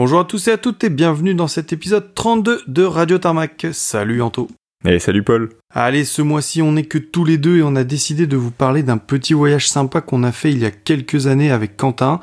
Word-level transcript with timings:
Bonjour 0.00 0.20
à 0.20 0.24
tous 0.24 0.48
et 0.48 0.52
à 0.52 0.56
toutes 0.56 0.82
et 0.82 0.88
bienvenue 0.88 1.34
dans 1.34 1.46
cet 1.46 1.74
épisode 1.74 2.14
32 2.14 2.62
de 2.66 2.84
Radio 2.84 3.18
Tarmac. 3.18 3.66
Salut 3.74 4.22
Anto. 4.22 4.48
Et 4.88 4.98
salut 4.98 5.22
Paul. 5.22 5.50
Allez, 5.74 6.06
ce 6.06 6.22
mois-ci, 6.22 6.62
on 6.62 6.72
n'est 6.72 6.84
que 6.84 6.96
tous 6.96 7.26
les 7.26 7.36
deux 7.36 7.58
et 7.58 7.62
on 7.62 7.76
a 7.76 7.84
décidé 7.84 8.26
de 8.26 8.38
vous 8.38 8.50
parler 8.50 8.82
d'un 8.82 8.96
petit 8.96 9.34
voyage 9.34 9.68
sympa 9.68 10.00
qu'on 10.00 10.22
a 10.22 10.32
fait 10.32 10.50
il 10.50 10.58
y 10.58 10.64
a 10.64 10.70
quelques 10.70 11.26
années 11.26 11.50
avec 11.50 11.76
Quentin. 11.76 12.18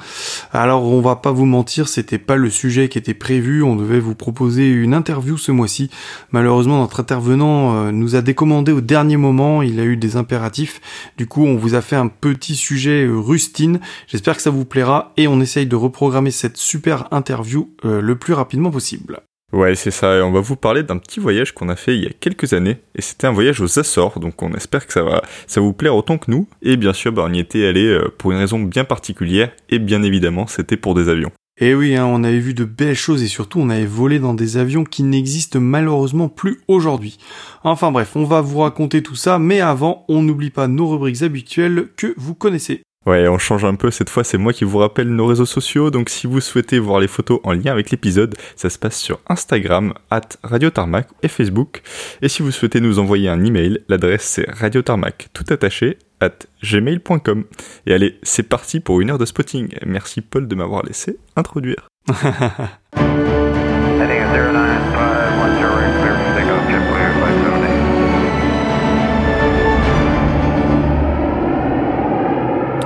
Alors, 0.51 0.83
on 0.85 0.99
va 0.99 1.17
pas 1.17 1.31
vous 1.31 1.45
mentir, 1.45 1.87
c'était 1.87 2.17
pas 2.17 2.35
le 2.35 2.49
sujet 2.49 2.89
qui 2.89 2.97
était 2.97 3.13
prévu. 3.13 3.61
On 3.61 3.75
devait 3.75 3.99
vous 3.99 4.15
proposer 4.15 4.71
une 4.71 4.95
interview 4.95 5.37
ce 5.37 5.51
mois-ci. 5.51 5.91
Malheureusement, 6.31 6.79
notre 6.79 6.99
intervenant 6.99 7.75
euh, 7.75 7.91
nous 7.91 8.15
a 8.15 8.23
décommandé 8.23 8.71
au 8.71 8.81
dernier 8.81 9.17
moment. 9.17 9.61
Il 9.61 9.79
a 9.79 9.83
eu 9.83 9.95
des 9.95 10.15
impératifs. 10.15 10.81
Du 11.15 11.27
coup, 11.27 11.45
on 11.45 11.57
vous 11.57 11.75
a 11.75 11.81
fait 11.81 11.95
un 11.95 12.07
petit 12.07 12.55
sujet 12.55 13.05
euh, 13.05 13.19
rustine. 13.19 13.79
J'espère 14.07 14.35
que 14.35 14.41
ça 14.41 14.49
vous 14.49 14.65
plaira 14.65 15.13
et 15.15 15.27
on 15.27 15.39
essaye 15.41 15.67
de 15.67 15.75
reprogrammer 15.75 16.31
cette 16.31 16.57
super 16.57 17.07
interview 17.11 17.69
euh, 17.85 18.01
le 18.01 18.15
plus 18.15 18.33
rapidement 18.33 18.71
possible. 18.71 19.21
Ouais, 19.53 19.75
c'est 19.75 19.91
ça, 19.91 20.17
et 20.17 20.21
on 20.21 20.33
va 20.33 20.41
vous 20.41 20.57
parler 20.57 20.83
d'un 20.83 20.97
petit 20.97 21.21
voyage 21.21 21.53
qu'on 21.53 21.69
a 21.69 21.77
fait 21.77 21.95
il 21.95 22.03
y 22.03 22.07
a 22.07 22.11
quelques 22.11 22.51
années, 22.51 22.79
et 22.95 23.01
c'était 23.01 23.27
un 23.27 23.31
voyage 23.31 23.61
aux 23.61 23.79
Açores, 23.79 24.19
donc 24.19 24.41
on 24.43 24.53
espère 24.53 24.85
que 24.85 24.91
ça 24.91 25.03
va 25.03 25.21
ça 25.47 25.61
vous 25.61 25.71
plaire 25.71 25.95
autant 25.95 26.17
que 26.17 26.29
nous, 26.29 26.49
et 26.61 26.75
bien 26.75 26.91
sûr, 26.91 27.13
bah, 27.13 27.23
on 27.25 27.33
y 27.33 27.39
était 27.39 27.65
allé 27.65 27.85
euh, 27.85 28.13
pour 28.17 28.33
une 28.33 28.39
raison 28.39 28.59
bien 28.59 28.83
particulière, 28.83 29.51
et 29.69 29.79
bien 29.79 30.03
évidemment, 30.03 30.47
c'était 30.47 30.75
pour 30.75 30.95
des 30.95 31.07
avions. 31.07 31.31
Et 31.59 31.69
eh 31.69 31.75
oui, 31.75 31.95
hein, 31.95 32.05
on 32.05 32.23
avait 32.23 32.37
vu 32.37 32.53
de 32.53 32.65
belles 32.65 32.93
choses 32.93 33.23
et 33.23 33.27
surtout 33.27 33.59
on 33.59 33.71
avait 33.71 33.87
volé 33.87 34.19
dans 34.19 34.35
des 34.35 34.57
avions 34.57 34.83
qui 34.83 35.01
n'existent 35.01 35.59
malheureusement 35.59 36.29
plus 36.29 36.59
aujourd'hui. 36.67 37.17
Enfin 37.63 37.91
bref, 37.91 38.15
on 38.15 38.25
va 38.25 38.41
vous 38.41 38.59
raconter 38.59 39.01
tout 39.01 39.15
ça, 39.15 39.39
mais 39.39 39.59
avant, 39.59 40.05
on 40.07 40.21
n'oublie 40.21 40.51
pas 40.51 40.67
nos 40.67 40.87
rubriques 40.87 41.23
habituelles 41.23 41.87
que 41.97 42.13
vous 42.15 42.35
connaissez. 42.35 42.83
Ouais, 43.07 43.25
on 43.29 43.37
change 43.37 43.63
un 43.63 43.75
peu, 43.75 43.89
cette 43.89 44.09
fois 44.09 44.25
c'est 44.25 44.37
moi 44.37 44.51
qui 44.51 44.65
vous 44.65 44.79
rappelle 44.79 45.07
nos 45.07 45.27
réseaux 45.27 45.45
sociaux, 45.45 45.91
donc 45.91 46.09
si 46.09 46.27
vous 46.27 46.41
souhaitez 46.41 46.77
voir 46.77 46.99
les 46.99 47.07
photos 47.07 47.39
en 47.45 47.53
lien 47.53 47.71
avec 47.71 47.89
l'épisode, 47.89 48.35
ça 48.57 48.69
se 48.69 48.77
passe 48.77 48.99
sur 48.99 49.21
Instagram, 49.29 49.93
at 50.11 50.27
Radio 50.43 50.69
Tarmac 50.69 51.07
et 51.23 51.29
Facebook. 51.29 51.83
Et 52.21 52.27
si 52.27 52.41
vous 52.41 52.51
souhaitez 52.51 52.81
nous 52.81 52.99
envoyer 52.99 53.29
un 53.29 53.45
email, 53.45 53.79
l'adresse 53.87 54.25
c'est 54.25 54.51
radiotarmac, 54.51 55.29
tout 55.31 55.45
attaché, 55.49 55.99
at 56.19 56.37
gmail.com. 56.61 57.45
Et 57.85 57.93
allez, 57.93 58.19
c'est 58.23 58.43
parti 58.43 58.81
pour 58.81 58.99
une 58.99 59.09
heure 59.09 59.17
de 59.17 59.25
spotting. 59.25 59.69
Merci 59.85 60.19
Paul 60.19 60.49
de 60.49 60.55
m'avoir 60.55 60.83
laissé 60.83 61.17
introduire. 61.37 61.87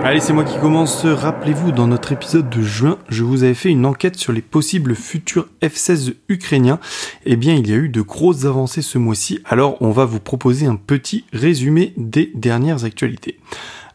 Allez, 0.03 0.19
c'est 0.19 0.33
moi 0.33 0.43
qui 0.43 0.57
commence. 0.57 1.05
Rappelez-vous, 1.05 1.71
dans 1.71 1.85
notre 1.85 2.11
épisode 2.11 2.49
de 2.49 2.63
juin, 2.63 2.97
je 3.09 3.23
vous 3.23 3.43
avais 3.43 3.53
fait 3.53 3.69
une 3.69 3.85
enquête 3.85 4.15
sur 4.15 4.33
les 4.33 4.41
possibles 4.41 4.95
futurs 4.95 5.47
F-16 5.61 6.15
ukrainiens. 6.27 6.79
Eh 7.25 7.35
bien, 7.35 7.53
il 7.53 7.69
y 7.69 7.73
a 7.73 7.77
eu 7.77 7.87
de 7.87 8.01
grosses 8.01 8.45
avancées 8.45 8.81
ce 8.81 8.97
mois-ci, 8.97 9.39
alors 9.45 9.77
on 9.79 9.91
va 9.91 10.05
vous 10.05 10.19
proposer 10.19 10.65
un 10.65 10.75
petit 10.75 11.25
résumé 11.33 11.93
des 11.97 12.31
dernières 12.33 12.83
actualités. 12.83 13.37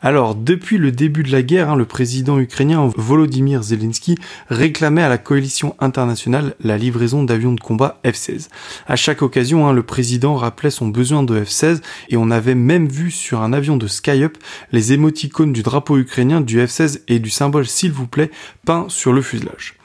Alors, 0.02 0.34
depuis 0.34 0.78
le 0.78 0.92
début 0.92 1.22
de 1.22 1.33
la 1.33 1.42
guerre, 1.42 1.70
hein, 1.70 1.77
le 1.77 1.84
président 1.84 2.39
ukrainien 2.39 2.91
Volodymyr 2.97 3.62
Zelensky 3.62 4.16
réclamait 4.48 5.02
à 5.02 5.08
la 5.08 5.19
coalition 5.19 5.75
internationale 5.80 6.55
la 6.61 6.77
livraison 6.77 7.22
d'avions 7.22 7.52
de 7.52 7.61
combat 7.61 7.98
F-16. 8.05 8.48
À 8.86 8.97
chaque 8.97 9.22
occasion, 9.22 9.67
hein, 9.67 9.72
le 9.72 9.83
président 9.83 10.36
rappelait 10.36 10.70
son 10.70 10.89
besoin 10.89 11.22
de 11.22 11.42
F-16 11.42 11.80
et 12.08 12.17
on 12.17 12.30
avait 12.30 12.55
même 12.55 12.89
vu 12.89 13.11
sur 13.11 13.41
un 13.41 13.52
avion 13.52 13.77
de 13.77 13.86
Skyup 13.86 14.36
les 14.72 14.92
émoticônes 14.92 15.52
du 15.52 15.62
drapeau 15.62 15.97
ukrainien 15.97 16.41
du 16.41 16.58
F-16 16.58 17.02
et 17.08 17.19
du 17.19 17.30
symbole 17.30 17.67
s'il 17.67 17.92
vous 17.92 18.06
plaît 18.06 18.30
peint 18.64 18.86
sur 18.89 19.12
le 19.12 19.22
fuselage. 19.22 19.77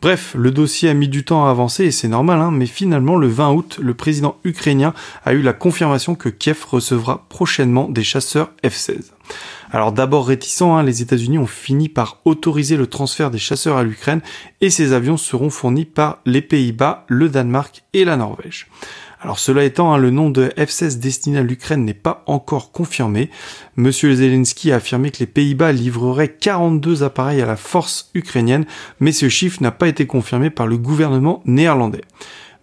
Bref, 0.00 0.34
le 0.38 0.50
dossier 0.50 0.88
a 0.88 0.94
mis 0.94 1.08
du 1.08 1.24
temps 1.24 1.46
à 1.46 1.50
avancer 1.50 1.84
et 1.84 1.90
c'est 1.90 2.08
normal, 2.08 2.40
hein, 2.40 2.50
mais 2.52 2.66
finalement 2.66 3.16
le 3.16 3.26
20 3.26 3.52
août, 3.52 3.78
le 3.82 3.94
président 3.94 4.38
ukrainien 4.44 4.94
a 5.24 5.34
eu 5.34 5.42
la 5.42 5.52
confirmation 5.52 6.14
que 6.14 6.28
Kiev 6.28 6.64
recevra 6.68 7.26
prochainement 7.28 7.88
des 7.88 8.04
chasseurs 8.04 8.50
F-16. 8.64 9.10
Alors 9.70 9.92
d'abord 9.92 10.26
réticents, 10.26 10.76
hein, 10.76 10.82
les 10.82 11.02
États-Unis 11.02 11.38
ont 11.38 11.46
fini 11.46 11.88
par 11.88 12.20
autoriser 12.24 12.76
le 12.76 12.86
transfert 12.86 13.30
des 13.30 13.38
chasseurs 13.38 13.76
à 13.76 13.84
l'Ukraine 13.84 14.22
et 14.62 14.70
ces 14.70 14.92
avions 14.92 15.18
seront 15.18 15.50
fournis 15.50 15.84
par 15.84 16.20
les 16.24 16.40
Pays-Bas, 16.40 17.04
le 17.08 17.28
Danemark 17.28 17.82
et 17.92 18.04
la 18.04 18.16
Norvège. 18.16 18.68
Alors 19.20 19.38
cela 19.38 19.64
étant, 19.64 19.92
hein, 19.92 19.98
le 19.98 20.10
nom 20.10 20.30
de 20.30 20.52
F-16 20.56 21.00
destiné 21.00 21.38
à 21.38 21.42
l'Ukraine 21.42 21.84
n'est 21.84 21.92
pas 21.92 22.22
encore 22.26 22.70
confirmé. 22.70 23.30
Monsieur 23.76 24.14
Zelensky 24.14 24.72
a 24.72 24.76
affirmé 24.76 25.10
que 25.10 25.18
les 25.18 25.26
Pays-Bas 25.26 25.72
livreraient 25.72 26.28
42 26.28 27.02
appareils 27.02 27.42
à 27.42 27.46
la 27.46 27.56
force 27.56 28.10
ukrainienne, 28.14 28.64
mais 29.00 29.12
ce 29.12 29.28
chiffre 29.28 29.62
n'a 29.62 29.72
pas 29.72 29.88
été 29.88 30.06
confirmé 30.06 30.50
par 30.50 30.66
le 30.66 30.78
gouvernement 30.78 31.42
néerlandais. 31.46 32.02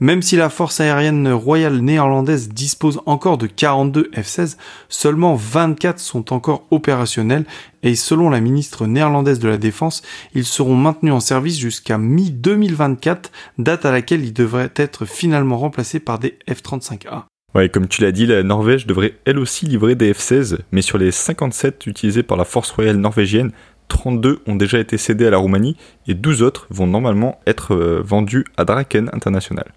Même 0.02 0.22
si 0.22 0.36
la 0.36 0.50
force 0.50 0.82
aérienne 0.82 1.32
royale 1.32 1.78
néerlandaise 1.78 2.50
dispose 2.50 3.02
encore 3.06 3.38
de 3.38 3.48
42 3.48 4.12
F-16, 4.14 4.58
seulement 4.90 5.36
24 5.36 6.00
sont 6.00 6.34
encore 6.34 6.66
opérationnels 6.70 7.46
et 7.82 7.96
selon 7.96 8.30
la 8.30 8.42
ministre 8.42 8.88
néerlandaise 8.88 9.40
de 9.40 9.48
la 9.48 9.58
Défense, 9.58 10.02
ils 10.34 10.44
seront 10.44 10.76
maintenus 10.76 11.14
en 11.14 11.22
service 11.22 11.58
jusqu'à 11.58 11.98
mi-2024, 11.98 13.26
date 13.58 13.86
à 13.86 13.92
laquelle 13.92 14.26
ils 14.26 14.34
devraient 14.34 14.74
être 14.76 15.06
finalement 15.06 15.58
remplacés 15.58 16.02
par 16.02 16.20
des 16.20 16.38
F-35A. 16.50 17.24
Ouais, 17.54 17.70
comme 17.70 17.88
tu 17.88 18.02
l'as 18.02 18.12
dit, 18.12 18.26
la 18.26 18.44
Norvège 18.44 18.86
devrait 18.86 19.16
elle 19.24 19.40
aussi 19.40 19.66
livrer 19.66 19.96
des 19.96 20.12
F-16, 20.12 20.58
mais 20.74 20.82
sur 20.82 20.98
les 20.98 21.12
57 21.12 21.88
utilisés 21.88 22.24
par 22.24 22.36
la 22.36 22.44
force 22.44 22.72
royale 22.72 22.98
norvégienne, 22.98 23.52
32 23.88 24.42
ont 24.46 24.56
déjà 24.56 24.80
été 24.80 24.98
cédés 24.98 25.28
à 25.28 25.30
la 25.30 25.38
Roumanie 25.38 25.78
et 26.06 26.16
12 26.16 26.42
autres 26.42 26.68
vont 26.70 26.88
normalement 26.88 27.40
être 27.48 27.74
euh, 27.76 28.02
vendus 28.04 28.44
à 28.58 28.66
Draken 28.66 29.10
International. 29.14 29.72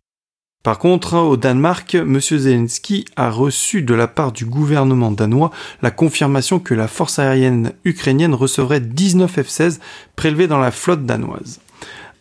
Par 0.65 0.79
contre, 0.79 1.17
au 1.17 1.37
Danemark, 1.37 1.95
M. 1.95 2.21
Zelensky 2.21 3.05
a 3.17 3.31
reçu 3.31 3.83
de 3.83 3.95
la 3.95 4.09
part 4.09 4.33
du 4.33 4.45
gouvernement 4.45 5.13
danois 5.13 5.53
la 5.83 5.93
confirmation 5.93 6.59
que 6.59 6.75
la 6.75 6.89
force 6.89 7.21
aérienne 7.21 7.73
ukrainienne 7.85 8.35
recevrait 8.35 8.81
19 8.81 9.31
F-16 9.31 9.79
prélevés 10.17 10.49
dans 10.49 10.59
la 10.59 10.73
flotte 10.73 11.07
danoise. 11.07 11.61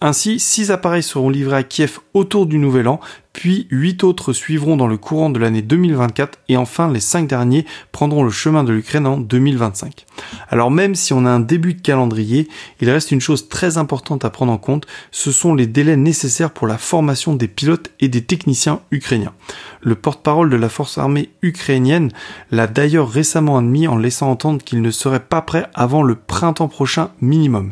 Ainsi, 0.02 0.40
6 0.40 0.70
appareils 0.70 1.02
seront 1.02 1.32
livrés 1.32 1.58
à 1.58 1.64
Kiev 1.64 2.00
autour 2.14 2.46
du 2.46 2.60
Nouvel 2.60 2.88
An, 2.88 3.00
puis 3.38 3.68
8 3.70 4.04
autres 4.04 4.34
suivront 4.34 4.78
dans 4.78 4.88
le 4.88 4.98
courant 4.98 5.30
de 5.30 5.38
l'année 5.38 5.62
2024 5.62 6.40
et 6.50 6.58
enfin 6.58 6.92
les 6.92 7.00
5 7.00 7.28
derniers 7.28 7.68
prendront 7.92 8.24
le 8.24 8.32
chemin 8.32 8.64
de 8.64 8.74
l'Ukraine 8.74 9.06
en 9.06 9.18
2025. 9.18 10.08
Alors 10.50 10.72
même 10.72 10.96
si 10.96 11.14
on 11.14 11.24
a 11.24 11.30
un 11.30 11.40
début 11.40 11.76
de 11.76 11.82
calendrier, 11.82 12.48
il 12.82 12.90
reste 12.90 13.12
une 13.12 13.22
chose 13.22 13.48
très 13.48 13.78
importante 13.78 14.26
à 14.26 14.32
prendre 14.32 14.52
en 14.52 14.58
compte, 14.58 14.88
ce 15.12 15.32
sont 15.32 15.54
les 15.54 15.68
délais 15.68 15.98
nécessaires 15.98 16.50
pour 16.50 16.66
la 16.66 16.80
formation 16.80 17.36
des 17.36 17.48
pilotes 17.48 17.92
et 18.00 18.08
des 18.08 18.24
techniciens 18.24 18.80
ukrainiens. 18.90 19.34
Le 19.88 19.96
porte-parole 19.96 20.50
de 20.50 20.58
la 20.58 20.68
force 20.68 20.98
armée 20.98 21.30
ukrainienne 21.42 22.12
l'a 22.52 22.68
d'ailleurs 22.68 23.10
récemment 23.10 23.58
admis 23.58 23.88
en 23.88 23.96
laissant 23.96 24.30
entendre 24.30 24.62
qu'il 24.62 24.82
ne 24.82 24.92
serait 24.92 25.22
pas 25.22 25.42
prêt 25.42 25.68
avant 25.74 26.04
le 26.04 26.16
printemps 26.16 26.68
prochain 26.68 27.12
minimum. 27.22 27.72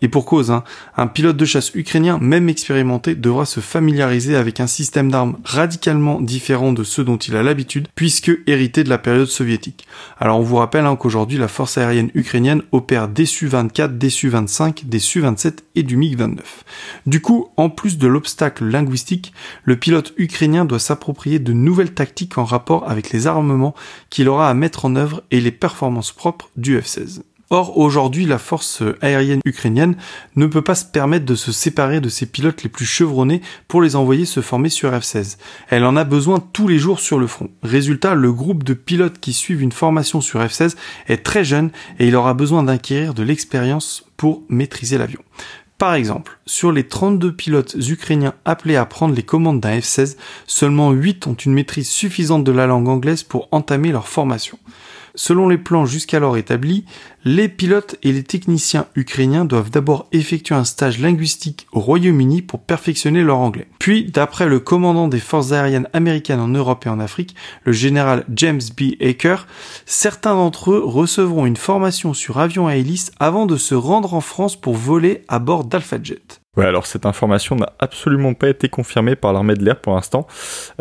Et 0.00 0.06
pour 0.06 0.26
cause, 0.26 0.52
hein, 0.52 0.62
un 0.96 1.08
pilote 1.08 1.36
de 1.36 1.44
chasse 1.44 1.74
ukrainien, 1.74 2.18
même 2.20 2.48
expérimenté, 2.48 3.16
devra 3.16 3.46
se 3.46 3.58
familiariser 3.58 4.36
avec 4.36 4.60
un 4.60 4.68
système 4.68 5.10
d'armes 5.10 5.38
radicalement 5.42 6.20
différent 6.20 6.72
de 6.72 6.84
ceux 6.84 7.02
dont 7.02 7.16
il 7.16 7.34
a 7.34 7.42
l'habitude, 7.42 7.88
puisque 7.96 8.30
hérité 8.46 8.84
de 8.84 8.88
la 8.88 8.98
période 8.98 9.26
soviétique. 9.26 9.88
Alors 10.20 10.38
on 10.38 10.44
vous 10.44 10.56
rappelle 10.58 10.86
hein, 10.86 10.94
qu'aujourd'hui 10.94 11.36
la 11.36 11.48
force 11.48 11.78
aérienne 11.78 12.12
ukrainienne 12.14 12.62
opère 12.70 13.08
des 13.08 13.26
Su-24, 13.26 13.98
des 13.98 14.10
Su-25, 14.10 14.84
des 14.84 15.00
Su-27 15.00 15.54
et 15.74 15.82
du 15.82 15.96
MiG-29. 15.96 16.38
Du 17.06 17.20
coup, 17.20 17.48
en 17.56 17.70
plus 17.70 17.98
de 17.98 18.06
l'obstacle 18.06 18.66
linguistique, 18.66 19.32
le 19.64 19.74
pilote 19.74 20.14
ukrainien 20.16 20.64
doit 20.64 20.78
s'approprier 20.78 21.40
de 21.40 21.55
nouvelles 21.64 21.94
tactiques 21.94 22.38
en 22.38 22.44
rapport 22.44 22.88
avec 22.88 23.10
les 23.10 23.26
armements 23.26 23.74
qu'il 24.10 24.28
aura 24.28 24.48
à 24.48 24.54
mettre 24.54 24.84
en 24.84 24.96
œuvre 24.96 25.22
et 25.30 25.40
les 25.40 25.52
performances 25.52 26.12
propres 26.12 26.50
du 26.56 26.78
F-16. 26.78 27.22
Or, 27.48 27.78
aujourd'hui, 27.78 28.24
la 28.24 28.38
force 28.38 28.82
aérienne 29.00 29.40
ukrainienne 29.44 29.94
ne 30.34 30.46
peut 30.46 30.62
pas 30.62 30.74
se 30.74 30.84
permettre 30.84 31.24
de 31.24 31.36
se 31.36 31.52
séparer 31.52 32.00
de 32.00 32.08
ses 32.08 32.26
pilotes 32.26 32.64
les 32.64 32.68
plus 32.68 32.86
chevronnés 32.86 33.40
pour 33.68 33.82
les 33.82 33.94
envoyer 33.94 34.24
se 34.24 34.40
former 34.40 34.68
sur 34.68 34.90
F-16. 34.90 35.36
Elle 35.68 35.84
en 35.84 35.94
a 35.94 36.02
besoin 36.02 36.40
tous 36.52 36.66
les 36.66 36.78
jours 36.78 36.98
sur 36.98 37.20
le 37.20 37.28
front. 37.28 37.48
Résultat, 37.62 38.16
le 38.16 38.32
groupe 38.32 38.64
de 38.64 38.74
pilotes 38.74 39.20
qui 39.20 39.32
suivent 39.32 39.62
une 39.62 39.70
formation 39.70 40.20
sur 40.20 40.40
F-16 40.40 40.74
est 41.06 41.22
très 41.22 41.44
jeune 41.44 41.70
et 42.00 42.08
il 42.08 42.16
aura 42.16 42.34
besoin 42.34 42.64
d'acquérir 42.64 43.14
de 43.14 43.22
l'expérience 43.22 44.04
pour 44.16 44.42
maîtriser 44.48 44.98
l'avion. 44.98 45.20
Par 45.78 45.92
exemple, 45.92 46.38
sur 46.46 46.72
les 46.72 46.88
32 46.88 47.34
pilotes 47.34 47.76
ukrainiens 47.88 48.34
appelés 48.46 48.76
à 48.76 48.86
prendre 48.86 49.14
les 49.14 49.22
commandes 49.22 49.60
d'un 49.60 49.78
F-16, 49.78 50.16
seulement 50.46 50.90
8 50.90 51.26
ont 51.26 51.34
une 51.34 51.52
maîtrise 51.52 51.90
suffisante 51.90 52.44
de 52.44 52.52
la 52.52 52.66
langue 52.66 52.88
anglaise 52.88 53.22
pour 53.22 53.48
entamer 53.52 53.92
leur 53.92 54.08
formation. 54.08 54.58
Selon 55.16 55.48
les 55.48 55.56
plans 55.56 55.86
jusqu'alors 55.86 56.36
établis, 56.36 56.84
les 57.24 57.48
pilotes 57.48 57.96
et 58.02 58.12
les 58.12 58.22
techniciens 58.22 58.86
ukrainiens 58.94 59.46
doivent 59.46 59.70
d'abord 59.70 60.08
effectuer 60.12 60.54
un 60.54 60.64
stage 60.64 61.00
linguistique 61.00 61.66
au 61.72 61.80
Royaume-Uni 61.80 62.42
pour 62.42 62.60
perfectionner 62.60 63.22
leur 63.22 63.38
anglais. 63.38 63.66
Puis, 63.78 64.04
d'après 64.04 64.46
le 64.46 64.60
commandant 64.60 65.08
des 65.08 65.18
forces 65.18 65.52
aériennes 65.52 65.88
américaines 65.94 66.38
en 66.38 66.48
Europe 66.48 66.84
et 66.84 66.90
en 66.90 67.00
Afrique, 67.00 67.34
le 67.64 67.72
général 67.72 68.24
James 68.34 68.60
B. 68.76 69.02
Aker, 69.02 69.46
certains 69.86 70.34
d'entre 70.34 70.72
eux 70.72 70.82
recevront 70.84 71.46
une 71.46 71.56
formation 71.56 72.12
sur 72.12 72.38
avion 72.38 72.66
à 72.66 72.76
hélice 72.76 73.10
avant 73.18 73.46
de 73.46 73.56
se 73.56 73.74
rendre 73.74 74.12
en 74.12 74.20
France 74.20 74.54
pour 74.54 74.76
voler 74.76 75.24
à 75.28 75.38
bord 75.38 75.64
d'Alpha 75.64 75.98
Jet. 76.02 76.42
Ouais, 76.56 76.64
alors 76.64 76.86
cette 76.86 77.04
information 77.04 77.54
n'a 77.54 77.72
absolument 77.78 78.32
pas 78.32 78.48
été 78.48 78.70
confirmée 78.70 79.14
par 79.14 79.34
l'armée 79.34 79.54
de 79.54 79.64
l'air 79.64 79.78
pour 79.78 79.94
l'instant. 79.94 80.26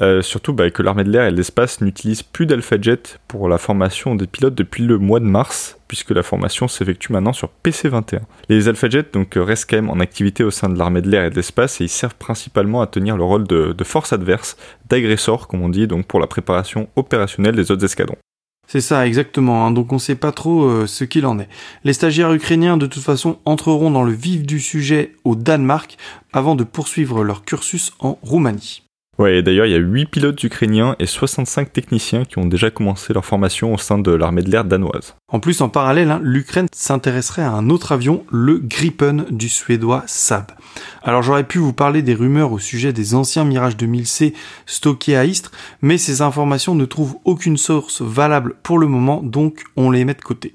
Euh, 0.01 0.21
surtout 0.21 0.53
bah, 0.53 0.69
que 0.69 0.81
l'armée 0.81 1.03
de 1.03 1.11
l'air 1.11 1.25
et 1.25 1.31
l'espace 1.31 1.81
n'utilisent 1.81 2.23
plus 2.23 2.45
d'AlphaJet 2.45 3.01
pour 3.27 3.49
la 3.49 3.57
formation 3.57 4.15
des 4.15 4.25
pilotes 4.25 4.55
depuis 4.55 4.85
le 4.85 4.97
mois 4.97 5.19
de 5.19 5.25
mars, 5.25 5.77
puisque 5.89 6.11
la 6.11 6.23
formation 6.23 6.69
s'effectue 6.69 7.11
maintenant 7.11 7.33
sur 7.33 7.49
PC-21. 7.49 8.21
Les 8.47 8.69
AlphaJet 8.69 9.07
donc 9.11 9.33
restent 9.35 9.69
quand 9.69 9.75
même 9.75 9.89
en 9.89 9.99
activité 9.99 10.45
au 10.45 10.51
sein 10.51 10.69
de 10.69 10.79
l'armée 10.79 11.01
de 11.01 11.09
l'air 11.09 11.25
et 11.25 11.29
de 11.29 11.35
l'espace 11.35 11.81
et 11.81 11.83
ils 11.83 11.89
servent 11.89 12.15
principalement 12.15 12.81
à 12.81 12.87
tenir 12.87 13.17
le 13.17 13.23
rôle 13.25 13.45
de, 13.45 13.73
de 13.73 13.83
force 13.83 14.13
adverse, 14.13 14.55
d'agresseur 14.87 15.49
comme 15.49 15.61
on 15.61 15.69
dit, 15.69 15.87
donc 15.87 16.05
pour 16.05 16.21
la 16.21 16.27
préparation 16.27 16.87
opérationnelle 16.95 17.55
des 17.55 17.69
autres 17.69 17.83
escadrons. 17.83 18.17
C'est 18.67 18.81
ça, 18.81 19.05
exactement. 19.05 19.65
Hein. 19.65 19.71
Donc 19.71 19.93
on 19.93 19.99
sait 19.99 20.15
pas 20.15 20.31
trop 20.31 20.63
euh, 20.63 20.87
ce 20.87 21.03
qu'il 21.03 21.25
en 21.25 21.39
est. 21.39 21.49
Les 21.83 21.93
stagiaires 21.93 22.33
ukrainiens, 22.33 22.77
de 22.77 22.87
toute 22.87 23.03
façon, 23.03 23.37
entreront 23.45 23.91
dans 23.91 24.03
le 24.03 24.13
vif 24.13 24.43
du 24.43 24.59
sujet 24.59 25.13
au 25.23 25.35
Danemark 25.35 25.97
avant 26.33 26.55
de 26.55 26.63
poursuivre 26.63 27.23
leur 27.23 27.43
cursus 27.43 27.93
en 27.99 28.17
Roumanie. 28.21 28.84
Ouais, 29.17 29.41
d'ailleurs, 29.41 29.65
il 29.65 29.71
y 29.71 29.75
a 29.75 29.79
8 29.79 30.07
pilotes 30.07 30.43
ukrainiens 30.43 30.95
et 30.99 31.05
65 31.05 31.71
techniciens 31.71 32.25
qui 32.25 32.37
ont 32.37 32.45
déjà 32.45 32.69
commencé 32.69 33.13
leur 33.13 33.23
formation 33.23 33.73
au 33.73 33.77
sein 33.77 33.97
de 33.97 34.11
l'armée 34.11 34.41
de 34.41 34.51
l'air 34.51 34.65
danoise. 34.65 35.15
En 35.31 35.39
plus, 35.39 35.61
en 35.61 35.69
parallèle, 35.69 36.11
hein, 36.11 36.19
l'Ukraine 36.21 36.67
s'intéresserait 36.73 37.41
à 37.41 37.51
un 37.51 37.69
autre 37.69 37.93
avion, 37.93 38.25
le 38.29 38.59
Gripen 38.59 39.25
du 39.29 39.47
suédois 39.47 40.03
Saab. 40.05 40.51
Alors 41.01 41.23
j'aurais 41.23 41.45
pu 41.45 41.59
vous 41.59 41.73
parler 41.73 42.01
des 42.01 42.13
rumeurs 42.13 42.51
au 42.51 42.59
sujet 42.59 42.91
des 42.91 43.15
anciens 43.15 43.45
Mirage 43.45 43.77
2000C 43.77 44.33
stockés 44.65 45.15
à 45.15 45.25
Istres, 45.25 45.51
mais 45.81 45.97
ces 45.97 46.21
informations 46.21 46.75
ne 46.75 46.85
trouvent 46.85 47.17
aucune 47.23 47.57
source 47.57 48.01
valable 48.01 48.55
pour 48.63 48.77
le 48.77 48.87
moment, 48.87 49.21
donc 49.23 49.63
on 49.77 49.91
les 49.91 50.03
met 50.03 50.13
de 50.13 50.21
côté. 50.21 50.53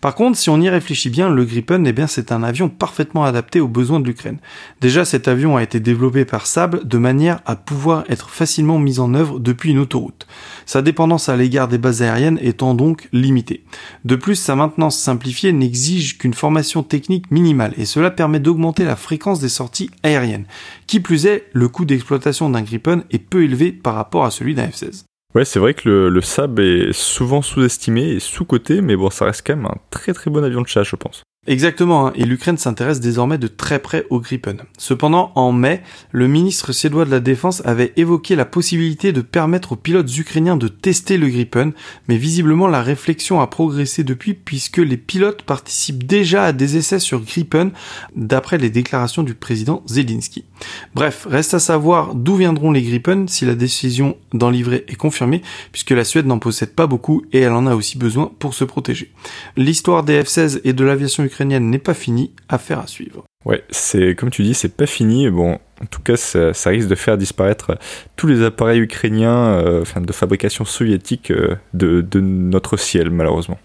Par 0.00 0.14
contre, 0.14 0.38
si 0.38 0.50
on 0.50 0.60
y 0.60 0.68
réfléchit 0.68 1.10
bien, 1.10 1.28
le 1.28 1.44
Gripen, 1.44 1.86
eh 1.86 1.92
bien, 1.92 2.06
c'est 2.06 2.32
un 2.32 2.42
avion 2.42 2.68
parfaitement 2.68 3.24
adapté 3.24 3.60
aux 3.60 3.68
besoins 3.68 4.00
de 4.00 4.06
l'Ukraine. 4.06 4.38
Déjà, 4.80 5.04
cet 5.04 5.26
avion 5.28 5.56
a 5.56 5.62
été 5.62 5.80
développé 5.80 6.24
par 6.24 6.46
Saab 6.46 6.86
de 6.86 6.98
manière 6.98 7.40
à 7.44 7.56
pouvoir 7.56 7.97
être 8.08 8.30
facilement 8.30 8.78
mis 8.78 9.00
en 9.00 9.14
œuvre 9.14 9.38
depuis 9.38 9.70
une 9.70 9.78
autoroute. 9.78 10.26
Sa 10.66 10.82
dépendance 10.82 11.28
à 11.28 11.36
l'égard 11.36 11.68
des 11.68 11.78
bases 11.78 12.02
aériennes 12.02 12.38
étant 12.42 12.74
donc 12.74 13.08
limitée. 13.12 13.64
De 14.04 14.16
plus, 14.16 14.36
sa 14.36 14.56
maintenance 14.56 14.98
simplifiée 14.98 15.52
n'exige 15.52 16.18
qu'une 16.18 16.34
formation 16.34 16.82
technique 16.82 17.30
minimale 17.30 17.74
et 17.76 17.84
cela 17.84 18.10
permet 18.10 18.40
d'augmenter 18.40 18.84
la 18.84 18.96
fréquence 18.96 19.40
des 19.40 19.48
sorties 19.48 19.90
aériennes. 20.02 20.46
Qui 20.86 21.00
plus 21.00 21.26
est, 21.26 21.46
le 21.52 21.68
coût 21.68 21.84
d'exploitation 21.84 22.50
d'un 22.50 22.62
Gripen 22.62 23.04
est 23.10 23.18
peu 23.18 23.44
élevé 23.44 23.72
par 23.72 23.94
rapport 23.94 24.24
à 24.24 24.30
celui 24.30 24.54
d'un 24.54 24.66
F-16. 24.66 25.04
Ouais, 25.34 25.44
c'est 25.44 25.58
vrai 25.58 25.74
que 25.74 25.88
le, 25.88 26.08
le 26.08 26.20
Saab 26.22 26.58
est 26.58 26.92
souvent 26.92 27.42
sous-estimé 27.42 28.02
et 28.02 28.20
sous-coté, 28.20 28.80
mais 28.80 28.96
bon, 28.96 29.10
ça 29.10 29.26
reste 29.26 29.42
quand 29.46 29.56
même 29.56 29.66
un 29.66 29.76
très 29.90 30.14
très 30.14 30.30
bon 30.30 30.42
avion 30.42 30.62
de 30.62 30.66
chasse, 30.66 30.88
je 30.88 30.96
pense. 30.96 31.22
Exactement, 31.48 32.08
hein, 32.08 32.12
et 32.14 32.26
l'Ukraine 32.26 32.58
s'intéresse 32.58 33.00
désormais 33.00 33.38
de 33.38 33.46
très 33.46 33.78
près 33.78 34.04
au 34.10 34.20
Gripen. 34.20 34.58
Cependant, 34.76 35.32
en 35.34 35.50
mai, 35.50 35.80
le 36.12 36.28
ministre 36.28 36.72
suédois 36.72 37.06
de 37.06 37.10
la 37.10 37.20
Défense 37.20 37.62
avait 37.64 37.94
évoqué 37.96 38.36
la 38.36 38.44
possibilité 38.44 39.12
de 39.12 39.22
permettre 39.22 39.72
aux 39.72 39.76
pilotes 39.76 40.14
ukrainiens 40.14 40.58
de 40.58 40.68
tester 40.68 41.16
le 41.16 41.26
Gripen, 41.28 41.72
mais 42.06 42.18
visiblement 42.18 42.66
la 42.66 42.82
réflexion 42.82 43.40
a 43.40 43.46
progressé 43.46 44.04
depuis 44.04 44.34
puisque 44.34 44.76
les 44.76 44.98
pilotes 44.98 45.40
participent 45.40 46.06
déjà 46.06 46.44
à 46.44 46.52
des 46.52 46.76
essais 46.76 46.98
sur 46.98 47.22
Gripen, 47.22 47.70
d'après 48.14 48.58
les 48.58 48.68
déclarations 48.68 49.22
du 49.22 49.32
président 49.32 49.82
Zelensky. 49.86 50.44
Bref, 50.94 51.26
reste 51.30 51.54
à 51.54 51.60
savoir 51.60 52.14
d'où 52.14 52.36
viendront 52.36 52.72
les 52.72 52.82
Gripen 52.82 53.26
si 53.26 53.46
la 53.46 53.54
décision 53.54 54.18
d'en 54.34 54.50
livrer 54.50 54.84
est 54.86 54.96
confirmée, 54.96 55.40
puisque 55.72 55.92
la 55.92 56.04
Suède 56.04 56.26
n'en 56.26 56.40
possède 56.40 56.74
pas 56.74 56.86
beaucoup 56.86 57.24
et 57.32 57.38
elle 57.38 57.52
en 57.52 57.66
a 57.66 57.74
aussi 57.74 57.96
besoin 57.96 58.30
pour 58.38 58.52
se 58.52 58.64
protéger. 58.64 59.10
L'histoire 59.56 60.02
des 60.02 60.22
F-16 60.22 60.60
et 60.64 60.74
de 60.74 60.84
l'aviation 60.84 61.24
ukrainienne 61.24 61.37
n'est 61.44 61.78
pas 61.78 61.94
fini, 61.94 62.32
affaire 62.48 62.80
à 62.80 62.86
suivre. 62.86 63.24
Ouais, 63.44 63.62
c'est 63.70 64.14
comme 64.14 64.30
tu 64.30 64.42
dis, 64.42 64.54
c'est 64.54 64.76
pas 64.76 64.86
fini. 64.86 65.30
Bon, 65.30 65.58
en 65.80 65.86
tout 65.86 66.02
cas, 66.02 66.16
ça, 66.16 66.70
risque 66.70 66.88
de 66.88 66.94
faire 66.94 67.16
disparaître 67.16 67.78
tous 68.16 68.26
les 68.26 68.42
appareils 68.42 68.80
ukrainiens, 68.80 69.48
euh, 69.58 69.84
de 69.96 70.12
fabrication 70.12 70.64
soviétique 70.64 71.30
euh, 71.30 71.56
de 71.72 72.20
notre 72.20 72.76
ciel, 72.76 73.10
malheureusement. 73.10 73.58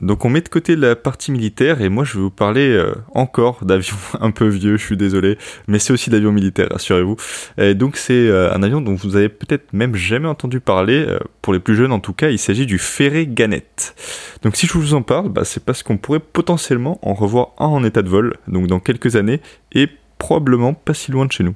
Donc 0.00 0.24
on 0.24 0.28
met 0.28 0.40
de 0.40 0.48
côté 0.48 0.76
la 0.76 0.96
partie 0.96 1.32
militaire 1.32 1.80
et 1.80 1.88
moi 1.88 2.04
je 2.04 2.14
vais 2.14 2.20
vous 2.20 2.30
parler 2.30 2.68
euh, 2.68 2.94
encore 3.14 3.64
d'avions 3.64 3.96
un 4.20 4.30
peu 4.30 4.46
vieux, 4.48 4.76
je 4.76 4.84
suis 4.84 4.96
désolé, 4.96 5.38
mais 5.68 5.78
c'est 5.78 5.92
aussi 5.92 6.10
d'avions 6.10 6.32
militaires, 6.32 6.68
rassurez-vous. 6.70 7.16
Et 7.58 7.74
donc 7.74 7.96
c'est 7.96 8.28
euh, 8.28 8.52
un 8.52 8.62
avion 8.62 8.80
dont 8.80 8.94
vous 8.94 9.16
avez 9.16 9.28
peut-être 9.28 9.72
même 9.72 9.94
jamais 9.94 10.28
entendu 10.28 10.60
parler, 10.60 11.04
euh, 11.08 11.18
pour 11.42 11.52
les 11.52 11.60
plus 11.60 11.76
jeunes 11.76 11.92
en 11.92 12.00
tout 12.00 12.12
cas, 12.12 12.30
il 12.30 12.38
s'agit 12.38 12.66
du 12.66 12.78
Ferré 12.78 13.26
Gannet. 13.26 13.94
Donc 14.42 14.56
si 14.56 14.66
je 14.66 14.72
vous 14.74 14.94
en 14.94 15.02
parle, 15.02 15.28
bah, 15.28 15.44
c'est 15.44 15.64
parce 15.64 15.82
qu'on 15.82 15.96
pourrait 15.96 16.20
potentiellement 16.20 16.98
en 17.02 17.14
revoir 17.14 17.52
un 17.58 17.66
en 17.66 17.84
état 17.84 18.02
de 18.02 18.08
vol, 18.08 18.36
donc 18.48 18.66
dans 18.66 18.80
quelques 18.80 19.16
années, 19.16 19.40
et 19.72 19.88
probablement 20.18 20.74
pas 20.74 20.94
si 20.94 21.10
loin 21.10 21.26
de 21.26 21.32
chez 21.32 21.44
nous. 21.44 21.54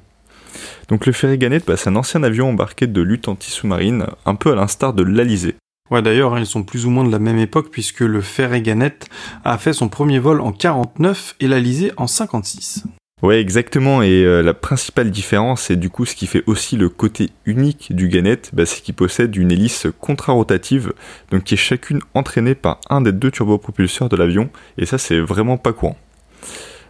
Donc 0.89 1.05
le 1.05 1.11
Ferré 1.11 1.37
Gannet, 1.37 1.61
bah, 1.65 1.77
c'est 1.77 1.89
un 1.89 1.95
ancien 1.95 2.23
avion 2.23 2.49
embarqué 2.49 2.87
de 2.87 3.01
lutte 3.01 3.27
anti-sous-marine, 3.27 4.07
un 4.25 4.35
peu 4.35 4.51
à 4.51 4.55
l'instar 4.55 4.93
de 4.93 5.03
l'Alizé. 5.03 5.55
Ouais, 5.91 6.01
d'ailleurs, 6.01 6.33
hein, 6.33 6.39
ils 6.39 6.45
sont 6.45 6.63
plus 6.63 6.85
ou 6.85 6.89
moins 6.89 7.03
de 7.03 7.11
la 7.11 7.19
même 7.19 7.37
époque 7.37 7.69
puisque 7.69 7.99
le 7.99 8.21
Ferreganet 8.21 8.97
a 9.43 9.57
fait 9.57 9.73
son 9.73 9.89
premier 9.89 10.19
vol 10.19 10.39
en 10.39 10.53
49 10.53 11.35
et 11.41 11.47
l'Alizé 11.49 11.91
en 11.97 12.07
56. 12.07 12.85
Ouais, 13.21 13.39
exactement. 13.39 14.01
Et 14.01 14.23
euh, 14.23 14.41
la 14.41 14.53
principale 14.53 15.11
différence, 15.11 15.69
et 15.69 15.75
du 15.75 15.89
coup 15.89 16.05
ce 16.05 16.15
qui 16.15 16.27
fait 16.27 16.43
aussi 16.47 16.77
le 16.77 16.87
côté 16.87 17.29
unique 17.45 17.93
du 17.93 18.07
Gannet, 18.07 18.49
bah, 18.53 18.65
c'est 18.65 18.81
qu'il 18.81 18.95
possède 18.95 19.35
une 19.35 19.51
hélice 19.51 19.87
contrarotative, 19.99 20.93
donc 21.29 21.43
qui 21.43 21.53
est 21.53 21.57
chacune 21.57 21.99
entraînée 22.15 22.55
par 22.55 22.79
un 22.89 23.01
des 23.01 23.11
deux 23.11 23.29
turbopropulseurs 23.29 24.09
de 24.09 24.15
l'avion, 24.15 24.49
et 24.77 24.85
ça 24.85 24.97
c'est 24.97 25.19
vraiment 25.19 25.57
pas 25.57 25.73
courant. 25.73 25.97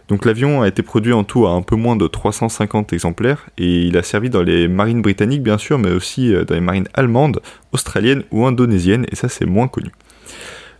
Donc 0.08 0.24
l'avion 0.24 0.62
a 0.62 0.68
été 0.68 0.82
produit 0.82 1.12
en 1.12 1.24
tout 1.24 1.46
à 1.46 1.50
un 1.50 1.62
peu 1.62 1.76
moins 1.76 1.96
de 1.96 2.06
350 2.06 2.92
exemplaires 2.92 3.46
et 3.58 3.82
il 3.82 3.96
a 3.96 4.02
servi 4.02 4.30
dans 4.30 4.42
les 4.42 4.68
marines 4.68 5.02
britanniques 5.02 5.42
bien 5.42 5.58
sûr, 5.58 5.78
mais 5.78 5.90
aussi 5.90 6.34
euh, 6.34 6.44
dans 6.44 6.54
les 6.54 6.60
marines 6.60 6.88
allemandes, 6.94 7.40
australiennes 7.72 8.24
ou 8.30 8.44
indonésiennes 8.46 9.06
et 9.10 9.16
ça 9.16 9.28
c'est 9.28 9.46
moins 9.46 9.68
connu. 9.68 9.90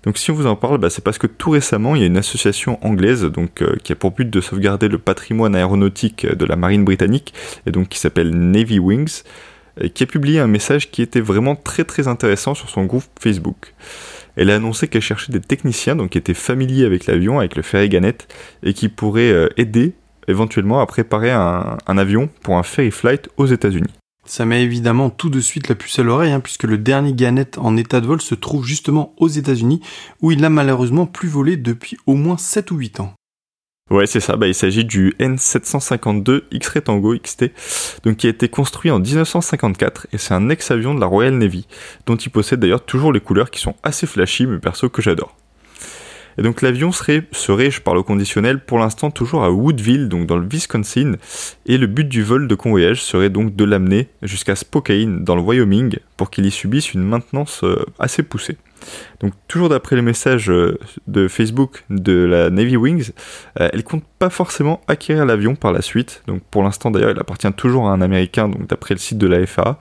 Donc 0.02 0.18
si 0.18 0.32
on 0.32 0.34
vous 0.34 0.46
en 0.46 0.56
parle, 0.56 0.78
bah, 0.78 0.90
c'est 0.90 1.04
parce 1.04 1.18
que 1.18 1.28
tout 1.28 1.50
récemment, 1.50 1.94
il 1.94 2.00
y 2.00 2.04
a 2.04 2.08
une 2.08 2.16
association 2.16 2.84
anglaise 2.84 3.24
euh, 3.24 3.76
qui 3.84 3.92
a 3.92 3.96
pour 3.96 4.10
but 4.10 4.28
de 4.28 4.40
sauvegarder 4.40 4.88
le 4.88 4.98
patrimoine 4.98 5.54
aéronautique 5.54 6.26
de 6.26 6.44
la 6.44 6.56
marine 6.56 6.84
britannique, 6.84 7.32
et 7.66 7.70
donc 7.70 7.88
qui 7.88 8.00
s'appelle 8.00 8.30
Navy 8.30 8.80
Wings, 8.80 9.22
qui 9.94 10.02
a 10.02 10.06
publié 10.06 10.40
un 10.40 10.48
message 10.48 10.90
qui 10.90 11.02
était 11.02 11.20
vraiment 11.20 11.56
très 11.56 11.84
très 11.84 12.08
intéressant 12.08 12.54
sur 12.54 12.68
son 12.68 12.84
groupe 12.84 13.04
Facebook. 13.20 13.74
Elle 14.36 14.50
a 14.50 14.56
annoncé 14.56 14.88
qu'elle 14.88 15.02
cherchait 15.02 15.32
des 15.32 15.40
techniciens 15.40 15.96
donc 15.96 16.10
qui 16.10 16.18
étaient 16.18 16.34
familiers 16.34 16.84
avec 16.84 17.06
l'avion, 17.06 17.38
avec 17.38 17.56
le 17.56 17.62
ferry 17.62 17.88
Gannet, 17.88 18.18
et 18.62 18.72
qui 18.72 18.88
pourraient 18.88 19.32
euh, 19.32 19.48
aider 19.56 19.94
éventuellement 20.28 20.80
à 20.80 20.86
préparer 20.86 21.30
un, 21.30 21.78
avion 21.86 22.28
pour 22.42 22.56
un 22.56 22.62
ferry 22.62 22.90
flight 22.90 23.28
aux 23.36 23.46
États-Unis. 23.46 23.90
Ça 24.24 24.44
met 24.44 24.62
évidemment 24.62 25.10
tout 25.10 25.30
de 25.30 25.40
suite 25.40 25.68
la 25.68 25.74
puce 25.74 25.98
à 25.98 26.04
l'oreille, 26.04 26.32
hein, 26.32 26.40
puisque 26.40 26.62
le 26.62 26.78
dernier 26.78 27.12
Gannet 27.12 27.58
en 27.58 27.76
état 27.76 28.00
de 28.00 28.06
vol 28.06 28.20
se 28.20 28.36
trouve 28.36 28.64
justement 28.64 29.14
aux 29.18 29.28
États-Unis, 29.28 29.80
où 30.20 30.30
il 30.30 30.40
n'a 30.40 30.48
malheureusement 30.48 31.06
plus 31.06 31.28
volé 31.28 31.56
depuis 31.56 31.96
au 32.06 32.14
moins 32.14 32.38
7 32.38 32.70
ou 32.70 32.76
8 32.76 33.00
ans. 33.00 33.12
Ouais, 33.92 34.06
c'est 34.06 34.20
ça. 34.20 34.36
Bah, 34.36 34.46
il 34.46 34.54
s'agit 34.54 34.86
du 34.86 35.14
N752 35.20 36.44
X-Ray 36.50 36.82
Tango 36.82 37.14
XT, 37.14 37.50
donc 38.04 38.16
qui 38.16 38.26
a 38.26 38.30
été 38.30 38.48
construit 38.48 38.90
en 38.90 38.98
1954 38.98 40.06
et 40.14 40.18
c'est 40.18 40.32
un 40.32 40.48
ex-avion 40.48 40.94
de 40.94 41.00
la 41.00 41.04
Royal 41.04 41.34
Navy, 41.34 41.66
dont 42.06 42.16
il 42.16 42.30
possède 42.30 42.60
d'ailleurs 42.60 42.86
toujours 42.86 43.12
les 43.12 43.20
couleurs 43.20 43.50
qui 43.50 43.60
sont 43.60 43.76
assez 43.82 44.06
flashy, 44.06 44.46
mais 44.46 44.60
perso 44.60 44.88
que 44.88 45.02
j'adore. 45.02 45.36
Et 46.38 46.42
donc 46.42 46.62
l'avion 46.62 46.90
serait, 46.90 47.24
serait, 47.32 47.70
je 47.70 47.82
parle 47.82 47.98
au 47.98 48.02
conditionnel, 48.02 48.64
pour 48.64 48.78
l'instant 48.78 49.10
toujours 49.10 49.44
à 49.44 49.50
Woodville, 49.50 50.08
donc 50.08 50.26
dans 50.26 50.38
le 50.38 50.48
Wisconsin, 50.48 51.16
et 51.66 51.76
le 51.76 51.86
but 51.86 52.08
du 52.08 52.22
vol 52.22 52.48
de 52.48 52.54
convoyage 52.54 53.02
serait 53.02 53.28
donc 53.28 53.54
de 53.54 53.64
l'amener 53.64 54.08
jusqu'à 54.22 54.56
Spokane, 54.56 55.22
dans 55.22 55.36
le 55.36 55.42
Wyoming, 55.42 55.98
pour 56.16 56.30
qu'il 56.30 56.46
y 56.46 56.50
subisse 56.50 56.94
une 56.94 57.02
maintenance 57.02 57.60
euh, 57.62 57.84
assez 57.98 58.22
poussée. 58.22 58.56
Donc 59.20 59.32
toujours 59.48 59.68
d'après 59.68 59.96
les 59.96 60.02
messages 60.02 60.50
euh, 60.50 60.78
de 61.06 61.28
Facebook 61.28 61.84
de 61.90 62.24
la 62.24 62.50
Navy 62.50 62.76
Wings, 62.76 63.12
euh, 63.60 63.68
elle 63.72 63.84
compte 63.84 64.04
pas 64.18 64.30
forcément 64.30 64.80
acquérir 64.88 65.24
l'avion 65.24 65.54
par 65.54 65.72
la 65.72 65.82
suite. 65.82 66.22
Donc 66.26 66.42
pour 66.50 66.62
l'instant 66.62 66.90
d'ailleurs, 66.90 67.10
il 67.10 67.18
appartient 67.18 67.52
toujours 67.52 67.88
à 67.88 67.92
un 67.92 68.00
Américain, 68.00 68.48
donc 68.48 68.66
d'après 68.66 68.94
le 68.94 68.98
site 68.98 69.18
de 69.18 69.26
la 69.26 69.46
FAA. 69.46 69.78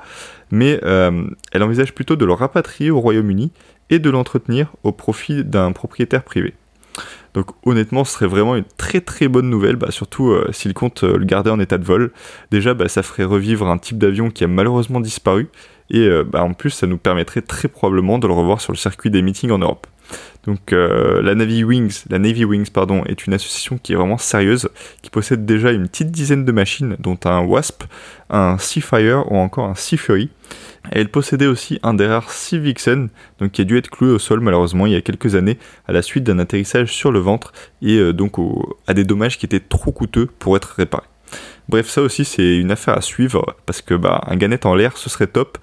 Mais 0.52 0.80
euh, 0.84 1.26
elle 1.52 1.64
envisage 1.64 1.94
plutôt 1.94 2.16
de 2.16 2.26
le 2.26 2.34
rapatrier 2.34 2.92
au 2.92 3.00
Royaume-Uni 3.00 3.52
et 3.90 4.00
de 4.00 4.10
l'entretenir 4.10 4.74
au 4.84 4.92
profit 4.92 5.44
d'un 5.44 5.72
propriétaire 5.72 6.24
privé. 6.24 6.54
Donc 7.34 7.48
honnêtement, 7.66 8.04
ce 8.04 8.14
serait 8.14 8.28
vraiment 8.28 8.56
une 8.58 8.66
très 8.78 9.00
très 9.00 9.30
bonne 9.30 9.50
nouvelle, 9.50 9.78
bah, 9.78 9.92
surtout 9.92 10.36
s'il 10.52 10.74
compte 10.74 11.04
le 11.04 11.24
garder 11.24 11.50
en 11.50 11.62
état 11.62 11.78
de 11.78 11.86
vol. 11.86 12.12
Déjà, 12.52 12.74
bah, 12.74 12.90
ça 12.90 13.04
ferait 13.04 13.24
revivre 13.24 13.70
un 13.70 13.78
type 13.78 13.98
d'avion 13.98 14.30
qui 14.30 14.44
a 14.44 14.48
malheureusement 14.48 15.00
disparu, 15.00 15.48
et 15.92 16.08
euh, 16.08 16.24
bah, 16.24 16.44
en 16.44 16.54
plus, 16.54 16.72
ça 16.72 16.88
nous 16.88 16.98
permettrait 16.98 17.42
très 17.42 17.68
probablement 17.68 18.18
de 18.18 18.26
le 18.26 18.34
revoir 18.34 18.62
sur 18.62 18.72
le 18.72 18.78
circuit 18.78 19.12
des 19.12 19.22
meetings 19.22 19.52
en 19.52 19.60
Europe. 19.60 19.88
Donc 20.46 20.74
euh, 20.74 21.22
la 21.22 21.36
Navy 21.36 21.64
Wings, 21.64 22.04
la 22.10 22.18
Navy 22.18 22.46
Wings 22.46 22.70
pardon, 22.70 23.04
est 23.06 23.28
une 23.28 23.34
association 23.34 23.78
qui 23.82 23.94
est 23.94 23.96
vraiment 23.96 24.18
sérieuse, 24.18 24.70
qui 25.02 25.10
possède 25.10 25.46
déjà 25.46 25.72
une 25.72 25.88
petite 25.88 26.12
dizaine 26.12 26.46
de 26.46 26.52
machines, 26.52 26.96
dont 27.00 27.18
un 27.26 27.42
Wasp, 27.42 27.84
un 28.30 28.58
Seafire 28.58 29.32
ou 29.32 29.38
encore 29.38 29.66
un 29.66 29.76
Sea 29.76 29.98
Fury. 29.98 30.30
elle 30.92 31.10
possédait 31.10 31.48
aussi 31.48 31.80
un 31.84 31.94
des 31.94 32.08
rares 32.08 32.32
Sea 32.32 32.58
Vixen, 32.58 33.10
donc 33.40 33.52
qui 33.52 33.62
a 33.62 33.66
dû 33.66 33.78
être 33.78 33.90
cloué 33.90 34.10
au 34.10 34.20
sol 34.20 34.40
malheureusement 34.40 34.88
il 34.88 34.94
y 34.94 34.96
a 34.96 35.02
quelques 35.02 35.36
années 35.36 35.60
à 35.88 35.92
la 35.92 36.02
suite 36.02 36.24
d'un 36.24 36.40
atterrissage 36.40 36.92
sur 36.92 37.12
le 37.12 37.20
ventre 37.20 37.54
et 37.82 37.98
euh, 37.98 38.14
donc 38.14 38.38
à 38.88 38.94
des 38.94 39.04
dommages 39.04 39.38
qui 39.38 39.46
étaient 39.46 39.60
trop 39.60 39.92
coûteux 39.92 40.28
pour 40.40 40.58
être 40.58 40.74
réparés. 40.76 41.11
Bref, 41.72 41.88
ça 41.88 42.02
aussi 42.02 42.26
c'est 42.26 42.58
une 42.58 42.70
affaire 42.70 42.98
à 42.98 43.02
suivre 43.02 43.56
parce 43.66 43.82
que 43.82 43.94
bah, 43.94 44.20
un 44.28 44.36
Gannet 44.36 44.66
en 44.66 44.76
l'air 44.76 44.98
ce 44.98 45.10
serait 45.10 45.28
top, 45.28 45.58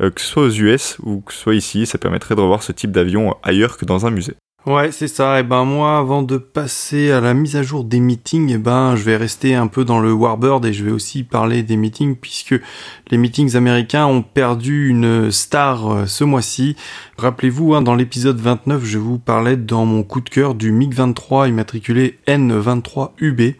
euh, 0.00 0.10
que 0.10 0.20
ce 0.20 0.26
soit 0.26 0.42
aux 0.42 0.50
US 0.50 0.96
ou 1.04 1.20
que 1.20 1.32
ce 1.32 1.38
soit 1.38 1.54
ici, 1.54 1.86
ça 1.86 1.98
permettrait 1.98 2.34
de 2.34 2.40
revoir 2.40 2.64
ce 2.64 2.72
type 2.72 2.90
d'avion 2.90 3.36
ailleurs 3.44 3.78
que 3.78 3.84
dans 3.84 4.04
un 4.04 4.10
musée. 4.10 4.34
Ouais, 4.64 4.92
c'est 4.92 5.08
ça. 5.08 5.40
Et 5.40 5.42
ben 5.42 5.64
moi, 5.64 5.98
avant 5.98 6.22
de 6.22 6.36
passer 6.36 7.10
à 7.10 7.20
la 7.20 7.34
mise 7.34 7.56
à 7.56 7.64
jour 7.64 7.82
des 7.82 7.98
meetings, 7.98 8.50
et 8.50 8.58
ben 8.58 8.94
je 8.94 9.02
vais 9.02 9.16
rester 9.16 9.56
un 9.56 9.66
peu 9.66 9.84
dans 9.84 9.98
le 9.98 10.12
Warbird 10.12 10.64
et 10.64 10.72
je 10.72 10.84
vais 10.84 10.92
aussi 10.92 11.24
parler 11.24 11.64
des 11.64 11.76
meetings 11.76 12.14
puisque 12.14 12.54
les 13.10 13.18
meetings 13.18 13.56
américains 13.56 14.06
ont 14.06 14.22
perdu 14.22 14.88
une 14.88 15.32
star 15.32 15.92
euh, 15.92 16.06
ce 16.06 16.22
mois-ci. 16.22 16.76
Rappelez-vous, 17.22 17.74
hein, 17.74 17.82
dans 17.82 17.94
l'épisode 17.94 18.40
29, 18.40 18.84
je 18.84 18.98
vous 18.98 19.16
parlais 19.16 19.56
dans 19.56 19.86
mon 19.86 20.02
coup 20.02 20.20
de 20.20 20.28
cœur 20.28 20.56
du 20.56 20.72
MiG-23 20.72 21.48
immatriculé 21.48 22.18
N23UB. 22.26 23.54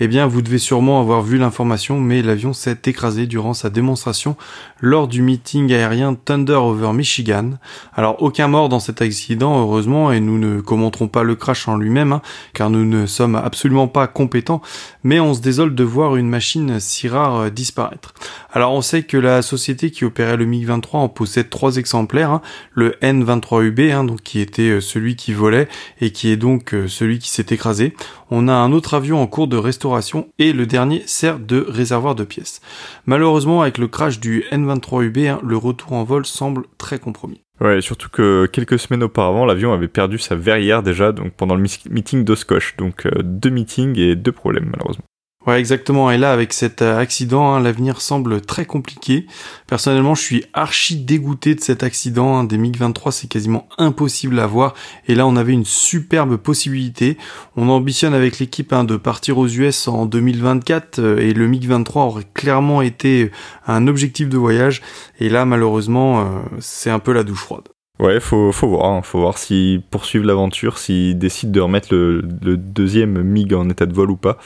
Eh 0.00 0.08
bien, 0.08 0.26
vous 0.26 0.40
devez 0.40 0.56
sûrement 0.56 0.98
avoir 0.98 1.20
vu 1.20 1.36
l'information, 1.36 2.00
mais 2.00 2.22
l'avion 2.22 2.54
s'est 2.54 2.78
écrasé 2.86 3.26
durant 3.26 3.52
sa 3.52 3.68
démonstration 3.68 4.34
lors 4.80 5.08
du 5.08 5.20
meeting 5.20 5.70
aérien 5.74 6.14
Thunder 6.14 6.54
over 6.54 6.94
Michigan. 6.94 7.58
Alors, 7.94 8.22
aucun 8.22 8.48
mort 8.48 8.70
dans 8.70 8.80
cet 8.80 9.02
accident, 9.02 9.60
heureusement, 9.60 10.10
et 10.10 10.20
nous 10.20 10.38
ne 10.38 10.62
commenterons 10.62 11.08
pas 11.08 11.22
le 11.22 11.34
crash 11.34 11.68
en 11.68 11.76
lui-même, 11.76 12.14
hein, 12.14 12.22
car 12.54 12.70
nous 12.70 12.86
ne 12.86 13.04
sommes 13.04 13.36
absolument 13.36 13.88
pas 13.88 14.06
compétents, 14.06 14.62
mais 15.04 15.20
on 15.20 15.34
se 15.34 15.42
désole 15.42 15.74
de 15.74 15.84
voir 15.84 16.16
une 16.16 16.30
machine 16.30 16.80
si 16.80 17.08
rare 17.08 17.36
euh, 17.36 17.50
disparaître. 17.50 18.14
Alors 18.54 18.72
on 18.72 18.80
sait 18.80 19.02
que 19.02 19.18
la 19.18 19.42
société 19.42 19.90
qui 19.90 20.06
opérait 20.06 20.38
le 20.38 20.46
MiG-23 20.46 20.96
en 20.96 21.08
possède 21.10 21.50
trois 21.50 21.76
exemplaires, 21.76 22.30
hein. 22.30 22.42
le 22.72 22.96
N-23UB, 23.02 23.92
hein, 23.92 24.04
donc 24.04 24.22
qui 24.22 24.40
était 24.40 24.70
euh, 24.70 24.80
celui 24.80 25.16
qui 25.16 25.32
volait 25.32 25.68
et 26.00 26.10
qui 26.10 26.30
est 26.30 26.36
donc 26.36 26.72
euh, 26.72 26.88
celui 26.88 27.18
qui 27.18 27.28
s'est 27.28 27.46
écrasé. 27.50 27.94
On 28.30 28.48
a 28.48 28.54
un 28.54 28.72
autre 28.72 28.94
avion 28.94 29.20
en 29.20 29.26
cours 29.26 29.48
de 29.48 29.56
restauration 29.56 30.28
et 30.38 30.52
le 30.52 30.64
dernier 30.64 31.02
sert 31.06 31.38
de 31.38 31.64
réservoir 31.68 32.14
de 32.14 32.24
pièces. 32.24 32.60
Malheureusement 33.06 33.62
avec 33.62 33.78
le 33.78 33.88
crash 33.88 34.20
du 34.20 34.44
N-23UB, 34.50 35.38
le 35.44 35.56
retour 35.56 35.92
en 35.92 36.04
vol 36.04 36.24
semble 36.24 36.64
très 36.78 36.98
compromis. 36.98 37.42
Ouais, 37.60 37.80
surtout 37.80 38.08
que 38.08 38.46
quelques 38.46 38.78
semaines 38.78 39.04
auparavant, 39.04 39.44
l'avion 39.44 39.72
avait 39.72 39.86
perdu 39.86 40.18
sa 40.18 40.34
verrière 40.34 40.82
déjà, 40.82 41.12
donc 41.12 41.32
pendant 41.32 41.54
le 41.54 41.62
meeting 41.90 42.24
d'Oscoche. 42.24 42.76
Donc 42.76 43.06
euh, 43.06 43.22
deux 43.22 43.50
meetings 43.50 43.98
et 43.98 44.16
deux 44.16 44.32
problèmes 44.32 44.68
malheureusement. 44.70 45.04
Ouais, 45.44 45.58
exactement. 45.58 46.12
Et 46.12 46.18
là, 46.18 46.32
avec 46.32 46.52
cet 46.52 46.82
euh, 46.82 46.96
accident, 46.98 47.52
hein, 47.52 47.60
l'avenir 47.60 48.00
semble 48.00 48.40
très 48.42 48.64
compliqué. 48.64 49.26
Personnellement, 49.66 50.14
je 50.14 50.22
suis 50.22 50.44
archi 50.52 50.94
dégoûté 50.94 51.56
de 51.56 51.60
cet 51.60 51.82
accident. 51.82 52.38
Hein. 52.38 52.44
Des 52.44 52.58
MiG-23, 52.58 53.10
c'est 53.10 53.26
quasiment 53.26 53.68
impossible 53.76 54.38
à 54.38 54.46
voir. 54.46 54.74
Et 55.08 55.16
là, 55.16 55.26
on 55.26 55.34
avait 55.34 55.52
une 55.52 55.64
superbe 55.64 56.36
possibilité. 56.36 57.18
On 57.56 57.68
ambitionne 57.70 58.14
avec 58.14 58.38
l'équipe 58.38 58.72
hein, 58.72 58.84
de 58.84 58.96
partir 58.96 59.38
aux 59.38 59.48
US 59.48 59.88
en 59.88 60.06
2024 60.06 61.00
euh, 61.00 61.18
et 61.18 61.34
le 61.34 61.48
MiG-23 61.48 61.98
aurait 61.98 62.26
clairement 62.34 62.80
été 62.80 63.32
un 63.66 63.88
objectif 63.88 64.28
de 64.28 64.38
voyage. 64.38 64.80
Et 65.18 65.28
là, 65.28 65.44
malheureusement, 65.44 66.20
euh, 66.20 66.24
c'est 66.60 66.90
un 66.90 67.00
peu 67.00 67.12
la 67.12 67.24
douche 67.24 67.40
froide. 67.40 67.71
Ouais, 67.98 68.20
faut, 68.20 68.52
faut 68.52 68.68
voir, 68.68 68.90
hein. 68.90 69.02
faut 69.02 69.20
voir 69.20 69.38
s'ils 69.38 69.82
poursuivent 69.82 70.24
l'aventure, 70.24 70.78
s'ils 70.78 71.18
décident 71.18 71.52
de 71.52 71.60
remettre 71.60 71.94
le, 71.94 72.22
deuxième 72.56 73.22
MiG 73.22 73.54
en 73.54 73.68
état 73.68 73.86
de 73.86 73.92
vol 73.92 74.10
ou 74.10 74.16
pas. 74.16 74.38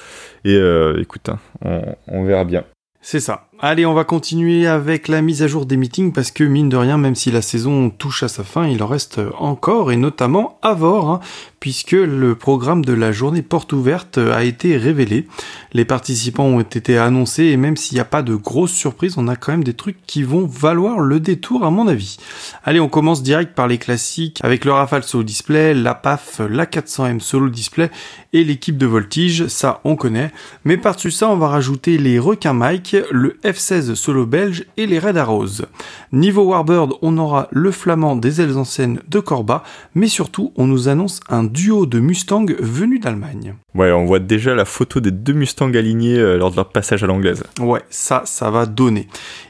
Et 0.44 0.54
euh, 0.54 1.00
écoute, 1.00 1.28
hein, 1.28 1.38
on 2.08 2.24
verra 2.24 2.44
bien. 2.44 2.64
C'est 3.00 3.20
ça. 3.20 3.48
Allez, 3.58 3.86
on 3.86 3.94
va 3.94 4.04
continuer 4.04 4.66
avec 4.66 5.08
la 5.08 5.22
mise 5.22 5.42
à 5.42 5.46
jour 5.46 5.64
des 5.64 5.78
meetings 5.78 6.12
parce 6.12 6.30
que 6.30 6.44
mine 6.44 6.68
de 6.68 6.76
rien, 6.76 6.98
même 6.98 7.14
si 7.14 7.30
la 7.30 7.40
saison 7.40 7.88
touche 7.88 8.22
à 8.22 8.28
sa 8.28 8.44
fin, 8.44 8.66
il 8.66 8.82
en 8.82 8.86
reste 8.86 9.18
encore 9.38 9.92
et 9.92 9.96
notamment 9.96 10.58
à 10.60 10.74
Vore, 10.74 11.08
hein, 11.08 11.20
puisque 11.58 11.92
le 11.92 12.34
programme 12.34 12.84
de 12.84 12.92
la 12.92 13.12
journée 13.12 13.40
porte 13.40 13.72
ouverte 13.72 14.18
a 14.18 14.44
été 14.44 14.76
révélé. 14.76 15.26
Les 15.72 15.86
participants 15.86 16.44
ont 16.44 16.60
été 16.60 16.98
annoncés 16.98 17.44
et 17.44 17.56
même 17.56 17.78
s'il 17.78 17.96
n'y 17.96 18.00
a 18.00 18.04
pas 18.04 18.22
de 18.22 18.34
grosses 18.34 18.74
surprises, 18.74 19.14
on 19.16 19.26
a 19.26 19.36
quand 19.36 19.52
même 19.52 19.64
des 19.64 19.72
trucs 19.72 20.04
qui 20.06 20.22
vont 20.22 20.46
valoir 20.46 21.00
le 21.00 21.18
détour 21.18 21.64
à 21.64 21.70
mon 21.70 21.88
avis. 21.88 22.18
Allez, 22.62 22.78
on 22.78 22.90
commence 22.90 23.22
direct 23.22 23.54
par 23.54 23.68
les 23.68 23.78
classiques 23.78 24.38
avec 24.42 24.66
le 24.66 24.72
Rafale 24.72 25.02
Solo 25.02 25.24
Display, 25.24 25.72
la 25.72 25.94
PAF, 25.94 26.42
la 26.46 26.66
400M 26.66 27.20
Solo 27.20 27.48
Display 27.48 27.90
et 28.34 28.44
l'équipe 28.44 28.76
de 28.76 28.86
Voltige, 28.86 29.46
ça 29.46 29.80
on 29.84 29.96
connaît. 29.96 30.30
Mais 30.64 30.76
par-dessus 30.76 31.10
ça, 31.10 31.30
on 31.30 31.36
va 31.36 31.48
rajouter 31.48 31.96
les 31.96 32.18
requins 32.18 32.52
Mike, 32.52 32.96
le 33.10 33.38
F-16 33.46 33.94
solo 33.94 34.26
belge 34.26 34.64
et 34.76 34.86
les 34.86 34.98
Red 34.98 35.16
Arrows. 35.16 35.62
Niveau 36.10 36.42
Warbird, 36.44 36.94
on 37.00 37.16
aura 37.16 37.46
le 37.52 37.70
flamand 37.70 38.16
des 38.16 38.40
ailes 38.40 38.56
anciennes 38.56 39.00
de 39.08 39.20
Corba, 39.20 39.62
mais 39.94 40.08
surtout 40.08 40.52
on 40.56 40.66
nous 40.66 40.88
annonce 40.88 41.20
un 41.28 41.44
duo 41.44 41.86
de 41.86 42.00
Mustang 42.00 42.46
venus 42.58 43.00
d'Allemagne. 43.00 43.54
Ouais, 43.76 43.92
on 43.92 44.06
voit 44.06 44.18
déjà 44.18 44.54
la 44.54 44.64
photo 44.64 45.00
des 45.00 45.10
deux 45.10 45.34
Mustangs 45.34 45.74
alignés 45.74 46.18
euh, 46.18 46.38
lors 46.38 46.50
de 46.50 46.56
leur 46.56 46.70
passage 46.70 47.04
à 47.04 47.06
l'anglaise. 47.06 47.44
Ouais, 47.60 47.82
ça, 47.90 48.22
ça 48.24 48.50
va 48.50 48.64
donner. 48.66 49.06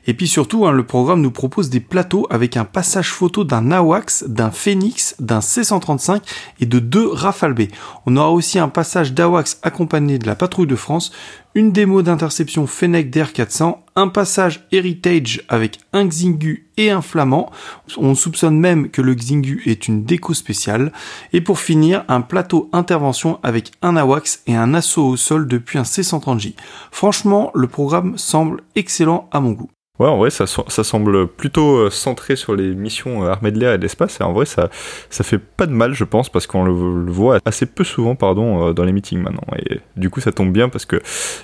Et 0.06 0.14
puis 0.14 0.26
surtout, 0.26 0.66
hein, 0.66 0.72
le 0.72 0.84
programme 0.84 1.20
nous 1.20 1.30
propose 1.30 1.70
des 1.70 1.80
plateaux 1.80 2.26
avec 2.28 2.56
un 2.56 2.64
passage 2.64 3.10
photo 3.10 3.44
d'un 3.44 3.70
AWACS, 3.70 4.24
d'un 4.26 4.50
Phoenix, 4.50 5.14
d'un 5.20 5.40
C-135 5.40 6.22
et 6.60 6.66
de 6.66 6.80
deux 6.80 7.08
Rafale 7.08 7.54
B. 7.54 7.62
On 8.04 8.16
aura 8.16 8.32
aussi 8.32 8.58
un 8.58 8.68
passage 8.68 9.12
d'AWACS 9.14 9.58
accompagné 9.62 10.18
de 10.18 10.26
la 10.26 10.34
patrouille 10.34 10.66
de 10.66 10.76
France, 10.76 11.12
une 11.56 11.72
démo 11.72 12.02
d'interception 12.02 12.66
Fennec 12.66 13.10
DR400, 13.10 13.78
un 13.96 14.08
passage 14.08 14.66
Heritage 14.72 15.42
avec 15.48 15.78
un 15.94 16.06
Xingu 16.06 16.68
et 16.76 16.90
un 16.90 17.00
Flamand. 17.00 17.50
On 17.96 18.14
soupçonne 18.14 18.60
même 18.60 18.90
que 18.90 19.00
le 19.00 19.14
Xingu 19.14 19.62
est 19.64 19.88
une 19.88 20.04
déco 20.04 20.34
spéciale. 20.34 20.92
Et 21.32 21.40
pour 21.40 21.58
finir, 21.58 22.04
un 22.08 22.20
plateau 22.20 22.68
intervention 22.74 23.40
avec 23.42 23.72
un 23.80 23.96
AWACS 23.96 24.42
et 24.46 24.54
un 24.54 24.74
assaut 24.74 25.06
au 25.06 25.16
sol 25.16 25.48
depuis 25.48 25.78
un 25.78 25.84
C130J. 25.84 26.56
Franchement, 26.90 27.50
le 27.54 27.68
programme 27.68 28.18
semble 28.18 28.60
excellent 28.74 29.26
à 29.32 29.40
mon 29.40 29.52
goût. 29.52 29.70
Ouais, 29.98 30.08
en 30.08 30.18
vrai, 30.18 30.30
ça, 30.30 30.44
ça 30.46 30.84
semble 30.84 31.26
plutôt 31.26 31.76
euh, 31.76 31.90
centré 31.90 32.36
sur 32.36 32.54
les 32.54 32.74
missions 32.74 33.24
euh, 33.24 33.30
armées 33.30 33.50
de 33.50 33.58
l'air 33.58 33.72
et 33.72 33.78
de 33.78 33.82
l'espace. 33.82 34.20
Et 34.20 34.24
en 34.24 34.32
vrai, 34.32 34.44
ça, 34.44 34.68
ça 35.08 35.24
fait 35.24 35.38
pas 35.38 35.66
de 35.66 35.72
mal, 35.72 35.94
je 35.94 36.04
pense, 36.04 36.28
parce 36.28 36.46
qu'on 36.46 36.64
le, 36.64 36.72
voit 37.10 37.38
assez 37.46 37.64
peu 37.64 37.82
souvent, 37.82 38.14
pardon, 38.14 38.68
euh, 38.68 38.72
dans 38.74 38.84
les 38.84 38.92
meetings 38.92 39.22
maintenant. 39.22 39.46
Et 39.58 39.80
du 39.96 40.10
coup, 40.10 40.20
ça 40.20 40.32
tombe 40.32 40.52
bien 40.52 40.68
parce 40.68 40.84
que 40.84 41.00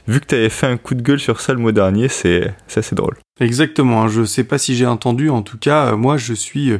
vu 0.06 0.21
que 0.21 0.26
tu 0.26 0.35
avais 0.35 0.50
fait 0.50 0.66
un 0.66 0.76
coup 0.76 0.94
de 0.94 1.02
gueule 1.02 1.21
sur 1.21 1.40
ça 1.40 1.54
le 1.54 1.61
mois 1.61 1.73
dernier, 1.73 2.09
c'est 2.09 2.52
assez 2.76 2.94
drôle. 2.94 3.16
Exactement. 3.41 4.03
Hein. 4.03 4.09
Je 4.09 4.25
sais 4.25 4.45
pas 4.45 4.59
si 4.59 4.77
j'ai 4.77 4.87
entendu. 4.87 5.31
En 5.31 5.43
tout 5.43 5.59
cas, 5.59 5.97
moi, 5.97 6.17
je 6.17 6.35
suis 6.35 6.73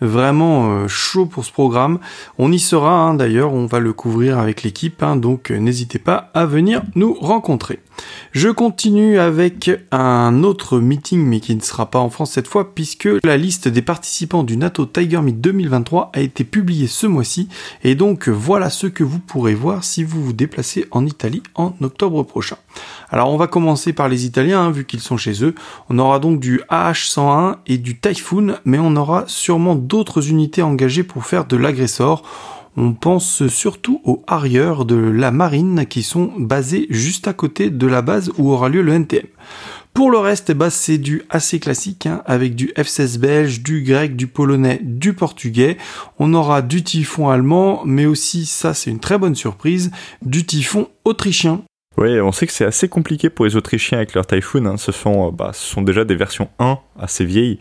vraiment 0.00 0.70
euh, 0.70 0.88
chaud 0.88 1.26
pour 1.26 1.44
ce 1.44 1.52
programme. 1.52 1.98
On 2.38 2.52
y 2.52 2.58
sera 2.58 2.92
hein, 2.92 3.14
d'ailleurs, 3.14 3.52
on 3.52 3.66
va 3.66 3.80
le 3.80 3.92
couvrir 3.92 4.38
avec 4.38 4.62
l'équipe, 4.62 5.02
hein, 5.02 5.16
donc 5.16 5.50
euh, 5.50 5.58
n'hésitez 5.58 5.98
pas 5.98 6.30
à 6.34 6.46
venir 6.46 6.82
nous 6.94 7.14
rencontrer. 7.14 7.80
Je 8.32 8.48
continue 8.48 9.18
avec 9.18 9.70
un 9.92 10.42
autre 10.42 10.80
meeting, 10.80 11.24
mais 11.24 11.38
qui 11.38 11.54
ne 11.54 11.60
sera 11.60 11.90
pas 11.90 12.00
en 12.00 12.10
France 12.10 12.32
cette 12.32 12.48
fois, 12.48 12.74
puisque 12.74 13.08
la 13.22 13.36
liste 13.36 13.68
des 13.68 13.82
participants 13.82 14.42
du 14.42 14.56
NATO 14.56 14.84
Tiger 14.84 15.20
Meet 15.20 15.40
2023 15.40 16.10
a 16.12 16.20
été 16.20 16.42
publiée 16.42 16.88
ce 16.88 17.06
mois-ci, 17.06 17.48
et 17.84 17.94
donc 17.94 18.28
voilà 18.28 18.68
ce 18.68 18.88
que 18.88 19.04
vous 19.04 19.20
pourrez 19.20 19.54
voir 19.54 19.84
si 19.84 20.02
vous 20.02 20.24
vous 20.24 20.32
déplacez 20.32 20.86
en 20.90 21.06
Italie 21.06 21.44
en 21.54 21.72
octobre 21.82 22.24
prochain. 22.24 22.56
Alors 23.10 23.32
on 23.32 23.36
va 23.36 23.46
commencer 23.46 23.92
par 23.92 24.08
les 24.08 24.26
Italiens, 24.26 24.72
vu 24.72 24.84
qu'ils 24.84 25.00
sont 25.00 25.16
chez 25.16 25.44
eux. 25.44 25.54
Aura 25.98 26.18
donc 26.18 26.40
du 26.40 26.60
AH-101 26.68 27.56
et 27.66 27.78
du 27.78 27.98
Typhoon, 27.98 28.56
mais 28.64 28.78
on 28.78 28.96
aura 28.96 29.24
sûrement 29.26 29.74
d'autres 29.74 30.28
unités 30.28 30.62
engagées 30.62 31.02
pour 31.02 31.24
faire 31.24 31.44
de 31.44 31.56
l'agressor. 31.56 32.22
On 32.76 32.92
pense 32.92 33.46
surtout 33.46 34.00
aux 34.04 34.22
arrières 34.26 34.84
de 34.84 34.96
la 34.96 35.30
marine 35.30 35.86
qui 35.86 36.02
sont 36.02 36.32
basés 36.36 36.86
juste 36.90 37.28
à 37.28 37.32
côté 37.32 37.70
de 37.70 37.86
la 37.86 38.02
base 38.02 38.32
où 38.36 38.50
aura 38.50 38.68
lieu 38.68 38.82
le 38.82 38.94
NTM. 38.94 39.26
Pour 39.94 40.10
le 40.10 40.18
reste, 40.18 40.50
eh 40.50 40.54
ben, 40.54 40.70
c'est 40.70 40.98
du 40.98 41.22
assez 41.30 41.60
classique, 41.60 42.06
hein, 42.06 42.20
avec 42.26 42.56
du 42.56 42.72
F-16 42.76 43.18
belge, 43.18 43.62
du 43.62 43.82
grec, 43.82 44.16
du 44.16 44.26
polonais, 44.26 44.80
du 44.82 45.12
portugais. 45.12 45.76
On 46.18 46.34
aura 46.34 46.62
du 46.62 46.82
typhon 46.82 47.28
allemand, 47.28 47.82
mais 47.84 48.04
aussi, 48.04 48.44
ça 48.44 48.74
c'est 48.74 48.90
une 48.90 48.98
très 48.98 49.18
bonne 49.18 49.36
surprise, 49.36 49.92
du 50.22 50.44
typhon 50.44 50.88
autrichien. 51.04 51.62
Oui, 51.96 52.20
on 52.20 52.32
sait 52.32 52.46
que 52.46 52.52
c'est 52.52 52.64
assez 52.64 52.88
compliqué 52.88 53.30
pour 53.30 53.44
les 53.44 53.56
Autrichiens 53.56 53.98
avec 53.98 54.14
leur 54.14 54.26
Typhoon. 54.26 54.66
Hein. 54.66 54.76
Ce, 54.76 54.90
sont, 54.90 55.28
euh, 55.28 55.30
bah, 55.30 55.52
ce 55.52 55.64
sont 55.64 55.82
déjà 55.82 56.04
des 56.04 56.16
versions 56.16 56.48
1 56.58 56.78
assez 56.98 57.24
vieilles 57.24 57.58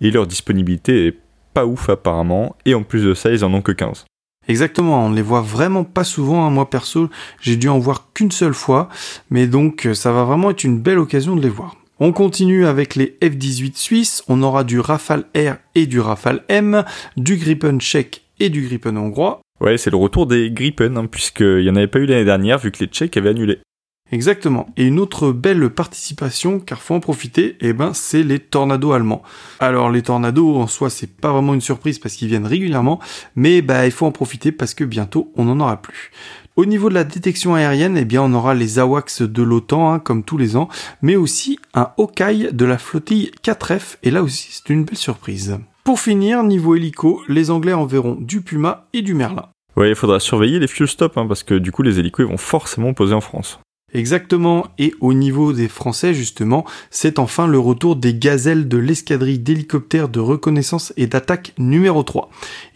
et 0.00 0.10
leur 0.10 0.26
disponibilité 0.26 1.06
est 1.06 1.16
pas 1.54 1.66
ouf 1.66 1.88
apparemment. 1.88 2.56
Et 2.64 2.74
en 2.74 2.82
plus 2.82 3.04
de 3.04 3.14
ça, 3.14 3.30
ils 3.30 3.44
en 3.44 3.54
ont 3.54 3.62
que 3.62 3.72
15. 3.72 4.04
Exactement, 4.48 5.04
on 5.04 5.10
ne 5.10 5.16
les 5.16 5.22
voit 5.22 5.40
vraiment 5.40 5.84
pas 5.84 6.04
souvent. 6.04 6.46
Hein. 6.46 6.50
Moi 6.50 6.68
perso, 6.68 7.08
j'ai 7.40 7.56
dû 7.56 7.68
en 7.68 7.78
voir 7.78 8.12
qu'une 8.12 8.30
seule 8.30 8.54
fois, 8.54 8.88
mais 9.30 9.46
donc 9.46 9.86
euh, 9.86 9.94
ça 9.94 10.12
va 10.12 10.24
vraiment 10.24 10.50
être 10.50 10.64
une 10.64 10.78
belle 10.78 10.98
occasion 10.98 11.36
de 11.36 11.42
les 11.42 11.48
voir. 11.48 11.76
On 11.98 12.12
continue 12.12 12.66
avec 12.66 12.94
les 12.94 13.16
F-18 13.22 13.76
suisses, 13.76 14.22
on 14.28 14.42
aura 14.42 14.64
du 14.64 14.80
Rafale 14.80 15.24
R 15.34 15.56
et 15.74 15.86
du 15.86 15.98
Rafale 15.98 16.42
M, 16.48 16.84
du 17.16 17.36
Gripen 17.36 17.80
tchèque 17.80 18.22
et 18.38 18.50
du 18.50 18.62
Gripen 18.62 18.98
hongrois. 18.98 19.40
Ouais, 19.60 19.78
c'est 19.78 19.90
le 19.90 19.96
retour 19.96 20.26
des 20.26 20.50
Gripen, 20.50 20.98
hein, 20.98 21.06
puisqu'il 21.06 21.62
n'y 21.62 21.70
en 21.70 21.76
avait 21.76 21.86
pas 21.86 21.98
eu 21.98 22.06
l'année 22.06 22.26
dernière 22.26 22.58
vu 22.58 22.70
que 22.70 22.80
les 22.80 22.90
Tchèques 22.90 23.16
avaient 23.16 23.30
annulé. 23.30 23.60
Exactement. 24.12 24.66
Et 24.76 24.84
une 24.84 25.00
autre 25.00 25.32
belle 25.32 25.68
participation, 25.70 26.60
car 26.60 26.80
faut 26.80 26.94
en 26.94 27.00
profiter, 27.00 27.56
eh 27.60 27.72
ben, 27.72 27.92
c'est 27.92 28.22
les 28.22 28.38
tornados 28.38 28.92
allemands. 28.92 29.22
Alors, 29.58 29.90
les 29.90 30.02
tornados, 30.02 30.56
en 30.56 30.68
soi, 30.68 30.90
c'est 30.90 31.10
pas 31.10 31.32
vraiment 31.32 31.54
une 31.54 31.60
surprise 31.60 31.98
parce 31.98 32.14
qu'ils 32.14 32.28
viennent 32.28 32.46
régulièrement, 32.46 33.00
mais 33.34 33.62
bah, 33.62 33.84
il 33.84 33.92
faut 33.92 34.06
en 34.06 34.12
profiter 34.12 34.52
parce 34.52 34.74
que 34.74 34.84
bientôt, 34.84 35.32
on 35.34 35.44
n'en 35.44 35.58
aura 35.58 35.82
plus. 35.82 36.12
Au 36.54 36.64
niveau 36.64 36.88
de 36.88 36.94
la 36.94 37.04
détection 37.04 37.54
aérienne, 37.54 37.98
eh 37.98 38.04
bien, 38.04 38.22
on 38.22 38.32
aura 38.32 38.54
les 38.54 38.78
AWACS 38.78 39.22
de 39.22 39.42
l'OTAN, 39.42 39.92
hein, 39.92 39.98
comme 39.98 40.22
tous 40.22 40.38
les 40.38 40.56
ans, 40.56 40.68
mais 41.02 41.16
aussi 41.16 41.58
un 41.74 41.90
Hawkeye 41.98 42.50
de 42.52 42.64
la 42.64 42.78
flottille 42.78 43.32
4F, 43.42 43.96
et 44.04 44.10
là 44.10 44.22
aussi, 44.22 44.48
c'est 44.52 44.72
une 44.72 44.84
belle 44.84 44.96
surprise. 44.96 45.58
Pour 45.84 46.00
finir, 46.00 46.42
niveau 46.44 46.74
hélico, 46.74 47.22
les 47.28 47.50
Anglais 47.50 47.74
enverront 47.74 48.16
du 48.18 48.40
Puma 48.40 48.86
et 48.92 49.02
du 49.02 49.14
Merlin. 49.14 49.48
Ouais, 49.76 49.90
il 49.90 49.94
faudra 49.94 50.18
surveiller 50.18 50.58
les 50.58 50.66
fuel 50.66 50.88
stops, 50.88 51.18
hein, 51.18 51.26
parce 51.26 51.42
que 51.42 51.54
du 51.54 51.72
coup, 51.72 51.82
les 51.82 51.98
hélicos 51.98 52.26
vont 52.26 52.38
forcément 52.38 52.94
poser 52.94 53.12
en 53.12 53.20
France. 53.20 53.60
Exactement, 53.94 54.66
et 54.78 54.92
au 55.00 55.12
niveau 55.12 55.52
des 55.52 55.68
Français 55.68 56.12
justement, 56.12 56.64
c'est 56.90 57.20
enfin 57.20 57.46
le 57.46 57.60
retour 57.60 57.94
des 57.94 58.14
gazelles 58.14 58.66
de 58.66 58.78
l'escadrille 58.78 59.38
d'hélicoptères 59.38 60.08
de 60.08 60.18
reconnaissance 60.18 60.92
et 60.96 61.06
d'attaque 61.06 61.52
numéro 61.56 62.02
3. 62.02 62.28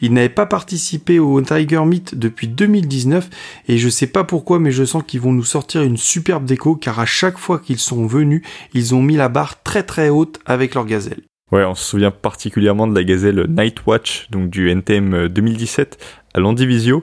Ils 0.03 0.13
n'avaient 0.13 0.29
pas 0.29 0.47
participé 0.47 1.19
au 1.19 1.41
Tiger 1.43 1.85
Meet 1.85 2.15
depuis 2.15 2.47
2019 2.47 3.29
et 3.67 3.77
je 3.77 3.89
sais 3.89 4.07
pas 4.07 4.23
pourquoi 4.23 4.61
mais 4.61 4.71
je 4.71 4.85
sens 4.85 5.03
qu'ils 5.05 5.21
vont 5.21 5.33
nous 5.33 5.45
sortir 5.45 5.83
une 5.83 5.97
superbe 5.97 6.45
déco 6.45 6.77
car 6.77 7.01
à 7.01 7.07
chaque 7.07 7.39
fois 7.39 7.59
qu'ils 7.59 7.81
sont 7.81 8.07
venus, 8.07 8.43
ils 8.73 8.95
ont 8.95 9.03
mis 9.03 9.17
la 9.17 9.29
barre 9.29 9.65
très 9.65 9.83
très 9.83 10.11
haute 10.11 10.39
avec 10.47 10.75
leurs 10.75 10.87
gazelles. 10.87 11.23
Ouais, 11.51 11.65
on 11.65 11.75
se 11.75 11.85
souvient 11.85 12.13
particulièrement 12.13 12.87
de 12.87 12.95
la 12.95 13.03
gazelle 13.03 13.47
Nightwatch, 13.49 14.31
donc 14.31 14.49
du 14.49 14.71
NTM 14.71 15.27
2017 15.27 15.99
à 16.35 16.39
Landivisio. 16.39 17.03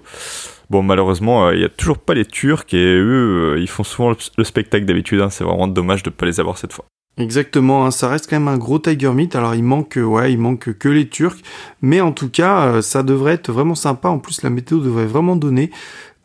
Bon, 0.70 0.84
malheureusement, 0.84 1.48
euh, 1.48 1.56
il 1.56 1.60
n'y 1.60 1.66
a 1.66 1.70
toujours 1.70 1.98
pas 1.98 2.14
les 2.14 2.26
Turcs 2.26 2.74
et 2.74 2.96
eux, 2.96 3.54
euh, 3.56 3.60
ils 3.60 3.70
font 3.70 3.84
souvent 3.84 4.14
le, 4.38 4.44
spectacle 4.44 4.86
d'habitude. 4.86 5.22
Hein. 5.22 5.30
c'est 5.30 5.44
vraiment 5.44 5.68
dommage 5.68 6.04
de 6.04 6.10
ne 6.10 6.16
pas 6.16 6.26
les 6.26 6.40
avoir 6.40 6.58
cette 6.58 6.74
fois. 6.74 6.86
Exactement, 7.18 7.86
hein. 7.86 7.92
ça 7.92 8.10
reste 8.10 8.30
quand 8.30 8.36
même 8.36 8.48
un 8.48 8.58
gros 8.58 8.78
Tiger 8.78 9.12
Meet. 9.12 9.36
Alors 9.36 9.56
il 9.56 9.64
manque, 9.64 9.98
euh, 9.98 10.04
ouais, 10.04 10.34
il 10.34 10.38
manque 10.38 10.78
que 10.78 10.90
les 10.90 11.08
Turcs, 11.08 11.40
mais 11.82 12.02
en 12.02 12.12
tout 12.12 12.30
cas, 12.30 12.82
ça 12.82 13.02
devrait 13.02 13.34
être 13.34 13.52
vraiment 13.52 13.76
sympa. 13.76 14.10
En 14.10 14.20
plus, 14.20 14.44
la 14.44 14.50
météo 14.50 14.80
devrait 14.80 15.08
vraiment 15.08 15.36
donner. 15.36 15.72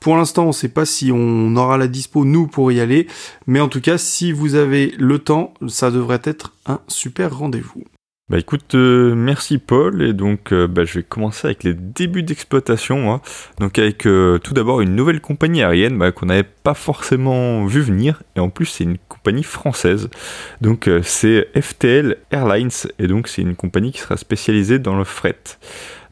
Pour 0.01 0.17
l'instant, 0.17 0.45
on 0.45 0.49
ne 0.49 0.53
sait 0.53 0.69
pas 0.69 0.85
si 0.85 1.13
on 1.15 1.55
aura 1.55 1.79
la 1.79 1.87
dispo 1.87 2.25
nous 2.25 2.49
pour 2.49 2.73
y 2.73 2.81
aller, 2.81 3.07
mais 3.47 3.61
en 3.61 3.69
tout 3.69 3.81
cas, 3.81 3.99
si 3.99 4.33
vous 4.33 4.57
avez 4.57 4.93
le 4.99 5.21
temps, 5.21 5.55
ça 5.69 5.93
devrait 5.93 6.21
être 6.25 6.53
un 6.67 6.81
super 6.89 7.39
rendez-vous. 7.39 7.85
Bah 8.29 8.38
écoute, 8.38 8.76
euh, 8.76 9.14
merci 9.14 9.59
Paul, 9.59 10.00
et 10.00 10.12
donc 10.14 10.52
euh, 10.52 10.67
bah, 10.67 10.85
je 10.85 11.00
vais 11.00 11.02
commencer 11.02 11.49
avec 11.49 11.64
les 11.64 11.75
débuts 11.75 12.23
d'exploitation, 12.23 13.21
donc 13.59 13.79
avec 13.79 14.07
euh, 14.07 14.38
tout 14.38 14.55
d'abord 14.55 14.81
une 14.81 14.95
nouvelle 14.95 15.21
compagnie 15.21 15.61
aérienne 15.62 15.99
bah, 15.99 16.12
qu'on 16.12 16.26
n'avait 16.26 16.45
pas 16.45 16.73
forcément 16.73 17.67
vu 17.67 17.83
venir, 17.83 18.23
et 18.37 18.41
en 18.41 18.49
plus 18.49 18.67
c'est 18.67 18.85
une 18.85 18.97
compagnie 19.09 19.43
française, 19.43 20.09
donc 20.62 20.88
c'est 21.02 21.49
FTL 21.61 22.17
Airlines, 22.31 22.71
et 22.99 23.07
donc 23.07 23.29
c'est 23.29 23.43
une 23.43 23.57
compagnie 23.57 23.93
qui 23.93 23.99
sera 23.99 24.17
spécialisée 24.17 24.79
dans 24.79 24.97
le 24.97 25.05
fret. 25.05 25.37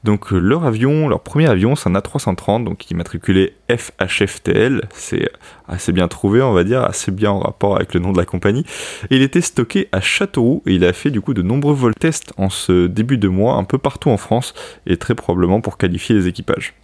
Donc 0.03 0.33
euh, 0.33 0.39
leur 0.39 0.65
avion, 0.65 1.09
leur 1.09 1.21
premier 1.21 1.47
avion, 1.47 1.77
c'est 1.77 1.89
un 1.89 1.93
A330, 1.93 2.65
donc 2.65 2.79
qui 2.79 2.95
est 2.95 2.97
matriculé 2.97 3.55
FHFTL, 3.69 4.83
c'est 4.95 5.31
assez 5.69 5.93
bien 5.93 6.09
trouvé, 6.09 6.41
on 6.41 6.53
va 6.53 6.65
dire, 6.65 6.83
assez 6.83 7.11
bien 7.11 7.31
en 7.31 7.41
rapport 7.41 7.77
avec 7.77 7.93
le 7.93 8.01
nom 8.01 8.13
de 8.13 8.19
la 8.19 8.25
compagnie. 8.25 8.65
Et 9.11 9.17
il 9.17 9.23
était 9.23 9.43
stocké 9.43 9.89
à 9.93 10.01
Châteauroux 10.01 10.63
et 10.67 10.75
il 10.75 10.85
a 10.85 10.93
fait 10.93 11.11
du 11.11 11.21
coup 11.21 11.35
de 11.35 11.43
nombreux 11.43 11.75
vols 11.75 11.95
tests 11.95 12.33
en 12.39 12.49
ce 12.49 12.87
début 12.87 13.19
de 13.19 13.29
mois, 13.29 13.55
un 13.55 13.65
peu 13.65 13.77
partout 13.77 14.09
en 14.09 14.17
France, 14.17 14.55
et 14.87 14.97
très 14.97 15.15
probablement 15.15 15.61
pour 15.61 15.77
qualifier 15.77 16.15
les 16.15 16.29
équipages. 16.29 16.75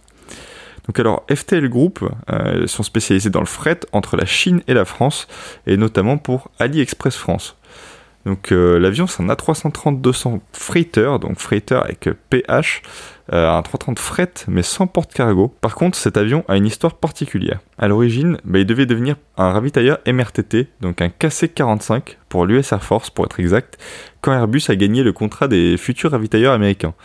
Donc 0.85 0.99
alors 0.99 1.25
FTL 1.29 1.67
Group 1.67 1.99
euh, 2.31 2.65
sont 2.65 2.83
spécialisés 2.83 3.29
dans 3.29 3.41
le 3.41 3.45
fret 3.45 3.79
entre 3.91 4.15
la 4.15 4.25
Chine 4.25 4.61
et 4.67 4.73
la 4.73 4.85
France, 4.85 5.27
et 5.65 5.75
notamment 5.75 6.17
pour 6.17 6.49
AliExpress 6.59 7.17
France. 7.17 7.56
Donc 8.27 8.51
euh, 8.51 8.77
l'avion 8.77 9.07
c'est 9.07 9.23
un 9.23 9.27
A330-200 9.27 10.41
freighter, 10.51 11.13
donc 11.21 11.39
freighter 11.39 11.79
avec 11.81 12.09
PH, 12.29 12.81
euh, 13.31 13.49
un 13.49 13.61
330 13.61 13.97
fret 13.99 14.33
mais 14.49 14.63
sans 14.63 14.85
porte-cargo. 14.85 15.55
Par 15.61 15.75
contre 15.75 15.97
cet 15.97 16.17
avion 16.17 16.43
a 16.49 16.57
une 16.57 16.65
histoire 16.65 16.95
particulière. 16.95 17.61
À 17.77 17.87
l'origine, 17.87 18.37
bah, 18.43 18.59
il 18.59 18.65
devait 18.65 18.85
devenir 18.85 19.15
un 19.37 19.53
ravitailleur 19.53 19.99
MRTT, 20.05 20.67
donc 20.81 21.01
un 21.01 21.07
KC-45 21.07 22.17
pour 22.27 22.45
l'US 22.45 22.69
Air 22.73 22.83
Force 22.83 23.09
pour 23.09 23.23
être 23.23 23.39
exact, 23.39 23.77
quand 24.19 24.33
Airbus 24.33 24.63
a 24.67 24.75
gagné 24.75 25.03
le 25.03 25.13
contrat 25.13 25.47
des 25.47 25.77
futurs 25.77 26.11
ravitailleurs 26.11 26.53
américains. 26.53 26.95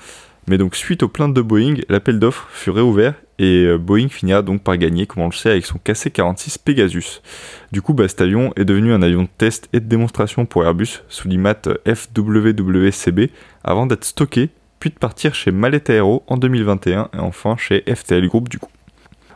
Mais 0.49 0.59
donc 0.59 0.75
suite 0.75 1.03
aux 1.03 1.09
plaintes 1.09 1.35
de 1.35 1.41
Boeing, 1.41 1.77
l'appel 1.89 2.19
d'offres 2.19 2.49
fut 2.51 2.71
réouvert 2.71 3.15
et 3.39 3.65
euh, 3.65 3.79
Boeing 3.79 4.09
finira 4.09 4.43
donc 4.43 4.63
par 4.63 4.77
gagner, 4.77 5.07
comme 5.07 5.23
on 5.23 5.27
le 5.27 5.33
sait, 5.33 5.51
avec 5.51 5.67
son 5.67 5.79
KC-46 5.79 6.59
Pegasus. 6.65 7.23
Du 7.71 7.81
coup, 7.81 7.97
cet 8.09 8.21
avion 8.21 8.53
est 8.57 8.65
devenu 8.65 8.93
un 8.93 9.03
avion 9.03 9.23
de 9.23 9.29
test 9.39 9.69
et 9.73 9.81
de 9.81 9.87
démonstration 9.87 10.45
pour 10.45 10.65
Airbus 10.65 11.03
sous 11.09 11.29
l'IMAT 11.29 11.63
FWWCB 11.87 13.31
avant 13.63 13.87
d'être 13.87 14.05
stocké, 14.05 14.51
puis 14.81 14.91
de 14.91 14.97
partir 14.97 15.35
chez 15.35 15.53
Mallet 15.53 15.83
Aero 15.89 16.25
en 16.27 16.37
2021 16.37 17.11
et 17.15 17.19
enfin 17.19 17.57
chez 17.57 17.85
FTL 17.93 18.27
Group 18.27 18.49
du 18.49 18.59
coup. 18.59 18.71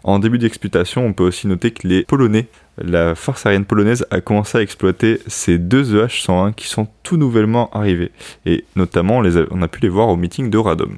En 0.06 0.20
début 0.20 0.38
d'exploitation, 0.38 1.04
on 1.04 1.12
peut 1.12 1.24
aussi 1.24 1.48
noter 1.48 1.72
que 1.72 1.88
les 1.88 2.04
Polonais, 2.04 2.46
la 2.78 3.16
force 3.16 3.44
aérienne 3.44 3.64
polonaise 3.64 4.06
a 4.12 4.20
commencé 4.20 4.56
à 4.56 4.62
exploiter 4.62 5.18
ces 5.26 5.58
deux 5.58 5.96
EH-101 5.96 6.54
qui 6.54 6.68
sont 6.68 6.86
tout 7.02 7.16
nouvellement 7.16 7.70
arrivés. 7.72 8.12
Et 8.46 8.64
notamment, 8.76 9.16
on, 9.16 9.62
a, 9.62 9.68
pu 9.68 9.80
les 9.80 9.88
voir 9.88 10.06
au 10.06 10.14
meeting 10.14 10.48
de 10.48 10.58
Radom. 10.58 10.96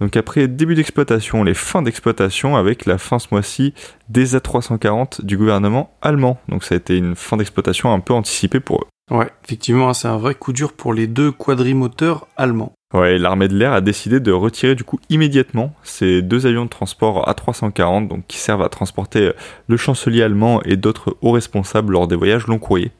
Donc 0.00 0.18
après 0.18 0.48
début 0.48 0.74
d'exploitation, 0.74 1.44
les 1.44 1.54
fins 1.54 1.80
d'exploitation 1.80 2.56
avec 2.56 2.84
la 2.84 2.98
fin 2.98 3.18
ce 3.18 3.28
mois-ci 3.30 3.72
des 4.10 4.36
A340 4.36 5.24
du 5.24 5.38
gouvernement 5.38 5.96
allemand. 6.02 6.38
Donc 6.50 6.64
ça 6.64 6.74
a 6.74 6.76
été 6.76 6.98
une 6.98 7.16
fin 7.16 7.38
d'exploitation 7.38 7.90
un 7.90 8.00
peu 8.00 8.12
anticipée 8.12 8.60
pour 8.60 8.82
eux. 8.82 8.91
Ouais, 9.10 9.28
effectivement, 9.44 9.92
c'est 9.94 10.08
un 10.08 10.16
vrai 10.16 10.34
coup 10.34 10.52
dur 10.52 10.72
pour 10.72 10.94
les 10.94 11.06
deux 11.06 11.32
quadrimoteurs 11.32 12.28
allemands. 12.36 12.72
Ouais, 12.94 13.18
l'armée 13.18 13.48
de 13.48 13.56
l'air 13.56 13.72
a 13.72 13.80
décidé 13.80 14.20
de 14.20 14.32
retirer 14.32 14.74
du 14.74 14.84
coup 14.84 15.00
immédiatement 15.08 15.74
ces 15.82 16.20
deux 16.20 16.46
avions 16.46 16.66
de 16.66 16.70
transport 16.70 17.26
A340, 17.26 18.06
donc 18.06 18.26
qui 18.26 18.36
servent 18.36 18.62
à 18.62 18.68
transporter 18.68 19.28
euh, 19.28 19.32
le 19.66 19.78
chancelier 19.78 20.22
allemand 20.22 20.60
et 20.62 20.76
d'autres 20.76 21.16
hauts 21.22 21.32
responsables 21.32 21.94
lors 21.94 22.06
des 22.06 22.16
voyages 22.16 22.46
long 22.46 22.58
courriers. 22.58 22.92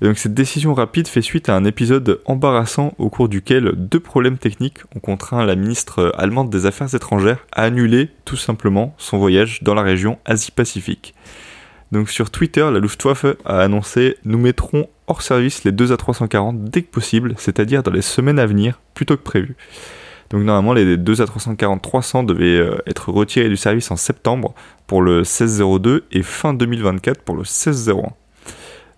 Et 0.00 0.06
donc 0.06 0.16
cette 0.16 0.32
décision 0.32 0.72
rapide 0.72 1.08
fait 1.08 1.20
suite 1.20 1.50
à 1.50 1.56
un 1.56 1.66
épisode 1.66 2.22
embarrassant 2.24 2.94
au 2.96 3.10
cours 3.10 3.28
duquel 3.28 3.72
deux 3.76 4.00
problèmes 4.00 4.38
techniques 4.38 4.78
ont 4.96 5.00
contraint 5.00 5.44
la 5.44 5.56
ministre 5.56 6.10
allemande 6.16 6.48
des 6.48 6.64
Affaires 6.64 6.94
étrangères 6.94 7.46
à 7.52 7.64
annuler 7.64 8.08
tout 8.24 8.36
simplement 8.36 8.94
son 8.96 9.18
voyage 9.18 9.62
dans 9.62 9.74
la 9.74 9.82
région 9.82 10.18
Asie-Pacifique. 10.24 11.14
Donc 11.92 12.10
sur 12.10 12.30
Twitter, 12.30 12.68
la 12.70 12.80
Luftwaffe 12.80 13.26
a 13.44 13.60
annoncé 13.60 14.16
Nous 14.24 14.38
mettrons 14.38 14.88
hors 15.06 15.22
service 15.22 15.64
les 15.64 15.72
deux 15.72 15.94
A340 15.94 16.64
dès 16.64 16.82
que 16.82 16.90
possible, 16.90 17.34
c'est-à-dire 17.38 17.82
dans 17.82 17.90
les 17.90 18.02
semaines 18.02 18.38
à 18.38 18.46
venir, 18.46 18.80
plutôt 18.94 19.16
que 19.16 19.22
prévu. 19.22 19.56
Donc 20.30 20.42
normalement 20.42 20.74
les 20.74 20.96
deux 20.98 21.14
A340-300 21.14 22.26
devaient 22.26 22.58
euh, 22.58 22.76
être 22.86 23.10
retirés 23.10 23.48
du 23.48 23.56
service 23.56 23.90
en 23.90 23.96
septembre 23.96 24.54
pour 24.86 25.00
le 25.00 25.18
1602 25.18 26.04
et 26.12 26.22
fin 26.22 26.52
2024 26.52 27.22
pour 27.22 27.34
le 27.34 27.42
1601. 27.42 28.10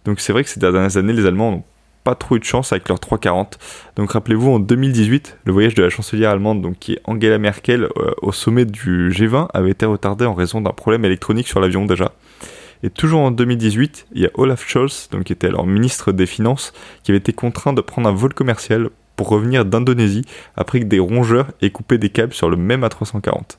Donc 0.05 0.21
c'est 0.21 0.33
vrai 0.33 0.43
que 0.43 0.51
ces 0.51 0.59
dernières 0.59 0.97
années, 0.97 1.13
les 1.13 1.27
Allemands 1.27 1.53
n'ont 1.53 1.65
pas 2.03 2.15
trop 2.15 2.37
eu 2.37 2.41
de 2.41 2.45
chance 2.45 2.73
avec 2.73 2.89
leur 2.89 2.99
340. 2.99 3.59
Donc 3.97 4.13
rappelez-vous, 4.13 4.51
en 4.51 4.59
2018, 4.59 5.39
le 5.45 5.53
voyage 5.53 5.75
de 5.75 5.83
la 5.83 5.91
chancelière 5.91 6.31
allemande, 6.31 6.63
donc 6.63 6.79
qui 6.79 6.95
est 6.95 7.01
Angela 7.05 7.39
Merkel, 7.39 7.85
euh, 7.85 8.11
au 8.23 8.33
sommet 8.33 8.65
du 8.65 9.11
G20, 9.11 9.49
avait 9.53 9.71
été 9.71 9.87
retardé 9.87 10.25
en 10.25 10.35
raison 10.35 10.61
d'un 10.61 10.73
problème 10.73 11.05
électronique 11.05 11.47
sur 11.47 11.61
l'avion 11.61 11.85
déjà. 11.85 12.13
Et 12.83 12.91
toujours 12.91 13.21
en 13.21 13.31
2018, 13.31 14.07
il 14.13 14.23
y 14.23 14.27
a 14.27 14.31
Olaf 14.35 14.67
Scholz, 14.67 15.09
donc 15.11 15.25
qui 15.25 15.33
était 15.33 15.49
alors 15.49 15.67
ministre 15.67 16.13
des 16.13 16.27
Finances, 16.27 16.73
qui 17.03 17.11
avait 17.11 17.19
été 17.19 17.33
contraint 17.33 17.73
de 17.73 17.81
prendre 17.81 18.09
un 18.09 18.13
vol 18.13 18.33
commercial 18.33 18.89
pour 19.17 19.29
revenir 19.29 19.67
d'Indonésie 19.67 20.25
après 20.57 20.81
que 20.81 20.87
des 20.87 20.99
rongeurs 20.99 21.49
aient 21.61 21.71
coupé 21.71 21.99
des 21.99 22.09
câbles 22.09 22.33
sur 22.33 22.49
le 22.49 22.57
même 22.57 22.85
A340. 22.85 23.59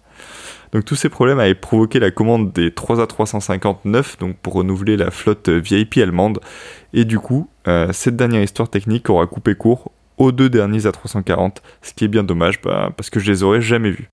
Donc 0.71 0.85
tous 0.85 0.95
ces 0.95 1.09
problèmes 1.09 1.39
avaient 1.39 1.53
provoqué 1.53 1.99
la 1.99 2.09
commande 2.11 2.51
des 2.51 2.73
3 2.73 3.05
A359 3.05 4.19
donc 4.19 4.37
pour 4.37 4.53
renouveler 4.53 4.97
la 4.97 5.11
flotte 5.11 5.49
VIP 5.49 5.97
allemande. 5.97 6.39
Et 6.93 7.05
du 7.05 7.19
coup, 7.19 7.47
euh, 7.67 7.89
cette 7.91 8.15
dernière 8.15 8.41
histoire 8.41 8.69
technique 8.69 9.09
aura 9.09 9.27
coupé 9.27 9.53
court 9.53 9.91
aux 10.17 10.31
deux 10.31 10.49
derniers 10.49 10.79
A340, 10.79 11.57
ce 11.81 11.93
qui 11.93 12.05
est 12.05 12.07
bien 12.07 12.23
dommage 12.23 12.61
bah, 12.61 12.91
parce 12.95 13.09
que 13.09 13.19
je 13.19 13.31
les 13.31 13.43
aurais 13.43 13.61
jamais 13.61 13.91
vus. 13.91 14.09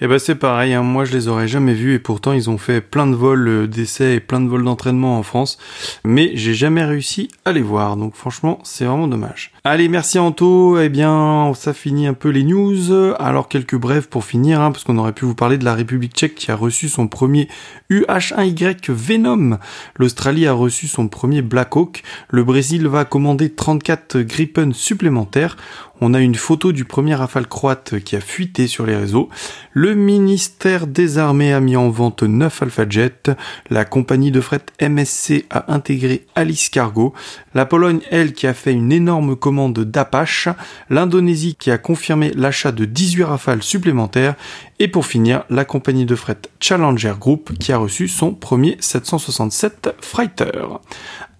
Eh 0.00 0.08
ben 0.08 0.18
c'est 0.18 0.34
pareil, 0.34 0.74
hein. 0.74 0.82
moi 0.82 1.04
je 1.04 1.12
les 1.12 1.28
aurais 1.28 1.46
jamais 1.46 1.72
vus 1.72 1.94
et 1.94 2.00
pourtant 2.00 2.32
ils 2.32 2.50
ont 2.50 2.58
fait 2.58 2.80
plein 2.80 3.06
de 3.06 3.14
vols 3.14 3.46
euh, 3.46 3.66
d'essais 3.68 4.16
et 4.16 4.20
plein 4.20 4.40
de 4.40 4.48
vols 4.48 4.64
d'entraînement 4.64 5.16
en 5.16 5.22
France, 5.22 5.56
mais 6.04 6.32
j'ai 6.34 6.52
jamais 6.52 6.84
réussi 6.84 7.28
à 7.44 7.52
les 7.52 7.62
voir, 7.62 7.96
donc 7.96 8.16
franchement 8.16 8.58
c'est 8.64 8.86
vraiment 8.86 9.06
dommage. 9.06 9.53
Allez, 9.66 9.88
merci 9.88 10.18
Anto, 10.18 10.78
eh 10.78 10.90
bien 10.90 11.50
ça 11.54 11.72
finit 11.72 12.06
un 12.06 12.12
peu 12.12 12.28
les 12.28 12.42
news, 12.42 12.92
alors 13.18 13.48
quelques 13.48 13.76
brèves 13.76 14.10
pour 14.10 14.26
finir, 14.26 14.60
hein, 14.60 14.70
parce 14.70 14.84
qu'on 14.84 14.98
aurait 14.98 15.14
pu 15.14 15.24
vous 15.24 15.34
parler 15.34 15.56
de 15.56 15.64
la 15.64 15.72
République 15.72 16.12
tchèque 16.12 16.34
qui 16.34 16.50
a 16.50 16.54
reçu 16.54 16.90
son 16.90 17.08
premier 17.08 17.48
UH1Y 17.90 18.92
Venom, 18.92 19.56
l'Australie 19.96 20.46
a 20.46 20.52
reçu 20.52 20.86
son 20.86 21.08
premier 21.08 21.40
Black 21.40 21.74
Hawk, 21.76 22.02
le 22.28 22.44
Brésil 22.44 22.86
va 22.88 23.06
commander 23.06 23.54
34 23.54 24.20
Gripen 24.20 24.74
supplémentaires, 24.74 25.56
On 26.00 26.12
a 26.12 26.20
une 26.20 26.34
photo 26.34 26.72
du 26.72 26.84
premier 26.84 27.14
rafale 27.14 27.46
croate 27.46 28.00
qui 28.00 28.16
a 28.16 28.20
fuité 28.20 28.66
sur 28.66 28.84
les 28.84 28.96
réseaux. 28.96 29.28
Le 29.72 29.94
ministère 29.94 30.88
des 30.88 31.18
Armées 31.18 31.52
a 31.52 31.60
mis 31.60 31.76
en 31.76 31.88
vente 31.88 32.24
9 32.24 32.62
Alpha 32.62 32.88
Jet. 32.88 33.30
La 33.70 33.84
compagnie 33.84 34.32
de 34.32 34.40
fret 34.40 34.66
MSC 34.82 35.46
a 35.50 35.72
intégré 35.72 36.26
Alice 36.34 36.68
Cargo. 36.68 37.14
La 37.54 37.64
Pologne, 37.64 38.00
elle, 38.10 38.32
qui 38.32 38.48
a 38.48 38.54
fait 38.54 38.72
une 38.72 38.90
énorme 38.90 39.36
commande 39.36 39.53
d'Apache. 39.54 40.48
L'Indonésie 40.90 41.56
qui 41.58 41.70
a 41.70 41.78
confirmé 41.78 42.32
l'achat 42.34 42.72
de 42.72 42.84
18 42.84 43.24
rafales 43.24 43.62
supplémentaires. 43.62 44.34
Et 44.78 44.88
pour 44.88 45.06
finir, 45.06 45.44
la 45.50 45.64
compagnie 45.64 46.06
de 46.06 46.14
fret 46.14 46.38
Challenger 46.60 47.14
Group 47.18 47.52
qui 47.58 47.72
a 47.72 47.78
reçu 47.78 48.08
son 48.08 48.34
premier 48.34 48.76
767 48.80 49.94
Freighter. 50.00 50.66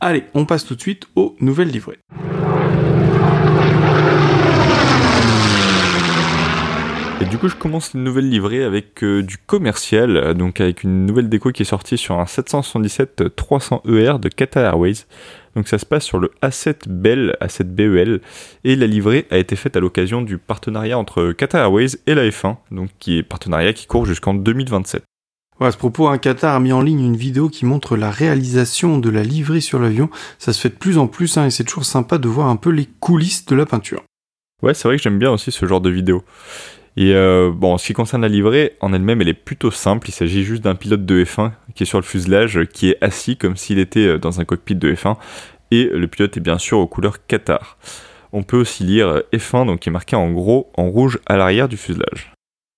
Allez, 0.00 0.24
on 0.35 0.44
passe 0.44 0.64
tout 0.64 0.74
de 0.74 0.81
suite 0.81 1.07
aux 1.16 1.37
nouvelles 1.40 1.70
livrées. 1.70 1.98
Et 7.20 7.27
du 7.27 7.38
coup, 7.38 7.48
je 7.48 7.55
commence 7.55 7.94
une 7.94 8.05
nouvelle 8.05 8.29
livrée 8.29 8.64
avec 8.64 9.03
euh, 9.03 9.22
du 9.22 9.38
commercial, 9.38 10.35
donc 10.35 10.61
avec 10.61 10.83
une 10.83 11.07
nouvelle 11.07 11.29
déco 11.29 11.53
qui 11.53 11.62
est 11.62 11.64
sortie 11.64 11.96
sur 11.96 12.18
un 12.18 12.24
777-300ER 12.24 14.20
de 14.20 14.29
Qatar 14.29 14.64
Airways. 14.64 15.07
Donc 15.57 15.69
ça 15.69 15.79
se 15.79 15.87
passe 15.87 16.05
sur 16.05 16.19
le 16.19 16.31
A7 16.43 16.88
Bell, 16.88 17.37
A7 17.40 17.64
BEL, 17.64 18.21
et 18.64 18.77
la 18.77 18.87
livrée 18.87 19.27
a 19.31 19.38
été 19.38 19.57
faite 19.57 19.77
à 19.77 19.81
l'occasion 19.81 20.23
du 20.23 20.38
partenariat 20.38 20.99
entre 20.99 21.33
Qatar 21.33 21.62
Airways 21.62 21.97
et 22.07 22.14
la 22.14 22.29
F1, 22.29 22.57
donc 22.71 22.90
qui 22.99 23.19
est 23.19 23.23
partenariat 23.23 23.73
qui 23.73 23.87
court 23.87 24.07
jusqu'en 24.07 24.35
2027. 24.35 25.05
à 25.61 25.71
ce 25.71 25.77
propos, 25.77 26.09
un 26.09 26.19
Qatar 26.19 26.55
a 26.55 26.61
mis 26.61 26.73
en 26.73 26.83
ligne 26.83 27.05
une 27.05 27.17
vidéo 27.17 27.49
qui 27.49 27.67
montre 27.67 27.97
la 27.97 28.11
réalisation 28.11 28.99
de 28.99 29.11
la 29.11 29.23
livrée 29.23 29.61
sur 29.61 29.79
l'avion. 29.79 30.11
Ça 30.38 30.53
se 30.53 30.61
fait 30.61 30.71
de 30.71 30.75
plus 30.75 30.99
en 30.99 31.07
plus, 31.07 31.38
hein, 31.38 31.47
et 31.47 31.51
c'est 31.51 31.64
toujours 31.64 31.85
sympa 31.85 32.19
de 32.19 32.29
voir 32.29 32.49
un 32.49 32.57
peu 32.57 32.71
les 32.71 32.88
coulisses 33.01 33.47
de 33.47 33.55
la 33.55 33.67
peinture. 33.67 34.03
Ouais, 34.62 34.75
c'est 34.75 34.88
vrai 34.88 34.97
que 34.97 35.03
j'aime 35.03 35.19
bien 35.19 35.31
aussi 35.31 35.53
ce 35.53 35.67
genre 35.67 35.81
de 35.81 35.90
vidéo. 35.90 36.25
Et 36.96 37.14
euh, 37.14 37.50
bon, 37.52 37.74
en 37.74 37.78
ce 37.78 37.87
qui 37.87 37.92
concerne 37.92 38.22
la 38.22 38.28
livrée, 38.28 38.76
en 38.80 38.92
elle-même, 38.92 39.20
elle 39.20 39.28
est 39.28 39.35
plutôt 39.35 39.70
simple. 39.70 40.09
Il 40.09 40.12
s'agit 40.12 40.44
juste 40.44 40.62
d'un 40.62 40.74
pilote 40.74 41.04
de 41.04 41.24
F1 41.24 41.52
qui 41.74 41.83
est 41.83 41.87
sur 41.87 41.98
le 41.98 42.04
fuselage, 42.04 42.64
qui 42.72 42.90
est 42.90 42.98
assis 43.02 43.37
comme 43.37 43.57
s'il 43.57 43.78
était 43.78 44.07
euh, 44.07 44.18
dans 44.18 44.40
un 44.40 44.44
cockpit 44.44 44.76
de 44.76 44.94
F1. 44.94 45.16
Et 45.70 45.85
le 45.92 46.07
pilote 46.07 46.37
est 46.37 46.40
bien 46.40 46.59
sûr 46.59 46.78
aux 46.78 46.87
couleurs 46.87 47.26
Qatar. 47.26 47.78
On 48.33 48.42
peut 48.42 48.57
aussi 48.57 48.85
lire 48.85 49.22
F1, 49.33 49.66
donc 49.66 49.80
qui 49.80 49.88
est 49.88 49.92
marqué 49.92 50.14
en 50.14 50.30
gros 50.30 50.70
en 50.76 50.88
rouge 50.88 51.18
à 51.26 51.37
l'arrière 51.37 51.68
du 51.68 51.76
fuselage. 51.76 52.33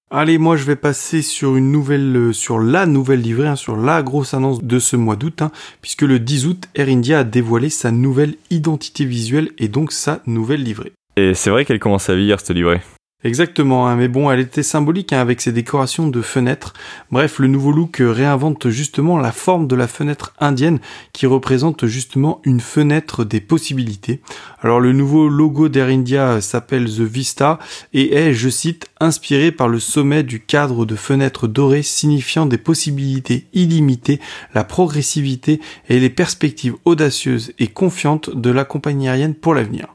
Allez, 0.09 0.38
moi 0.38 0.57
je 0.57 0.62
vais 0.62 0.76
passer 0.76 1.20
sur 1.20 1.57
une 1.57 1.72
nouvelle, 1.72 2.16
euh, 2.16 2.33
sur 2.33 2.61
la 2.61 2.87
nouvelle 2.87 3.20
livrée, 3.20 3.48
hein, 3.48 3.57
sur 3.57 3.76
la 3.76 4.05
grosse 4.05 4.35
annonce 4.35 4.62
de 4.62 4.79
ce 4.79 4.94
mois 4.94 5.16
d'août, 5.16 5.42
hein, 5.42 5.50
puisque 5.83 6.02
le 6.02 6.20
10 6.20 6.46
août, 6.46 6.68
Air 6.76 6.88
India 6.88 7.18
a 7.18 7.24
dévoilé 7.24 7.70
sa 7.70 7.90
nouvelle 7.90 8.37
identité 8.50 9.05
visuelle 9.05 9.50
et 9.59 9.66
donc 9.66 9.90
sa 9.90 10.22
nouvelle 10.26 10.62
livrée. 10.62 10.92
Et 11.16 11.35
c'est 11.35 11.50
vrai 11.50 11.64
qu'elle 11.64 11.81
commence 11.81 12.09
à 12.09 12.14
vieillir 12.14 12.38
cette 12.38 12.55
livrée. 12.55 12.81
Exactement, 13.24 13.88
hein, 13.88 13.96
mais 13.96 14.09
bon, 14.09 14.31
elle 14.31 14.40
était 14.40 14.62
symbolique 14.62 15.14
hein, 15.14 15.20
avec 15.20 15.40
ses 15.40 15.50
décorations 15.50 16.07
de 16.07 16.20
fenêtres. 16.20 16.74
Bref, 17.11 17.38
le 17.38 17.48
nouveau 17.48 17.72
look 17.72 17.96
réinvente 17.98 18.68
justement 18.68 19.16
la 19.16 19.33
forme 19.33 19.66
de 19.66 19.74
la 19.74 19.88
fenêtre 19.88 20.35
indienne 20.38 20.81
qui 21.14 21.24
représente 21.24 21.87
justement 21.87 22.42
une 22.44 22.61
fenêtre 22.61 23.24
des 23.24 23.40
possibilités. 23.40 24.20
Alors 24.61 24.81
le 24.81 24.92
nouveau 24.92 25.31
logo 25.31 25.70
d'Air 25.70 25.88
India 25.88 26.42
s'appelle 26.42 26.85
The 26.85 27.00
Vista 27.00 27.59
et 27.94 28.14
est, 28.14 28.35
je 28.35 28.50
cite, 28.50 28.90
inspiré 29.00 29.50
par 29.50 29.68
le 29.68 29.81
sommet 29.81 30.22
du 30.22 30.38
cadre 30.38 30.85
de 30.85 30.94
fenêtres 30.94 31.48
dorées 31.48 31.83
signifiant 31.83 32.44
des 32.44 32.59
possibilités 32.59 33.46
illimitées, 33.55 34.20
la 34.55 34.62
progressivité 34.62 35.61
et 35.88 35.98
les 36.00 36.11
perspectives 36.11 36.76
audacieuses 36.85 37.55
et 37.59 37.68
confiantes 37.68 38.29
de 38.29 38.50
la 38.50 38.66
compagnie 38.66 39.09
aérienne 39.09 39.35
pour 39.35 39.55
l'avenir. 39.55 39.88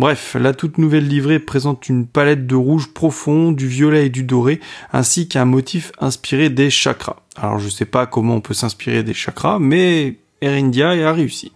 Bref, 0.00 0.34
la 0.40 0.54
toute 0.54 0.78
nouvelle 0.78 1.06
livrée 1.06 1.38
présente 1.38 1.90
une 1.90 2.06
palette 2.06 2.46
de 2.46 2.54
rouge 2.54 2.88
profond, 2.94 3.52
du 3.52 3.68
violet 3.68 4.06
et 4.06 4.08
du 4.08 4.22
doré, 4.22 4.58
ainsi 4.94 5.28
qu'un 5.28 5.44
motif 5.44 5.92
inspiré 6.00 6.48
des 6.48 6.70
chakras. 6.70 7.16
Alors 7.36 7.58
je 7.58 7.68
sais 7.68 7.84
pas 7.84 8.06
comment 8.06 8.36
on 8.36 8.40
peut 8.40 8.54
s'inspirer 8.54 9.02
des 9.02 9.12
chakras, 9.12 9.58
mais 9.58 10.16
Air 10.40 10.52
India 10.52 10.88
a 10.88 11.12
réussi. 11.12 11.52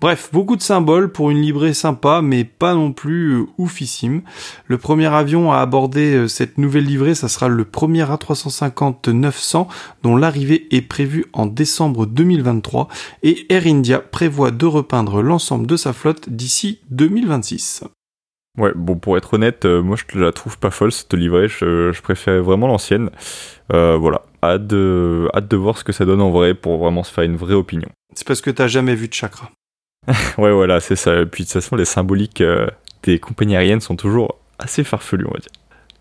Bref, 0.00 0.30
beaucoup 0.32 0.54
de 0.54 0.62
symboles 0.62 1.10
pour 1.10 1.30
une 1.30 1.42
livrée 1.42 1.74
sympa, 1.74 2.20
mais 2.22 2.44
pas 2.44 2.72
non 2.72 2.92
plus 2.92 3.32
euh, 3.32 3.46
oufissime. 3.58 4.22
Le 4.68 4.78
premier 4.78 5.12
avion 5.12 5.50
à 5.50 5.58
aborder 5.58 6.14
euh, 6.14 6.28
cette 6.28 6.56
nouvelle 6.56 6.84
livrée, 6.84 7.16
ça 7.16 7.26
sera 7.26 7.48
le 7.48 7.64
premier 7.64 8.04
A350-900, 8.04 9.66
dont 10.04 10.16
l'arrivée 10.16 10.68
est 10.70 10.82
prévue 10.82 11.24
en 11.32 11.46
décembre 11.46 12.06
2023, 12.06 12.86
et 13.24 13.52
Air 13.52 13.66
India 13.66 13.98
prévoit 13.98 14.52
de 14.52 14.66
repeindre 14.66 15.20
l'ensemble 15.20 15.66
de 15.66 15.76
sa 15.76 15.92
flotte 15.92 16.28
d'ici 16.28 16.78
2026. 16.90 17.82
Ouais, 18.56 18.70
bon, 18.76 18.94
pour 18.94 19.16
être 19.16 19.34
honnête, 19.34 19.64
euh, 19.64 19.82
moi 19.82 19.96
je 19.96 20.16
la 20.16 20.30
trouve 20.30 20.58
pas 20.58 20.70
folle 20.70 20.92
cette 20.92 21.12
livrée, 21.14 21.48
je, 21.48 21.90
je 21.90 22.02
préfère 22.02 22.40
vraiment 22.44 22.68
l'ancienne. 22.68 23.10
voilà, 23.68 24.22
hâte 24.44 24.68
de, 24.68 25.28
hâte 25.34 25.48
de 25.48 25.56
voir 25.56 25.76
ce 25.76 25.82
que 25.82 25.92
ça 25.92 26.04
donne 26.04 26.20
en 26.20 26.30
vrai 26.30 26.54
pour 26.54 26.78
vraiment 26.78 27.02
se 27.02 27.12
faire 27.12 27.24
une 27.24 27.36
vraie 27.36 27.54
opinion. 27.54 27.88
C'est 28.14 28.26
parce 28.26 28.40
que 28.40 28.50
t'as 28.50 28.68
jamais 28.68 28.94
vu 28.94 29.08
de 29.08 29.14
chakra. 29.14 29.50
ouais, 30.38 30.52
voilà, 30.52 30.80
c'est 30.80 30.96
ça. 30.96 31.20
Et 31.20 31.26
puis 31.26 31.44
de 31.44 31.48
toute 31.48 31.60
façon, 31.60 31.76
les 31.76 31.84
symboliques 31.84 32.40
euh, 32.40 32.66
des 33.02 33.18
compagnies 33.18 33.56
aériennes 33.56 33.80
sont 33.80 33.96
toujours 33.96 34.38
assez 34.58 34.84
farfelus, 34.84 35.26
on 35.26 35.32
va 35.32 35.38
dire. 35.38 35.52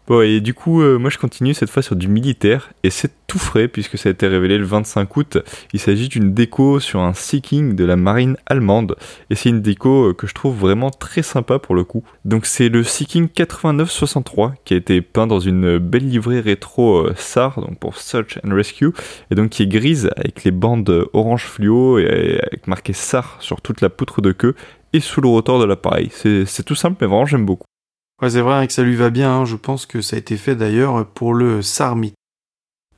Bon, 0.07 0.21
et 0.21 0.39
du 0.39 0.53
coup, 0.53 0.81
euh, 0.81 0.97
moi 0.97 1.09
je 1.09 1.17
continue 1.17 1.53
cette 1.53 1.69
fois 1.69 1.83
sur 1.83 1.97
du 1.97 2.07
militaire, 2.07 2.71
et 2.81 2.89
c'est 2.89 3.11
tout 3.27 3.39
frais 3.39 3.67
puisque 3.67 3.97
ça 3.97 4.07
a 4.07 4.13
été 4.13 4.25
révélé 4.25 4.57
le 4.57 4.63
25 4.63 5.17
août. 5.17 5.37
Il 5.73 5.81
s'agit 5.81 6.07
d'une 6.07 6.33
déco 6.33 6.79
sur 6.79 7.01
un 7.01 7.13
Seeking 7.13 7.75
de 7.75 7.83
la 7.83 7.97
marine 7.97 8.37
allemande, 8.45 8.95
et 9.29 9.35
c'est 9.35 9.49
une 9.49 9.61
déco 9.61 10.11
euh, 10.11 10.13
que 10.13 10.25
je 10.25 10.33
trouve 10.33 10.55
vraiment 10.55 10.91
très 10.91 11.23
sympa 11.23 11.59
pour 11.59 11.75
le 11.75 11.83
coup. 11.83 12.05
Donc 12.23 12.45
c'est 12.45 12.69
le 12.69 12.83
Seeking 12.83 13.27
8963 13.27 14.53
qui 14.63 14.75
a 14.75 14.77
été 14.77 15.01
peint 15.01 15.27
dans 15.27 15.41
une 15.41 15.77
belle 15.77 16.07
livrée 16.07 16.39
rétro 16.39 16.99
euh, 16.99 17.13
SAR, 17.17 17.59
donc 17.59 17.77
pour 17.77 17.97
Search 17.97 18.39
and 18.45 18.55
Rescue, 18.55 18.93
et 19.29 19.35
donc 19.35 19.49
qui 19.49 19.63
est 19.63 19.67
grise 19.67 20.09
avec 20.15 20.45
les 20.45 20.51
bandes 20.51 21.09
orange 21.11 21.43
fluo 21.43 21.99
et 21.99 22.39
avec 22.49 22.65
marqué 22.67 22.93
SAR 22.93 23.35
sur 23.41 23.59
toute 23.59 23.81
la 23.81 23.89
poutre 23.89 24.21
de 24.21 24.31
queue 24.31 24.55
et 24.93 25.01
sous 25.01 25.19
le 25.19 25.27
rotor 25.27 25.59
de 25.59 25.65
l'appareil. 25.65 26.11
C'est 26.13 26.63
tout 26.63 26.75
simple, 26.75 26.95
mais 27.01 27.07
vraiment 27.07 27.25
j'aime 27.25 27.45
beaucoup. 27.45 27.67
Ouais, 28.21 28.31
c'est 28.31 28.41
vrai 28.41 28.65
que 28.65 28.73
ça 28.73 28.83
lui 28.83 28.95
va 28.95 29.09
bien. 29.11 29.31
Hein. 29.31 29.45
Je 29.45 29.55
pense 29.55 29.85
que 29.85 30.01
ça 30.01 30.15
a 30.15 30.19
été 30.19 30.37
fait 30.37 30.55
d'ailleurs 30.55 31.05
pour 31.05 31.33
le 31.33 31.61
Sarmit. 31.61 32.13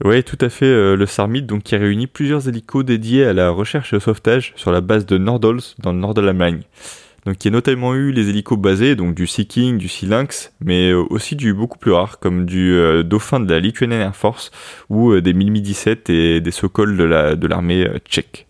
Oui, 0.06 0.24
tout 0.24 0.38
à 0.40 0.48
fait, 0.48 0.66
euh, 0.66 0.96
le 0.96 1.06
Sarmit, 1.06 1.42
donc 1.42 1.64
qui 1.64 1.76
réunit 1.76 2.08
plusieurs 2.08 2.48
hélicos 2.48 2.86
dédiés 2.86 3.26
à 3.26 3.34
la 3.34 3.50
recherche 3.50 3.92
et 3.92 3.98
au 3.98 4.00
sauvetage 4.00 4.54
sur 4.56 4.72
la 4.72 4.80
base 4.80 5.06
de 5.06 5.18
Nordols 5.18 5.60
dans 5.80 5.92
le 5.92 6.00
nord 6.00 6.14
de 6.14 6.22
l'Allemagne. 6.22 6.62
Donc 7.26 7.36
qui 7.36 7.50
a 7.50 7.52
notamment 7.52 7.94
eu 7.94 8.14
les 8.14 8.30
hélicos 8.30 8.58
basés, 8.58 8.96
donc 8.96 9.14
du 9.14 9.28
Sea 9.28 9.46
King, 9.46 9.78
du 9.78 9.90
Sea 9.90 10.06
Lynx, 10.06 10.54
mais 10.64 10.92
euh, 10.92 11.04
aussi 11.10 11.36
du 11.36 11.54
beaucoup 11.54 11.78
plus 11.78 11.92
rare, 11.92 12.20
comme 12.20 12.46
du 12.46 12.72
euh, 12.72 13.04
Dauphin 13.04 13.42
de 13.42 13.54
la 13.54 13.60
Lithuanian 13.60 14.00
Air 14.00 14.16
Force 14.16 14.52
ou 14.88 15.20
des 15.20 15.34
Mi-17 15.34 16.10
et 16.10 16.40
des 16.40 16.52
Sokol 16.52 16.96
de 16.96 17.48
l'armée 17.48 17.86
tchèque. 18.06 18.48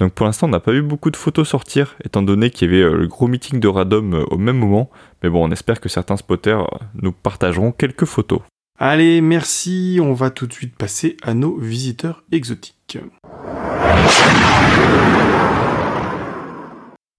Donc 0.00 0.14
pour 0.14 0.26
l'instant, 0.26 0.48
on 0.48 0.50
n'a 0.50 0.60
pas 0.60 0.72
vu 0.72 0.82
beaucoup 0.82 1.12
de 1.12 1.16
photos 1.16 1.46
sortir, 1.46 1.94
étant 2.04 2.22
donné 2.22 2.50
qu'il 2.50 2.68
y 2.68 2.74
avait 2.74 2.96
le 2.96 3.06
gros 3.06 3.28
meeting 3.28 3.60
de 3.60 3.68
Radom 3.68 4.24
au 4.28 4.38
même 4.38 4.56
moment, 4.56 4.90
mais 5.22 5.30
bon, 5.30 5.46
on 5.46 5.50
espère 5.50 5.80
que 5.80 5.88
certains 5.88 6.16
spotters 6.16 6.66
nous 6.94 7.12
partageront 7.12 7.72
quelques 7.72 8.04
photos. 8.04 8.40
Allez, 8.78 9.20
merci, 9.20 9.98
on 10.02 10.14
va 10.14 10.30
tout 10.30 10.46
de 10.46 10.52
suite 10.52 10.74
passer 10.74 11.16
à 11.22 11.34
nos 11.34 11.58
visiteurs 11.58 12.24
exotiques. 12.32 12.98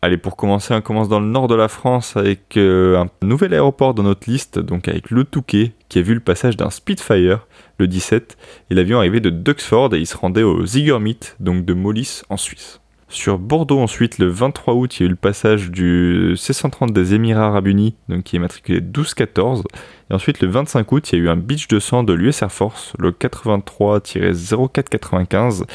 Allez, 0.03 0.17
pour 0.17 0.35
commencer, 0.35 0.73
on 0.73 0.81
commence 0.81 1.09
dans 1.09 1.19
le 1.19 1.27
nord 1.27 1.47
de 1.47 1.53
la 1.53 1.67
France 1.67 2.17
avec 2.17 2.57
euh, 2.57 2.97
un 2.97 3.07
nouvel 3.23 3.53
aéroport 3.53 3.93
dans 3.93 4.01
notre 4.01 4.27
liste, 4.27 4.57
donc 4.57 4.87
avec 4.87 5.11
le 5.11 5.23
Touquet, 5.23 5.73
qui 5.89 5.99
a 5.99 6.01
vu 6.01 6.15
le 6.15 6.19
passage 6.19 6.57
d'un 6.57 6.71
Spitfire 6.71 7.45
le 7.77 7.87
17, 7.87 8.35
et 8.71 8.73
l'avion 8.73 8.97
arrivait 8.97 9.19
de 9.19 9.29
Duxford 9.29 9.93
et 9.93 9.99
il 9.99 10.07
se 10.07 10.17
rendait 10.17 10.41
au 10.41 10.65
Ziggermeet, 10.65 11.19
donc 11.39 11.65
de 11.65 11.75
Mollis 11.75 12.23
en 12.29 12.37
Suisse. 12.37 12.80
Sur 13.11 13.37
Bordeaux 13.39 13.79
ensuite, 13.79 14.19
le 14.19 14.27
23 14.27 14.73
août, 14.73 14.97
il 14.97 15.01
y 15.01 15.03
a 15.03 15.07
eu 15.07 15.09
le 15.09 15.17
passage 15.17 15.69
du 15.69 16.33
C-130 16.37 16.93
des 16.93 17.13
Émirats 17.13 17.47
Arabes 17.47 17.67
Unis, 17.67 17.93
donc 18.07 18.23
qui 18.23 18.37
est 18.37 18.39
matriculé 18.39 18.79
1214. 18.79 19.65
Et 20.09 20.13
ensuite, 20.13 20.39
le 20.39 20.47
25 20.47 20.89
août, 20.93 21.11
il 21.11 21.19
y 21.19 21.21
a 21.21 21.25
eu 21.25 21.29
un 21.29 21.35
Beach 21.35 21.67
200 21.67 22.03
de 22.03 22.13
l'US 22.13 22.41
Air 22.41 22.53
Force, 22.53 22.93
le 22.97 23.11
83-0495, 23.11 25.65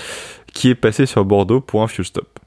qui 0.55 0.71
est 0.71 0.75
passé 0.75 1.05
sur 1.05 1.27
Bordeaux 1.27 1.61
pour 1.61 1.83
un 1.83 1.89
fuel 1.89 2.07
stop. 2.07 2.39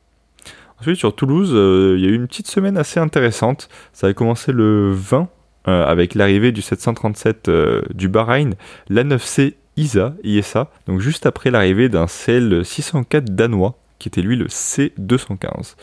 Ensuite, 0.79 0.97
sur 0.97 1.15
Toulouse, 1.15 1.51
euh, 1.53 1.93
il 1.95 2.03
y 2.03 2.07
a 2.07 2.09
eu 2.09 2.15
une 2.15 2.27
petite 2.27 2.47
semaine 2.47 2.75
assez 2.75 2.99
intéressante. 2.99 3.69
Ça 3.93 4.07
a 4.07 4.13
commencé 4.13 4.51
le 4.51 4.91
20 4.91 5.29
euh, 5.67 5.85
avec 5.85 6.15
l'arrivée 6.15 6.51
du 6.51 6.63
737 6.63 7.47
euh, 7.47 7.83
du 7.93 8.09
Bahreïn, 8.09 8.55
l'A9C 8.89 9.53
ISA, 9.77 10.15
ISA, 10.23 10.71
donc 10.87 10.99
juste 10.99 11.27
après 11.27 11.51
l'arrivée 11.51 11.89
d'un 11.89 12.07
CL 12.07 12.65
604 12.65 13.35
danois 13.35 13.75
qui 13.99 14.07
était 14.07 14.21
lui 14.21 14.35
le 14.35 14.47
C215. 14.47 15.75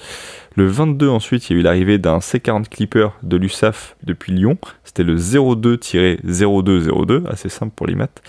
Le 0.56 0.66
22 0.66 1.08
ensuite, 1.08 1.48
il 1.48 1.52
y 1.52 1.56
a 1.56 1.60
eu 1.60 1.62
l'arrivée 1.62 1.98
d'un 1.98 2.18
C40 2.18 2.68
Clipper 2.68 3.08
de 3.22 3.36
l'USAF 3.36 3.96
depuis 4.02 4.32
Lyon. 4.32 4.58
C'était 4.84 5.04
le 5.04 5.16
02-0202, 5.16 7.26
assez 7.28 7.48
simple 7.48 7.72
pour 7.76 7.86
les 7.86 7.94
maths. 7.94 8.22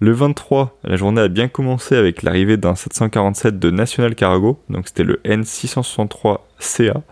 Le 0.00 0.12
23, 0.12 0.78
la 0.84 0.96
journée 0.96 1.20
a 1.20 1.28
bien 1.28 1.48
commencé 1.48 1.96
avec 1.96 2.22
l'arrivée 2.22 2.56
d'un 2.56 2.76
747 2.76 3.58
de 3.58 3.70
National 3.70 4.14
Cargo, 4.14 4.62
donc 4.70 4.86
c'était 4.86 5.02
le 5.02 5.20
N663CA. 5.24 7.02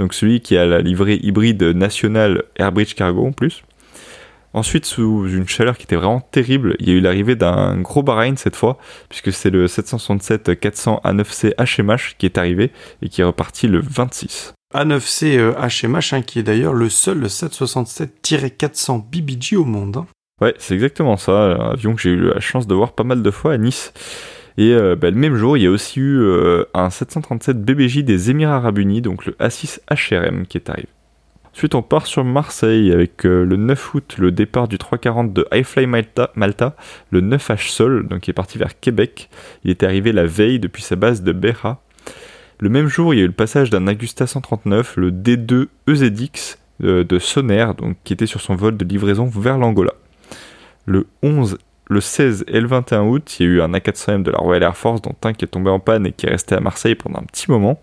donc 0.00 0.12
celui 0.12 0.40
qui 0.40 0.56
a 0.56 0.66
la 0.66 0.80
livrée 0.80 1.20
hybride 1.22 1.62
nationale 1.62 2.42
Airbridge 2.56 2.94
Cargo 2.94 3.26
en 3.26 3.32
plus. 3.32 3.62
Ensuite, 4.54 4.84
sous 4.84 5.28
une 5.28 5.48
chaleur 5.48 5.78
qui 5.78 5.84
était 5.84 5.96
vraiment 5.96 6.20
terrible, 6.20 6.76
il 6.78 6.88
y 6.88 6.92
a 6.92 6.94
eu 6.94 7.00
l'arrivée 7.00 7.36
d'un 7.36 7.78
gros 7.78 8.02
Bahreïn 8.02 8.36
cette 8.36 8.56
fois, 8.56 8.78
puisque 9.08 9.32
c'est 9.32 9.50
le 9.50 9.66
767-400 9.66 11.02
A9C 11.02 11.54
HMH 11.56 12.16
qui 12.18 12.26
est 12.26 12.36
arrivé 12.36 12.70
et 13.00 13.08
qui 13.08 13.22
est 13.22 13.24
reparti 13.24 13.66
le 13.66 13.80
26. 13.80 14.52
A9C 14.74 15.54
HMH, 15.54 16.14
hein, 16.14 16.22
qui 16.22 16.38
est 16.38 16.42
d'ailleurs 16.42 16.74
le 16.74 16.88
seul 16.88 17.24
767-400 17.24 19.02
BBG 19.10 19.56
au 19.56 19.64
monde. 19.64 19.98
Hein. 19.98 20.06
Ouais, 20.40 20.54
c'est 20.58 20.74
exactement 20.74 21.16
ça, 21.16 21.32
un 21.32 21.70
avion 21.70 21.94
que 21.94 22.02
j'ai 22.02 22.10
eu 22.10 22.20
la 22.20 22.40
chance 22.40 22.66
de 22.66 22.74
voir 22.74 22.92
pas 22.92 23.04
mal 23.04 23.22
de 23.22 23.30
fois 23.30 23.52
à 23.52 23.58
Nice. 23.58 23.92
Et 24.58 24.72
euh, 24.74 24.96
bah, 24.96 25.10
le 25.10 25.16
même 25.16 25.36
jour, 25.36 25.56
il 25.56 25.62
y 25.62 25.66
a 25.66 25.70
aussi 25.70 26.00
eu 26.00 26.20
euh, 26.20 26.64
un 26.74 26.90
737 26.90 27.62
BBJ 27.62 27.98
des 27.98 28.30
Émirats 28.30 28.56
Arabes 28.56 28.78
Unis, 28.78 29.00
donc 29.00 29.24
le 29.24 29.32
A6 29.34 29.80
HRM 29.90 30.46
qui 30.46 30.58
est 30.58 30.68
arrivé. 30.68 30.88
Ensuite, 31.54 31.74
on 31.74 31.82
part 31.82 32.06
sur 32.06 32.24
Marseille 32.24 32.92
avec 32.92 33.26
euh, 33.26 33.44
le 33.44 33.56
9 33.56 33.94
août 33.94 34.16
le 34.18 34.32
départ 34.32 34.68
du 34.68 34.78
340 34.78 35.32
de 35.32 35.46
Highfly 35.50 35.86
Malta, 35.86 36.30
Malta, 36.34 36.74
le 37.10 37.20
9H 37.20 37.70
Sol, 37.70 38.08
donc 38.08 38.20
qui 38.20 38.30
est 38.30 38.34
parti 38.34 38.58
vers 38.58 38.78
Québec. 38.78 39.28
Il 39.64 39.70
était 39.70 39.86
arrivé 39.86 40.12
la 40.12 40.24
veille 40.24 40.58
depuis 40.58 40.82
sa 40.82 40.96
base 40.96 41.22
de 41.22 41.32
Beja. 41.32 41.78
Le 42.58 42.68
même 42.68 42.88
jour, 42.88 43.12
il 43.12 43.18
y 43.18 43.20
a 43.20 43.24
eu 43.24 43.28
le 43.28 43.32
passage 43.32 43.70
d'un 43.70 43.86
Agusta 43.86 44.26
139, 44.26 44.96
le 44.96 45.10
D2 45.10 45.66
EZX 45.88 46.58
de 46.80 47.18
Sonner, 47.18 47.66
donc 47.76 47.96
qui 48.02 48.12
était 48.12 48.26
sur 48.26 48.40
son 48.40 48.56
vol 48.56 48.76
de 48.76 48.84
livraison 48.84 49.26
vers 49.26 49.58
l'Angola. 49.58 49.92
Le 50.86 51.06
11 51.22 51.58
le 51.92 52.00
16 52.00 52.44
et 52.48 52.60
le 52.60 52.66
21 52.66 53.02
août, 53.02 53.36
il 53.38 53.46
y 53.46 53.48
a 53.48 53.52
eu 53.52 53.60
un 53.60 53.72
A400M 53.72 54.22
de 54.22 54.30
la 54.30 54.38
Royal 54.38 54.62
Air 54.62 54.76
Force 54.76 55.02
dont 55.02 55.14
un 55.22 55.32
qui 55.32 55.44
est 55.44 55.48
tombé 55.48 55.70
en 55.70 55.78
panne 55.78 56.06
et 56.06 56.12
qui 56.12 56.26
est 56.26 56.30
resté 56.30 56.54
à 56.54 56.60
Marseille 56.60 56.94
pendant 56.94 57.20
un 57.20 57.24
petit 57.24 57.50
moment. 57.50 57.80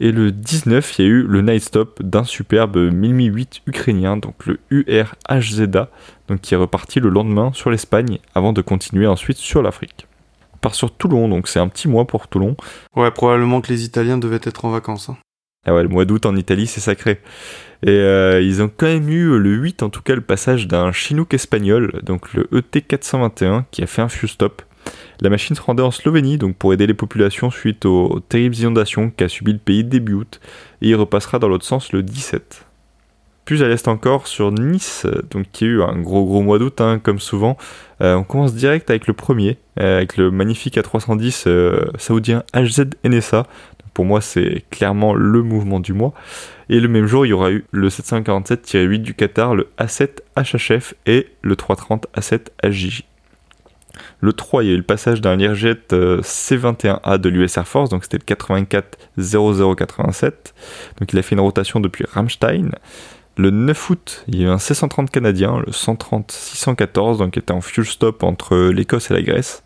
Et 0.00 0.12
le 0.12 0.30
19, 0.30 0.98
il 0.98 1.02
y 1.02 1.08
a 1.08 1.10
eu 1.10 1.22
le 1.22 1.42
night 1.42 1.62
stop 1.62 2.02
d'un 2.02 2.22
superbe 2.22 2.76
1008 2.76 3.62
ukrainien, 3.66 4.16
donc 4.16 4.46
le 4.46 4.60
URHZA, 4.70 5.90
donc 6.28 6.40
qui 6.40 6.54
est 6.54 6.56
reparti 6.56 7.00
le 7.00 7.08
lendemain 7.08 7.52
sur 7.52 7.70
l'Espagne 7.70 8.20
avant 8.34 8.52
de 8.52 8.62
continuer 8.62 9.08
ensuite 9.08 9.38
sur 9.38 9.60
l'Afrique. 9.60 10.06
On 10.54 10.58
part 10.58 10.74
sur 10.74 10.92
Toulon, 10.92 11.28
donc 11.28 11.48
c'est 11.48 11.58
un 11.58 11.68
petit 11.68 11.88
mois 11.88 12.06
pour 12.06 12.28
Toulon. 12.28 12.56
Ouais, 12.94 13.10
probablement 13.10 13.60
que 13.60 13.72
les 13.72 13.84
Italiens 13.84 14.18
devaient 14.18 14.40
être 14.42 14.64
en 14.64 14.70
vacances. 14.70 15.08
Hein. 15.08 15.16
Ah 15.66 15.74
ouais, 15.74 15.82
le 15.82 15.88
mois 15.88 16.04
d'août 16.04 16.26
en 16.26 16.36
Italie, 16.36 16.68
c'est 16.68 16.80
sacré. 16.80 17.20
Et 17.82 17.90
euh, 17.90 18.40
ils 18.40 18.62
ont 18.62 18.70
quand 18.74 18.86
même 18.86 19.08
eu 19.08 19.38
le 19.38 19.50
8, 19.50 19.82
en 19.82 19.90
tout 19.90 20.02
cas, 20.02 20.14
le 20.14 20.20
passage 20.20 20.68
d'un 20.68 20.92
Chinook 20.92 21.34
espagnol, 21.34 22.00
donc 22.04 22.32
le 22.34 22.44
ET421, 22.52 23.64
qui 23.70 23.82
a 23.82 23.86
fait 23.86 24.02
un 24.02 24.08
few 24.08 24.28
stop. 24.28 24.62
La 25.20 25.30
machine 25.30 25.56
se 25.56 25.60
rendait 25.60 25.82
en 25.82 25.90
Slovénie, 25.90 26.38
donc 26.38 26.56
pour 26.56 26.72
aider 26.72 26.86
les 26.86 26.94
populations 26.94 27.50
suite 27.50 27.84
aux 27.86 28.20
terribles 28.28 28.56
inondations 28.56 29.10
qu'a 29.10 29.28
subi 29.28 29.52
le 29.52 29.58
pays 29.58 29.84
début 29.84 30.14
août, 30.14 30.40
et 30.80 30.90
il 30.90 30.94
repassera 30.94 31.38
dans 31.38 31.48
l'autre 31.48 31.64
sens 31.64 31.92
le 31.92 32.02
17. 32.02 32.64
Plus 33.44 33.62
à 33.62 33.68
l'est 33.68 33.88
encore, 33.88 34.26
sur 34.26 34.52
Nice, 34.52 35.06
donc 35.30 35.46
qui 35.52 35.64
a 35.64 35.68
eu 35.68 35.82
un 35.82 35.98
gros 35.98 36.24
gros 36.24 36.42
mois 36.42 36.58
d'août, 36.58 36.80
hein, 36.80 37.00
comme 37.02 37.18
souvent, 37.18 37.56
euh, 38.02 38.14
on 38.14 38.22
commence 38.22 38.54
direct 38.54 38.90
avec 38.90 39.06
le 39.06 39.14
premier, 39.14 39.56
euh, 39.80 39.96
avec 39.96 40.16
le 40.18 40.30
magnifique 40.30 40.76
A310 40.76 41.96
saoudien 41.98 42.44
HZ 42.54 42.90
NSA, 43.04 43.46
pour 43.98 44.04
moi, 44.04 44.20
c'est 44.20 44.62
clairement 44.70 45.12
le 45.12 45.42
mouvement 45.42 45.80
du 45.80 45.92
mois. 45.92 46.14
Et 46.68 46.78
le 46.78 46.86
même 46.86 47.06
jour, 47.06 47.26
il 47.26 47.30
y 47.30 47.32
aura 47.32 47.50
eu 47.50 47.64
le 47.72 47.88
747-8 47.88 49.00
du 49.00 49.12
Qatar, 49.12 49.56
le 49.56 49.70
A7 49.76 50.20
HHF 50.36 50.94
et 51.06 51.26
le 51.42 51.56
330 51.56 52.06
A7 52.14 52.42
HJJ. 52.62 53.02
Le 54.20 54.32
3, 54.32 54.64
il 54.64 54.68
y 54.68 54.70
a 54.70 54.74
eu 54.74 54.78
le 54.78 54.82
passage 54.82 55.20
d'un 55.20 55.36
Learjet 55.36 55.78
euh, 55.92 56.20
C21A 56.22 57.18
de 57.18 57.28
l'US 57.28 57.56
Air 57.56 57.66
Force, 57.66 57.90
donc 57.90 58.04
c'était 58.04 58.18
le 58.18 58.24
84 58.24 58.98
0087. 59.18 60.54
Donc 60.98 61.12
il 61.12 61.18
a 61.18 61.22
fait 61.22 61.34
une 61.34 61.40
rotation 61.40 61.80
depuis 61.80 62.04
Ramstein. 62.12 62.70
Le 63.36 63.50
9 63.50 63.90
août, 63.90 64.24
il 64.26 64.40
y 64.40 64.44
a 64.44 64.46
eu 64.46 64.50
un 64.50 64.56
C130 64.56 65.10
canadien, 65.10 65.62
le 65.64 65.70
130 65.70 66.32
614, 66.32 67.18
donc 67.18 67.32
qui 67.32 67.38
était 67.38 67.52
en 67.52 67.60
fuel 67.60 67.86
stop 67.86 68.24
entre 68.24 68.70
l'Écosse 68.70 69.12
et 69.12 69.14
la 69.14 69.22
Grèce. 69.22 69.62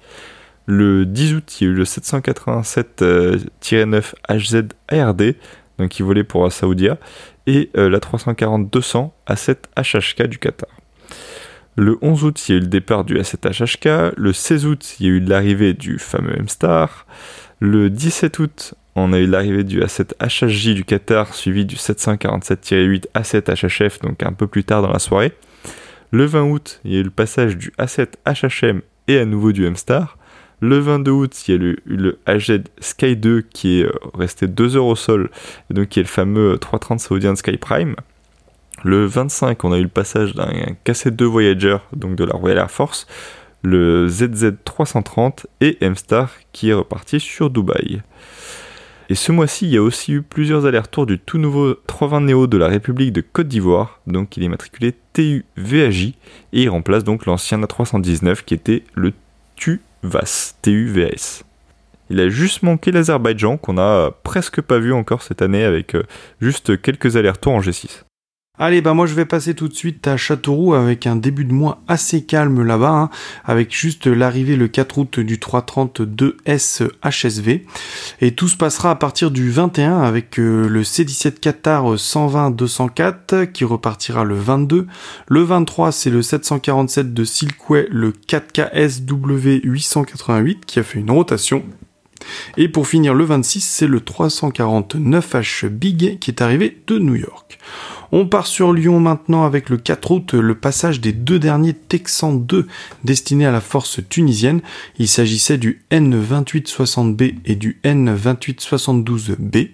Le 0.67 1.07
10 1.07 1.35
août, 1.35 1.61
il 1.61 1.65
y 1.65 1.67
a 1.69 1.71
eu 1.71 1.75
le 1.75 1.85
787-9 1.85 4.13
HZ 4.29 4.65
ARD, 4.89 5.35
donc 5.79 5.89
qui 5.89 6.03
volait 6.03 6.23
pour 6.23 6.53
Saoudia, 6.53 6.99
et 7.47 7.71
euh, 7.77 7.89
la 7.89 7.99
340-200 7.99 9.11
A7 9.27 9.57
HHK 9.77 10.25
du 10.25 10.39
Qatar. 10.39 10.69
Le 11.77 11.97
11 12.03 12.25
août, 12.25 12.49
il 12.49 12.53
y 12.53 12.55
a 12.55 12.59
eu 12.59 12.61
le 12.61 12.67
départ 12.67 13.05
du 13.05 13.17
A7 13.17 13.49
HHK. 13.49 14.15
Le 14.19 14.33
16 14.33 14.67
août, 14.67 14.97
il 15.01 15.07
y 15.07 15.09
a 15.09 15.13
eu 15.13 15.21
l'arrivée 15.21 15.73
du 15.73 15.99
fameux 15.99 16.37
M-Star. 16.39 17.07
Le 17.61 17.89
17 17.89 18.39
août, 18.41 18.75
on 18.95 19.13
a 19.15 19.19
eu 19.19 19.27
l'arrivée 19.27 19.65
du 19.65 19.81
A7 19.81 20.13
HHJ 20.21 20.75
du 20.75 20.85
Qatar, 20.85 21.33
suivi 21.33 21.65
du 21.65 21.77
747-8 21.77 23.07
A7 23.15 23.67
HHF, 23.67 24.01
donc 24.01 24.23
un 24.23 24.33
peu 24.33 24.47
plus 24.47 24.65
tard 24.65 24.83
dans 24.83 24.93
la 24.93 24.99
soirée. 24.99 25.33
Le 26.11 26.27
20 26.27 26.43
août, 26.43 26.81
il 26.85 26.93
y 26.93 26.97
a 26.97 27.01
eu 27.01 27.05
le 27.05 27.11
passage 27.11 27.57
du 27.57 27.73
A7 27.79 28.09
HHM 28.27 28.83
et 29.09 29.19
à 29.19 29.25
nouveau 29.25 29.53
du 29.53 29.65
M-Star. 29.65 30.19
Le 30.61 30.79
22 30.79 31.11
août, 31.11 31.49
il 31.49 31.53
y 31.53 31.55
a 31.55 31.59
le, 31.59 31.77
le 31.87 32.19
Sky 32.81 33.17
2 33.17 33.41
qui 33.41 33.81
est 33.81 33.87
euh, 33.87 33.93
resté 34.15 34.47
2 34.47 34.77
heures 34.77 34.87
au 34.87 34.95
sol, 34.95 35.31
et 35.71 35.75
donc 35.75 35.89
qui 35.89 36.01
est 36.01 36.05
le 36.05 36.09
fameux 36.09 36.59
330 36.59 37.01
saoudien 37.01 37.35
Sky 37.35 37.57
Prime. 37.57 37.97
Le 38.83 39.07
25, 39.07 39.63
on 39.65 39.73
a 39.73 39.79
eu 39.79 39.83
le 39.83 39.89
passage 39.89 40.35
d'un 40.35 40.51
KC2 40.85 41.25
Voyager, 41.25 41.77
donc 41.95 42.17
de 42.17 42.25
la 42.25 42.35
Royal 42.35 42.59
Air 42.59 42.71
Force, 42.71 43.07
le 43.63 44.09
ZZ 44.09 44.55
330 44.65 45.47
et 45.61 45.79
M-Star 45.85 46.31
qui 46.53 46.71
est 46.71 46.75
reparti 46.75 47.21
sur 47.21 47.51
Dubaï. 47.51 48.03
Et 49.09 49.15
ce 49.15 49.31
mois-ci, 49.31 49.67
il 49.67 49.73
y 49.73 49.77
a 49.77 49.83
aussi 49.83 50.13
eu 50.13 50.23
plusieurs 50.23 50.65
allers-retours 50.67 51.07
du 51.07 51.19
tout 51.19 51.39
nouveau 51.39 51.75
320 51.87 52.21
Neo 52.23 52.47
de 52.47 52.57
la 52.57 52.67
République 52.69 53.13
de 53.13 53.21
Côte 53.21 53.49
d'Ivoire, 53.49 54.01
donc 54.07 54.37
il 54.37 54.43
est 54.43 54.49
matriculé 54.49 54.95
TU 55.13 55.45
VAJ, 55.57 56.05
et 56.05 56.15
il 56.53 56.69
remplace 56.69 57.05
donc 57.05 57.27
l'ancien 57.27 57.61
A319 57.61 58.43
qui 58.45 58.55
était 58.55 58.85
le 58.95 59.13
TU 59.55 59.81
VAS, 60.03 60.55
TUVAS. 60.63 61.45
Il 62.11 62.21
a 62.21 62.29
juste 62.29 62.63
manqué 62.63 62.91
l'Azerbaïdjan 62.91 63.59
qu'on 63.59 63.79
a 63.79 64.11
presque 64.23 64.61
pas 64.61 64.79
vu 64.79 64.93
encore 64.93 65.23
cette 65.23 65.43
année 65.43 65.65
avec 65.65 65.95
euh, 65.95 66.03
juste 66.41 66.81
quelques 66.81 67.17
allers-retours 67.17 67.53
en 67.53 67.61
G6. 67.61 68.03
Allez, 68.65 68.81
bah 68.81 68.95
moi 68.95 69.07
je 69.07 69.15
vais 69.15 69.25
passer 69.25 69.55
tout 69.55 69.67
de 69.67 69.75
suite 69.75 70.07
à 70.07 70.17
Châteauroux 70.17 70.75
avec 70.75 71.09
un 71.09 71.17
début 71.17 71.45
de 71.45 71.53
mois 71.53 71.83
assez 71.89 72.23
calme 72.23 72.63
là-bas, 72.63 72.93
hein, 72.93 73.11
avec 73.45 73.75
juste 73.75 74.07
l'arrivée 74.07 74.55
le 74.55 74.69
4 74.69 74.99
août 74.99 75.19
du 75.19 75.39
332S 75.39 76.89
HSV. 77.03 77.67
Et 78.21 78.35
tout 78.37 78.47
se 78.47 78.57
passera 78.57 78.93
à 78.93 78.95
partir 78.95 79.33
du 79.33 79.51
21 79.51 80.03
avec 80.03 80.39
euh, 80.39 80.69
le 80.69 80.85
C17 80.85 81.41
Qatar 81.41 81.97
120-204 81.97 83.51
qui 83.51 83.65
repartira 83.65 84.23
le 84.23 84.37
22. 84.37 84.87
Le 85.27 85.43
23 85.43 85.91
c'est 85.91 86.11
le 86.11 86.23
747 86.23 87.13
de 87.13 87.25
Silkway, 87.25 87.89
le 87.91 88.13
4KS 88.13 89.05
W888 89.05 90.61
qui 90.65 90.79
a 90.79 90.85
fait 90.85 91.01
une 91.01 91.11
rotation. 91.11 91.65
Et 92.57 92.69
pour 92.69 92.87
finir 92.87 93.15
le 93.15 93.25
26 93.25 93.61
c'est 93.61 93.87
le 93.87 94.01
349H 94.01 95.69
Big 95.69 96.19
qui 96.19 96.31
est 96.31 96.43
arrivé 96.43 96.79
de 96.87 96.99
New 96.99 97.17
York. 97.17 97.59
On 98.15 98.27
part 98.27 98.47
sur 98.47 98.75
Lyon 98.75 99.01
maintenant 99.01 99.45
avec 99.45 99.71
le 99.71 99.79
4 99.79 100.11
août, 100.11 100.35
le 100.35 100.55
passage 100.55 101.01
des 101.01 101.13
deux 101.13 101.39
derniers 101.39 101.73
Texan 101.73 102.35
2 102.35 102.67
destinés 103.05 103.47
à 103.47 103.51
la 103.51 103.63
force 103.63 104.01
tunisienne. 104.07 104.61
Il 104.99 105.09
s'agissait 105.09 105.57
du 105.57 105.81
N2860B 105.91 107.37
et 107.47 107.57
du 107.57 107.81
N2872B. 107.85 109.71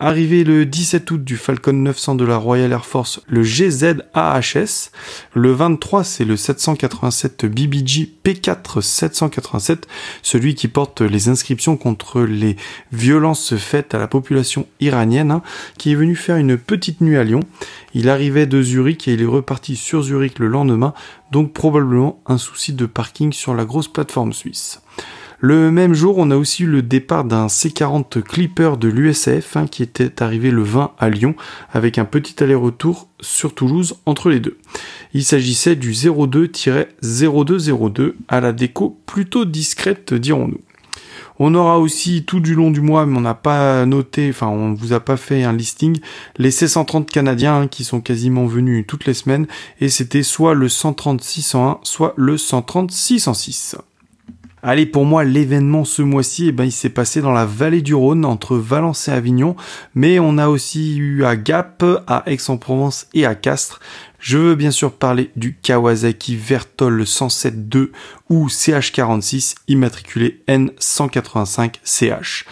Arrivé 0.00 0.42
le 0.42 0.66
17 0.66 1.08
août 1.12 1.22
du 1.22 1.36
Falcon 1.36 1.74
900 1.74 2.16
de 2.16 2.24
la 2.24 2.38
Royal 2.38 2.72
Air 2.72 2.84
Force, 2.84 3.20
le 3.28 3.44
GZ-AHS. 3.44 4.90
Le 5.32 5.52
23, 5.52 6.02
c'est 6.02 6.24
le 6.24 6.36
787 6.36 7.46
BBG 7.46 8.10
P4 8.24 8.80
787, 8.80 9.86
celui 10.22 10.56
qui 10.56 10.66
porte 10.66 11.02
les 11.02 11.28
inscriptions 11.28 11.76
contre 11.86 12.22
les 12.22 12.56
violences 12.90 13.54
faites 13.54 13.94
à 13.94 13.98
la 13.98 14.08
population 14.08 14.66
iranienne, 14.80 15.30
hein, 15.30 15.42
qui 15.78 15.92
est 15.92 15.94
venu 15.94 16.16
faire 16.16 16.36
une 16.36 16.58
petite 16.58 17.00
nuit 17.00 17.16
à 17.16 17.22
Lyon. 17.22 17.44
Il 17.94 18.08
arrivait 18.08 18.46
de 18.46 18.60
Zurich 18.60 19.06
et 19.06 19.12
il 19.12 19.22
est 19.22 19.24
reparti 19.24 19.76
sur 19.76 20.02
Zurich 20.02 20.40
le 20.40 20.48
lendemain, 20.48 20.94
donc 21.30 21.52
probablement 21.52 22.18
un 22.26 22.38
souci 22.38 22.72
de 22.72 22.86
parking 22.86 23.32
sur 23.32 23.54
la 23.54 23.64
grosse 23.64 23.86
plateforme 23.86 24.32
suisse. 24.32 24.82
Le 25.38 25.70
même 25.70 25.94
jour, 25.94 26.18
on 26.18 26.32
a 26.32 26.36
aussi 26.36 26.64
eu 26.64 26.66
le 26.66 26.82
départ 26.82 27.22
d'un 27.22 27.46
C40 27.46 28.20
Clipper 28.20 28.72
de 28.80 28.88
l'USAF 28.88 29.56
hein, 29.56 29.68
qui 29.68 29.84
était 29.84 30.24
arrivé 30.24 30.50
le 30.50 30.64
20 30.64 30.90
à 30.98 31.08
Lyon 31.08 31.36
avec 31.72 31.98
un 31.98 32.04
petit 32.04 32.42
aller-retour 32.42 33.06
sur 33.20 33.54
Toulouse 33.54 33.94
entre 34.06 34.28
les 34.28 34.40
deux. 34.40 34.58
Il 35.14 35.24
s'agissait 35.24 35.76
du 35.76 35.92
02-0202 35.92 38.14
à 38.26 38.40
la 38.40 38.52
déco 38.52 38.98
plutôt 39.06 39.44
discrète 39.44 40.14
dirons-nous. 40.14 40.62
On 41.38 41.54
aura 41.54 41.78
aussi 41.78 42.24
tout 42.24 42.40
du 42.40 42.54
long 42.54 42.70
du 42.70 42.80
mois, 42.80 43.06
mais 43.06 43.18
on 43.18 43.22
n'a 43.22 43.34
pas 43.34 43.84
noté, 43.86 44.30
enfin 44.30 44.48
on 44.48 44.74
vous 44.74 44.92
a 44.92 45.00
pas 45.00 45.16
fait 45.16 45.44
un 45.44 45.52
listing, 45.52 45.98
les 46.38 46.50
C130 46.50 47.06
canadiens 47.06 47.62
hein, 47.62 47.68
qui 47.68 47.84
sont 47.84 48.00
quasiment 48.00 48.46
venus 48.46 48.84
toutes 48.86 49.06
les 49.06 49.14
semaines, 49.14 49.46
et 49.80 49.88
c'était 49.88 50.22
soit 50.22 50.54
le 50.54 50.68
130 50.68 51.22
601, 51.22 51.78
soit 51.82 52.14
le 52.16 52.38
130 52.38 52.90
606. 52.90 53.76
Allez, 54.68 54.86
pour 54.86 55.04
moi, 55.04 55.22
l'événement 55.22 55.84
ce 55.84 56.02
mois-ci, 56.02 56.48
eh 56.48 56.52
ben, 56.52 56.64
il 56.64 56.72
s'est 56.72 56.88
passé 56.88 57.20
dans 57.20 57.30
la 57.30 57.44
vallée 57.44 57.82
du 57.82 57.94
Rhône, 57.94 58.24
entre 58.24 58.56
Valence 58.56 59.06
et 59.06 59.12
Avignon, 59.12 59.54
mais 59.94 60.18
on 60.18 60.38
a 60.38 60.48
aussi 60.48 60.96
eu 60.96 61.24
à 61.24 61.36
Gap, 61.36 61.84
à 62.08 62.24
Aix-en-Provence 62.26 63.06
et 63.14 63.26
à 63.26 63.36
Castres. 63.36 63.78
Je 64.18 64.38
veux 64.38 64.54
bien 64.54 64.70
sûr 64.70 64.92
parler 64.92 65.30
du 65.36 65.56
Kawasaki 65.56 66.36
Vertol 66.36 67.02
107.2 67.02 67.90
ou 68.28 68.48
CH46 68.48 69.54
immatriculé 69.68 70.42
N185CH. 70.48 72.44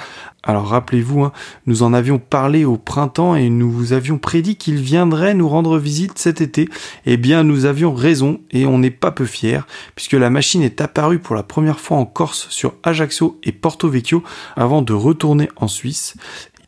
Alors 0.46 0.66
rappelez-vous, 0.66 1.24
hein, 1.24 1.32
nous 1.64 1.82
en 1.82 1.94
avions 1.94 2.18
parlé 2.18 2.66
au 2.66 2.76
printemps 2.76 3.34
et 3.34 3.48
nous 3.48 3.70
vous 3.70 3.94
avions 3.94 4.18
prédit 4.18 4.56
qu'il 4.56 4.76
viendrait 4.76 5.32
nous 5.32 5.48
rendre 5.48 5.78
visite 5.78 6.18
cet 6.18 6.42
été. 6.42 6.68
Eh 7.06 7.16
bien, 7.16 7.44
nous 7.44 7.64
avions 7.64 7.94
raison 7.94 8.40
et 8.50 8.66
on 8.66 8.78
n'est 8.78 8.90
pas 8.90 9.10
peu 9.10 9.24
fiers, 9.24 9.60
puisque 9.94 10.12
la 10.12 10.28
machine 10.28 10.62
est 10.62 10.82
apparue 10.82 11.18
pour 11.18 11.34
la 11.34 11.42
première 11.42 11.80
fois 11.80 11.96
en 11.96 12.04
Corse 12.04 12.46
sur 12.50 12.74
Ajaccio 12.82 13.40
et 13.42 13.52
Porto 13.52 13.88
Vecchio 13.88 14.22
avant 14.54 14.82
de 14.82 14.92
retourner 14.92 15.48
en 15.56 15.66
Suisse. 15.66 16.14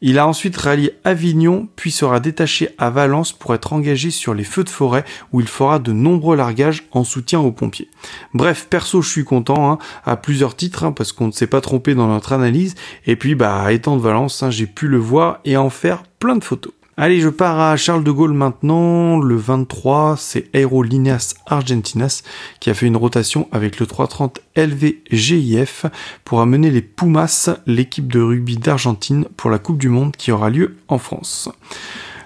Il 0.01 0.19
a 0.19 0.27
ensuite 0.27 0.57
rallié 0.57 0.93
Avignon, 1.05 1.69
puis 1.75 1.91
sera 1.91 2.21
détaché 2.21 2.71
à 2.77 2.91
Valence 2.91 3.33
pour 3.33 3.55
être 3.55 3.73
engagé 3.73 4.11
sur 4.11 4.35
les 4.35 4.45
feux 4.45 4.65
de 4.65 4.69
forêt 4.69 5.05
où 5.33 5.41
il 5.41 5.49
fera 5.49 5.79
de 5.79 5.93
nombreux 5.93 6.37
largages 6.37 6.85
en 6.93 7.05
soutien 7.05 7.41
aux 7.41 7.53
pompiers. 7.53 7.89
Bref, 8.35 8.67
perso, 8.69 9.01
je 9.01 9.09
suis 9.09 9.25
content, 9.25 9.71
hein, 9.71 9.79
à 10.05 10.17
plusieurs 10.17 10.55
titres, 10.55 10.85
hein, 10.85 10.93
parce 10.93 11.13
qu'on 11.13 11.29
ne 11.29 11.33
s'est 11.33 11.47
pas 11.47 11.61
trompé 11.61 11.95
dans 11.95 12.09
notre 12.09 12.33
analyse, 12.33 12.75
et 13.07 13.17
puis 13.17 13.35
bah 13.35 13.73
étant 13.73 13.97
de 13.97 14.03
Valence, 14.03 14.43
hein, 14.43 14.51
j'ai 14.51 14.67
pu 14.67 14.89
le 14.89 14.99
voir 14.99 15.41
et 15.45 15.57
en 15.57 15.71
faire 15.71 16.03
plein 16.19 16.37
de 16.37 16.45
photos. 16.45 16.73
Allez, 16.99 17.21
je 17.21 17.29
pars 17.29 17.61
à 17.61 17.77
Charles 17.77 18.05
de 18.05 18.11
Gaulle 18.11 18.33
maintenant. 18.33 19.19
Le 19.19 19.37
23, 19.37 20.17
c'est 20.19 20.49
Aerolineas 20.55 21.35
Argentinas 21.45 22.23
qui 22.59 22.71
a 22.71 22.75
fait 22.75 22.87
une 22.87 22.97
rotation 22.97 23.49
avec 23.53 23.79
le 23.79 23.87
330 23.87 24.41
LVGIF 24.57 25.85
pour 26.25 26.41
amener 26.41 26.71
les 26.71 26.81
Pumas, 26.81 27.51
l'équipe 27.67 28.11
de 28.11 28.23
rugby 28.23 28.57
d'Argentine, 28.57 29.27
pour 29.37 29.51
la 29.51 29.59
Coupe 29.59 29.77
du 29.77 29.91
Monde 29.91 30.17
qui 30.17 30.33
aura 30.33 30.49
lieu 30.49 30.77
en 30.89 30.97
France. 30.97 31.51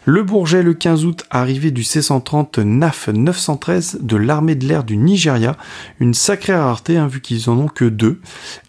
Le 0.05 0.23
Bourget 0.23 0.63
le 0.63 0.75
15 0.75 1.05
août, 1.05 1.25
arrivé 1.31 1.73
du 1.73 1.83
C-130 1.83 2.61
NAF 2.61 3.09
913 3.09 3.99
de 4.03 4.17
l'armée 4.17 4.55
de 4.55 4.69
l'air 4.69 4.85
du 4.85 4.97
Nigeria, 4.97 5.57
une 5.99 6.15
sacrée 6.15 6.55
rareté 6.55 6.97
hein, 6.97 7.09
vu 7.09 7.21
qu'ils 7.21 7.51
en 7.51 7.59
ont 7.59 7.69
que 7.69 7.87
deux. 7.87 8.21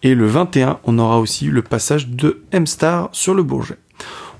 Et 0.01 0.15
le 0.15 0.25
21, 0.25 0.79
on 0.83 0.97
aura 0.97 1.19
aussi 1.19 1.45
le 1.45 1.61
passage 1.61 2.07
de 2.07 2.41
M-Star 2.51 3.09
sur 3.11 3.35
le 3.35 3.43
Bourget. 3.43 3.77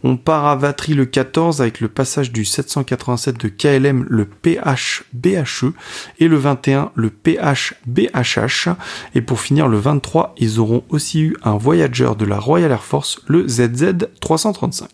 On 0.04 0.18
part 0.18 0.46
à 0.46 0.56
Vatry 0.56 0.94
le 0.94 1.06
14 1.06 1.62
avec 1.62 1.80
le 1.80 1.88
passage 1.88 2.32
du 2.32 2.46
787 2.46 3.38
de 3.38 3.48
KLM, 3.48 4.06
le 4.10 4.26
PH-BHE, 4.26 5.74
et 6.20 6.28
le 6.28 6.38
21, 6.38 6.92
le 6.96 7.10
PH-BHH. 7.10 8.70
Et 9.16 9.22
pour 9.22 9.40
finir, 9.40 9.68
le 9.68 9.78
23, 9.78 10.36
ils 10.38 10.60
auront 10.60 10.84
aussi 10.90 11.22
eu 11.22 11.38
un 11.44 11.58
Voyager 11.58 12.12
de 12.18 12.26
la 12.26 12.40
Royal 12.40 12.72
Air 12.72 12.84
Force, 12.84 13.20
le 13.28 13.46
ZZ-335. 13.46 14.86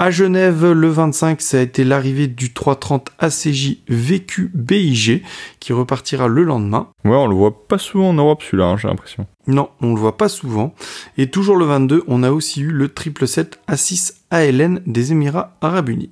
À 0.00 0.12
Genève, 0.12 0.64
le 0.64 0.88
25, 0.90 1.40
ça 1.40 1.58
a 1.58 1.60
été 1.60 1.82
l'arrivée 1.82 2.28
du 2.28 2.52
330 2.52 3.10
ACJ 3.18 3.78
VQ 3.88 4.52
BIG 4.54 5.24
qui 5.58 5.72
repartira 5.72 6.28
le 6.28 6.44
lendemain. 6.44 6.86
Ouais, 7.04 7.16
on 7.16 7.26
le 7.26 7.34
voit 7.34 7.66
pas 7.66 7.78
souvent 7.78 8.10
en 8.10 8.14
Europe 8.14 8.44
celui-là, 8.44 8.66
hein, 8.66 8.76
j'ai 8.76 8.86
l'impression. 8.86 9.26
Non, 9.48 9.70
on 9.80 9.94
le 9.94 9.98
voit 9.98 10.16
pas 10.16 10.28
souvent. 10.28 10.72
Et 11.16 11.28
toujours 11.28 11.56
le 11.56 11.64
22, 11.64 12.04
on 12.06 12.22
a 12.22 12.30
aussi 12.30 12.60
eu 12.60 12.70
le 12.70 12.86
777 12.86 13.58
A6 13.68 14.12
ALN 14.30 14.82
des 14.86 15.10
Émirats 15.10 15.56
Arabes 15.60 15.88
Unis. 15.88 16.10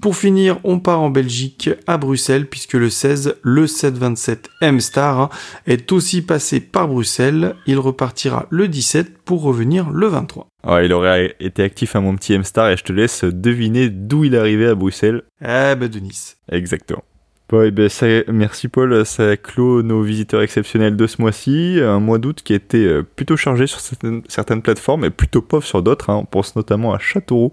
Pour 0.00 0.16
finir, 0.16 0.58
on 0.62 0.78
part 0.78 1.00
en 1.00 1.10
Belgique, 1.10 1.70
à 1.86 1.96
Bruxelles, 1.96 2.46
puisque 2.46 2.74
le 2.74 2.90
16, 2.90 3.36
le 3.42 3.66
727 3.66 4.50
M-Star 4.60 5.30
est 5.66 5.90
aussi 5.90 6.22
passé 6.22 6.60
par 6.60 6.88
Bruxelles. 6.88 7.56
Il 7.66 7.78
repartira 7.78 8.46
le 8.50 8.68
17 8.68 9.18
pour 9.24 9.42
revenir 9.42 9.90
le 9.90 10.06
23. 10.06 10.48
il 10.84 10.92
aurait 10.92 11.34
été 11.40 11.62
actif 11.62 11.96
à 11.96 12.00
mon 12.00 12.14
petit 12.14 12.34
M-Star 12.34 12.68
et 12.70 12.76
je 12.76 12.84
te 12.84 12.92
laisse 12.92 13.24
deviner 13.24 13.88
d'où 13.88 14.24
il 14.24 14.34
est 14.34 14.38
arrivé 14.38 14.66
à 14.66 14.74
Bruxelles. 14.74 15.22
Eh 15.40 15.74
ben 15.74 15.88
de 15.88 15.98
Nice. 15.98 16.36
Exactement. 16.52 17.02
Bon, 17.48 17.68
ben 17.72 17.88
ça, 17.88 18.06
merci 18.28 18.66
Paul, 18.66 19.06
ça 19.06 19.36
clôt 19.36 19.82
nos 19.82 20.02
visiteurs 20.02 20.42
exceptionnels 20.42 20.96
de 20.96 21.06
ce 21.06 21.22
mois-ci. 21.22 21.78
Un 21.80 22.00
mois 22.00 22.18
d'août 22.18 22.42
qui 22.44 22.52
a 22.52 22.56
été 22.56 22.84
euh, 22.84 23.02
plutôt 23.02 23.36
chargé 23.36 23.66
sur 23.66 23.80
certaines, 23.80 24.62
plateformes 24.62 25.04
et 25.04 25.10
plutôt 25.10 25.42
pauvre 25.42 25.64
sur 25.64 25.82
d'autres. 25.82 26.10
Hein. 26.10 26.16
On 26.16 26.24
pense 26.24 26.56
notamment 26.56 26.92
à 26.92 26.98
Châteauroux. 26.98 27.52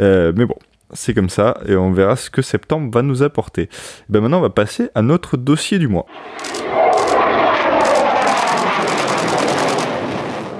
Euh, 0.00 0.32
mais 0.34 0.46
bon, 0.46 0.56
c'est 0.92 1.14
comme 1.14 1.30
ça, 1.30 1.58
et 1.66 1.76
on 1.76 1.92
verra 1.92 2.16
ce 2.16 2.30
que 2.30 2.42
septembre 2.42 2.90
va 2.92 3.02
nous 3.02 3.22
apporter. 3.22 3.68
Ben 4.08 4.20
maintenant, 4.20 4.38
on 4.38 4.42
va 4.42 4.50
passer 4.50 4.88
à 4.94 5.02
notre 5.02 5.36
dossier 5.36 5.78
du 5.78 5.88
mois. 5.88 6.06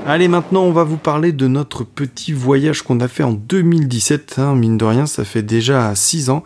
Allez, 0.07 0.27
maintenant, 0.27 0.65
on 0.65 0.73
va 0.73 0.83
vous 0.83 0.97
parler 0.97 1.31
de 1.31 1.47
notre 1.47 1.85
petit 1.85 2.33
voyage 2.33 2.83
qu'on 2.83 2.99
a 2.99 3.07
fait 3.07 3.23
en 3.23 3.33
2017. 3.33 4.39
Hein, 4.39 4.57
mine 4.57 4.77
de 4.77 4.85
rien, 4.85 5.07
ça 5.07 5.25
fait 5.25 5.43
déjà 5.43 5.95
6 5.95 6.31
ans. 6.31 6.43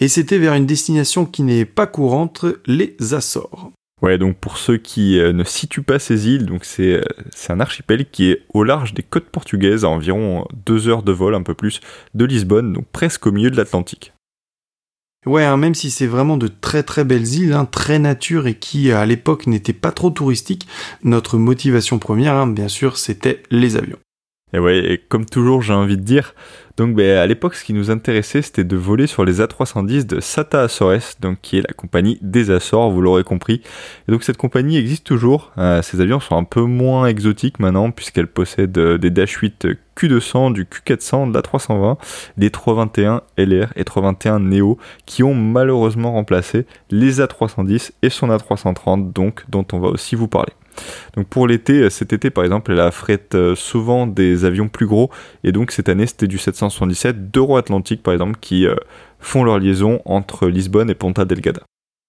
Et 0.00 0.08
c'était 0.08 0.38
vers 0.38 0.54
une 0.54 0.64
destination 0.64 1.26
qui 1.26 1.42
n'est 1.42 1.66
pas 1.66 1.86
courante, 1.86 2.46
les 2.66 2.96
Açores. 3.12 3.70
Ouais, 4.02 4.18
donc 4.18 4.36
pour 4.36 4.58
ceux 4.58 4.78
qui 4.78 5.20
euh, 5.20 5.32
ne 5.32 5.44
situent 5.44 5.82
pas 5.82 6.00
ces 6.00 6.28
îles, 6.28 6.44
donc 6.44 6.64
c'est 6.64 6.94
euh, 6.94 7.02
un 7.48 7.60
archipel 7.60 8.10
qui 8.10 8.30
est 8.30 8.42
au 8.52 8.64
large 8.64 8.94
des 8.94 9.04
côtes 9.04 9.30
portugaises, 9.30 9.84
à 9.84 9.88
environ 9.88 10.44
deux 10.66 10.88
heures 10.88 11.04
de 11.04 11.12
vol, 11.12 11.36
un 11.36 11.42
peu 11.42 11.54
plus, 11.54 11.80
de 12.14 12.24
Lisbonne, 12.24 12.72
donc 12.72 12.86
presque 12.90 13.26
au 13.28 13.32
milieu 13.32 13.50
de 13.50 13.56
l'Atlantique. 13.56 14.12
Ouais, 15.24 15.44
hein, 15.44 15.56
même 15.56 15.76
si 15.76 15.92
c'est 15.92 16.08
vraiment 16.08 16.36
de 16.36 16.48
très 16.48 16.82
très 16.82 17.04
belles 17.04 17.32
îles, 17.32 17.52
hein, 17.52 17.64
très 17.64 18.00
nature 18.00 18.48
et 18.48 18.54
qui 18.54 18.90
à 18.90 19.06
l'époque 19.06 19.46
n'étaient 19.46 19.72
pas 19.72 19.92
trop 19.92 20.10
touristiques, 20.10 20.66
notre 21.04 21.38
motivation 21.38 22.00
première, 22.00 22.34
hein, 22.34 22.48
bien 22.48 22.66
sûr, 22.66 22.96
c'était 22.96 23.44
les 23.52 23.76
avions. 23.76 24.00
Et 24.52 24.58
ouais, 24.58 24.78
et 24.92 24.98
comme 24.98 25.26
toujours, 25.26 25.62
j'ai 25.62 25.72
envie 25.72 25.96
de 25.96 26.02
dire, 26.02 26.34
donc 26.82 26.96
ben, 26.96 27.16
à 27.16 27.26
l'époque, 27.28 27.54
ce 27.54 27.62
qui 27.62 27.74
nous 27.74 27.92
intéressait, 27.92 28.42
c'était 28.42 28.64
de 28.64 28.76
voler 28.76 29.06
sur 29.06 29.24
les 29.24 29.40
A310 29.40 30.04
de 30.04 30.18
SATA 30.18 30.62
Azores, 30.62 31.14
donc 31.20 31.38
qui 31.40 31.58
est 31.58 31.60
la 31.60 31.72
compagnie 31.74 32.18
des 32.22 32.50
Açores, 32.50 32.90
vous 32.90 33.00
l'aurez 33.00 33.22
compris. 33.22 33.62
Et 34.08 34.10
donc 34.10 34.24
cette 34.24 34.36
compagnie 34.36 34.78
existe 34.78 35.06
toujours. 35.06 35.52
Euh, 35.58 35.80
ces 35.82 36.00
avions 36.00 36.18
sont 36.18 36.36
un 36.36 36.42
peu 36.42 36.62
moins 36.62 37.06
exotiques 37.06 37.60
maintenant, 37.60 37.92
puisqu'elle 37.92 38.26
possède 38.26 38.76
euh, 38.78 38.98
des 38.98 39.10
Dash 39.10 39.30
8 39.30 39.68
Q200, 39.96 40.52
du 40.54 40.64
Q400, 40.64 41.30
de 41.30 41.38
l'A320, 41.38 41.98
des 42.36 42.50
321 42.50 43.22
LR 43.38 43.72
et 43.76 43.84
321 43.84 44.40
Neo, 44.40 44.76
qui 45.06 45.22
ont 45.22 45.34
malheureusement 45.34 46.10
remplacé 46.10 46.66
les 46.90 47.20
A310 47.20 47.92
et 48.02 48.10
son 48.10 48.26
A330, 48.28 49.12
donc 49.12 49.44
dont 49.48 49.66
on 49.72 49.78
va 49.78 49.86
aussi 49.86 50.16
vous 50.16 50.26
parler. 50.26 50.52
Donc 51.16 51.26
pour 51.28 51.46
l'été, 51.46 51.90
cet 51.90 52.12
été 52.12 52.30
par 52.30 52.44
exemple, 52.44 52.72
elle 52.72 52.80
affrète 52.80 53.34
euh, 53.34 53.54
souvent 53.54 54.06
des 54.06 54.44
avions 54.44 54.68
plus 54.68 54.86
gros 54.86 55.10
et 55.44 55.52
donc 55.52 55.70
cette 55.70 55.88
année 55.88 56.06
c'était 56.06 56.26
du 56.26 56.38
777 56.72 57.30
d'Euro-Atlantique 57.30 58.02
par 58.02 58.14
exemple 58.14 58.38
qui 58.40 58.66
euh, 58.66 58.74
font 59.20 59.44
leur 59.44 59.58
liaison 59.58 60.00
entre 60.04 60.48
Lisbonne 60.48 60.90
et 60.90 60.94
Ponta 60.94 61.24
Delgada. 61.24 61.62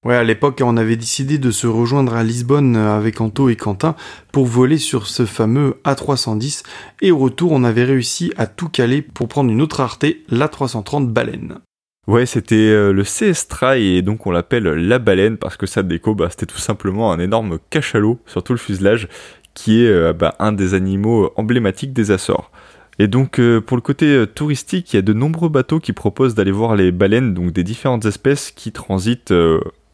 Ouais, 0.06 0.16
à 0.16 0.24
l'époque, 0.24 0.62
on 0.64 0.76
avait 0.76 0.98
décidé 0.98 1.38
de 1.38 1.50
se 1.50 1.66
rejoindre 1.66 2.14
à 2.14 2.24
Lisbonne 2.24 2.76
euh, 2.76 2.98
avec 2.98 3.22
Anto 3.22 3.50
et 3.50 3.56
Quentin 3.56 3.96
pour 4.32 4.46
voler 4.46 4.78
sur 4.78 5.08
ce 5.08 5.26
fameux 5.26 5.76
A310 5.86 6.64
et 7.02 7.12
au 7.12 7.18
retour, 7.18 7.54
on 7.54 7.64
avait 7.64 7.86
réussi 7.86 8.34
à 8.38 8.48
tout 8.48 8.68
caler 8.68 9.02
pour 9.02 9.28
prendre 9.28 9.50
une 9.50 9.62
autre 9.62 9.80
arté, 9.80 10.24
l'A330 10.30 11.08
Baleine. 11.08 11.60
Ouais, 12.06 12.26
c'était 12.26 12.56
euh, 12.56 12.92
le 12.92 13.04
CS 13.04 13.48
Try 13.48 13.96
et 13.96 14.02
donc 14.02 14.28
on 14.28 14.32
l'appelle 14.32 14.66
la 14.66 15.00
baleine 15.00 15.38
parce 15.38 15.56
que 15.56 15.66
ça 15.66 15.84
déco, 15.84 16.16
bah, 16.16 16.28
c'était 16.30 16.46
tout 16.46 16.58
simplement 16.58 17.14
un 17.14 17.20
énorme 17.20 17.60
cachalot 17.70 18.20
sur 18.26 18.44
tout 18.44 18.52
le 18.52 18.60
fuselage 18.60 19.08
qui 19.54 19.86
est 19.86 20.14
bah, 20.14 20.34
un 20.40 20.52
des 20.52 20.74
animaux 20.74 21.32
emblématiques 21.36 21.94
des 21.94 22.10
Açores. 22.10 22.52
Et 23.00 23.08
donc 23.08 23.40
euh, 23.40 23.60
pour 23.60 23.78
le 23.78 23.82
côté 23.82 24.26
touristique, 24.34 24.94
il 24.94 24.98
y 24.98 25.00
a 25.00 25.02
de 25.02 25.14
nombreux 25.14 25.50
bateaux 25.50 25.80
qui 25.80 25.94
proposent 25.94 26.36
d'aller 26.36 26.52
voir 26.52 26.76
les 26.76 26.92
baleines, 26.92 27.34
donc 27.34 27.52
des 27.52 27.64
différentes 27.64 28.06
espèces 28.06 28.52
qui 28.52 28.72
transitent 28.72 29.34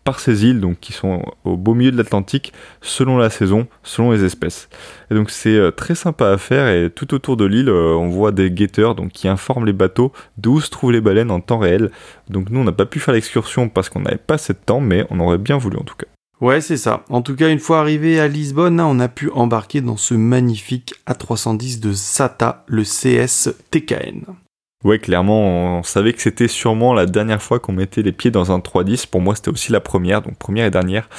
par 0.10 0.20
ces 0.20 0.44
îles, 0.44 0.60
donc 0.60 0.80
qui 0.80 0.92
sont 0.92 1.22
au 1.44 1.56
beau 1.56 1.76
milieu 1.76 1.92
de 1.92 1.98
l'Atlantique, 1.98 2.52
selon 2.82 3.18
la 3.18 3.30
saison, 3.30 3.68
selon 3.84 4.12
les 4.12 4.24
espèces. 4.24 4.70
Et 5.12 5.14
donc 5.14 5.30
c'est 5.30 5.56
euh, 5.56 5.70
très 5.70 5.94
sympa 5.94 6.32
à 6.32 6.38
faire 6.40 6.68
et 6.68 6.90
tout 6.90 7.14
autour 7.14 7.38
de 7.38 7.46
l'île, 7.46 7.70
euh, 7.70 7.94
on 7.94 8.10
voit 8.10 8.32
des 8.32 8.50
guetteurs 8.50 8.96
donc 8.96 9.12
qui 9.12 9.28
informent 9.28 9.66
les 9.66 9.74
bateaux 9.74 10.12
d'où 10.38 10.62
se 10.62 10.72
trouvent 10.72 10.94
les 10.94 11.02
baleines 11.02 11.30
en 11.30 11.42
temps 11.42 11.60
réel. 11.60 11.92
Donc 12.28 12.50
nous 12.50 12.60
on 12.60 12.64
n'a 12.64 12.72
pas 12.72 12.88
pu 12.88 13.00
faire 13.00 13.14
l'excursion 13.14 13.70
parce 13.70 13.90
qu'on 13.90 14.02
n'avait 14.02 14.18
pas 14.18 14.34
assez 14.36 14.54
de 14.54 14.60
temps, 14.66 14.82
mais 14.82 15.06
on 15.12 15.20
aurait 15.20 15.38
bien 15.38 15.58
voulu 15.58 15.78
en 15.78 15.84
tout 15.84 15.96
cas. 15.96 16.08
Ouais, 16.42 16.62
c'est 16.62 16.78
ça. 16.78 17.04
En 17.10 17.22
tout 17.22 17.36
cas, 17.36 17.50
une 17.50 17.60
fois 17.60 17.80
arrivé 17.80 18.20
à 18.20 18.30
Lisbonne, 18.30 18.80
on 18.80 19.00
a 19.00 19.10
pu 19.10 19.30
embarquer 19.32 19.82
dans 19.82 19.98
ce 19.98 20.14
magnifique 20.14 20.94
A310 21.06 21.82
de 21.82 21.92
SATA, 21.92 22.64
le 22.68 22.84
CS 22.84 23.50
TKN. 23.72 24.24
Ouais, 24.86 25.00
clairement, 25.00 25.80
on 25.80 25.84
savait 25.84 26.14
que 26.14 26.22
c'était 26.22 26.48
sûrement 26.48 26.94
la 26.94 27.06
dernière 27.06 27.42
fois 27.42 27.60
qu'on 27.60 27.74
mettait 27.74 28.02
les 28.02 28.14
pieds 28.14 28.32
dans 28.32 28.54
un 28.54 28.62
310. 28.62 29.08
Pour 29.08 29.20
moi, 29.20 29.36
c'était 29.36 29.50
aussi 29.50 29.74
la 29.74 29.82
première, 29.82 30.22
donc 30.22 30.38
première 30.38 30.66
et 30.66 30.72
dernière. 30.72 31.10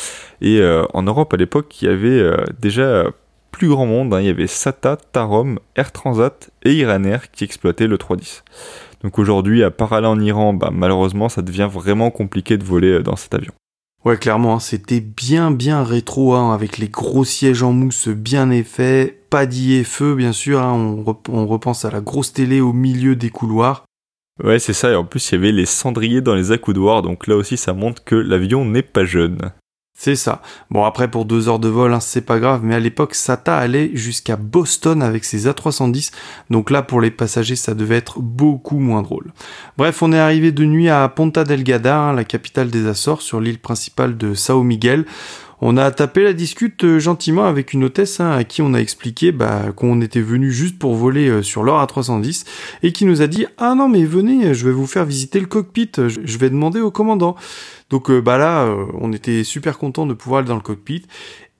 Et 0.40 0.60
euh, 0.60 0.86
en 0.94 1.02
Europe, 1.02 1.34
à 1.34 1.36
l'époque, 1.36 1.82
il 1.82 1.84
y 1.84 1.88
avait 1.88 2.08
euh, 2.08 2.42
déjà 2.58 3.04
plus 3.50 3.68
grand 3.68 3.84
monde. 3.84 4.14
Hein. 4.14 4.20
Il 4.20 4.26
y 4.26 4.30
avait 4.30 4.46
SATA, 4.46 4.96
Tarom, 4.96 5.58
Air 5.76 5.92
Transat 5.92 6.48
et 6.62 6.72
Iranair 6.72 7.30
qui 7.30 7.44
exploitaient 7.44 7.86
le 7.86 7.98
310. 7.98 8.42
Donc 9.02 9.18
aujourd'hui, 9.18 9.62
à 9.62 9.70
part 9.70 9.92
aller 9.92 10.06
en 10.06 10.18
Iran, 10.18 10.54
bah, 10.54 10.70
malheureusement, 10.72 11.28
ça 11.28 11.42
devient 11.42 11.68
vraiment 11.70 12.10
compliqué 12.10 12.56
de 12.56 12.64
voler 12.64 12.92
euh, 12.92 13.02
dans 13.02 13.16
cet 13.16 13.34
avion. 13.34 13.52
Ouais, 14.04 14.16
clairement, 14.16 14.54
hein, 14.54 14.60
c'était 14.60 15.00
bien 15.00 15.50
bien 15.50 15.84
rétro, 15.84 16.34
hein, 16.34 16.54
avec 16.54 16.78
les 16.78 16.88
gros 16.88 17.24
sièges 17.24 17.62
en 17.62 17.72
mousse 17.72 18.08
bien 18.08 18.50
effets, 18.50 19.20
pas 19.28 19.46
feu 19.84 20.14
bien 20.14 20.32
sûr, 20.32 20.60
hein, 20.60 20.72
on, 20.72 21.16
on, 21.28 21.46
repense 21.46 21.84
à 21.84 21.90
la 21.90 22.00
grosse 22.00 22.32
télé 22.32 22.62
au 22.62 22.72
milieu 22.72 23.14
des 23.14 23.28
couloirs. 23.28 23.84
Ouais, 24.42 24.58
c'est 24.58 24.72
ça, 24.72 24.90
et 24.90 24.94
en 24.94 25.04
plus 25.04 25.30
il 25.30 25.34
y 25.34 25.38
avait 25.38 25.52
les 25.52 25.66
cendriers 25.66 26.22
dans 26.22 26.34
les 26.34 26.50
accoudoirs, 26.50 27.02
donc 27.02 27.26
là 27.26 27.36
aussi 27.36 27.58
ça 27.58 27.74
montre 27.74 28.02
que 28.02 28.14
l'avion 28.14 28.64
n'est 28.64 28.82
pas 28.82 29.04
jeune. 29.04 29.52
C'est 30.02 30.16
ça. 30.16 30.40
Bon 30.70 30.86
après 30.86 31.10
pour 31.10 31.26
deux 31.26 31.50
heures 31.50 31.58
de 31.58 31.68
vol, 31.68 31.92
hein, 31.92 32.00
c'est 32.00 32.22
pas 32.22 32.38
grave, 32.38 32.62
mais 32.64 32.74
à 32.74 32.80
l'époque 32.80 33.14
SATA 33.14 33.58
allait 33.58 33.90
jusqu'à 33.92 34.36
Boston 34.36 35.02
avec 35.02 35.26
ses 35.26 35.46
A310, 35.46 36.10
donc 36.48 36.70
là 36.70 36.80
pour 36.80 37.02
les 37.02 37.10
passagers 37.10 37.54
ça 37.54 37.74
devait 37.74 37.98
être 37.98 38.18
beaucoup 38.18 38.78
moins 38.78 39.02
drôle. 39.02 39.30
Bref, 39.76 40.02
on 40.02 40.14
est 40.14 40.18
arrivé 40.18 40.52
de 40.52 40.64
nuit 40.64 40.88
à 40.88 41.06
Ponta 41.10 41.44
Delgada, 41.44 41.98
hein, 41.98 42.12
la 42.14 42.24
capitale 42.24 42.70
des 42.70 42.86
Açores, 42.86 43.20
sur 43.20 43.42
l'île 43.42 43.58
principale 43.58 44.16
de 44.16 44.32
Sao 44.32 44.62
Miguel. 44.62 45.04
On 45.62 45.76
a 45.76 45.90
tapé 45.90 46.22
la 46.22 46.32
discute 46.32 46.84
euh, 46.84 46.98
gentiment 46.98 47.44
avec 47.44 47.74
une 47.74 47.84
hôtesse 47.84 48.20
hein, 48.20 48.30
à 48.30 48.44
qui 48.44 48.62
on 48.62 48.72
a 48.72 48.78
expliqué 48.78 49.30
bah, 49.30 49.72
qu'on 49.76 50.00
était 50.00 50.20
venu 50.20 50.50
juste 50.50 50.78
pour 50.78 50.94
voler 50.94 51.28
euh, 51.28 51.42
sur 51.42 51.62
l'or 51.62 51.80
à 51.80 51.86
310 51.86 52.44
et 52.82 52.92
qui 52.92 53.04
nous 53.04 53.20
a 53.20 53.26
dit 53.26 53.46
ah 53.58 53.74
non 53.74 53.88
mais 53.88 54.04
venez 54.04 54.54
je 54.54 54.64
vais 54.64 54.72
vous 54.72 54.86
faire 54.86 55.04
visiter 55.04 55.38
le 55.38 55.46
cockpit 55.46 55.90
je 55.96 56.38
vais 56.38 56.48
demander 56.48 56.80
au 56.80 56.90
commandant. 56.90 57.36
Donc 57.90 58.10
euh, 58.10 58.20
bah 58.20 58.38
là 58.38 58.74
on 58.94 59.12
était 59.12 59.44
super 59.44 59.76
content 59.76 60.06
de 60.06 60.14
pouvoir 60.14 60.40
aller 60.40 60.48
dans 60.48 60.54
le 60.54 60.60
cockpit 60.60 61.02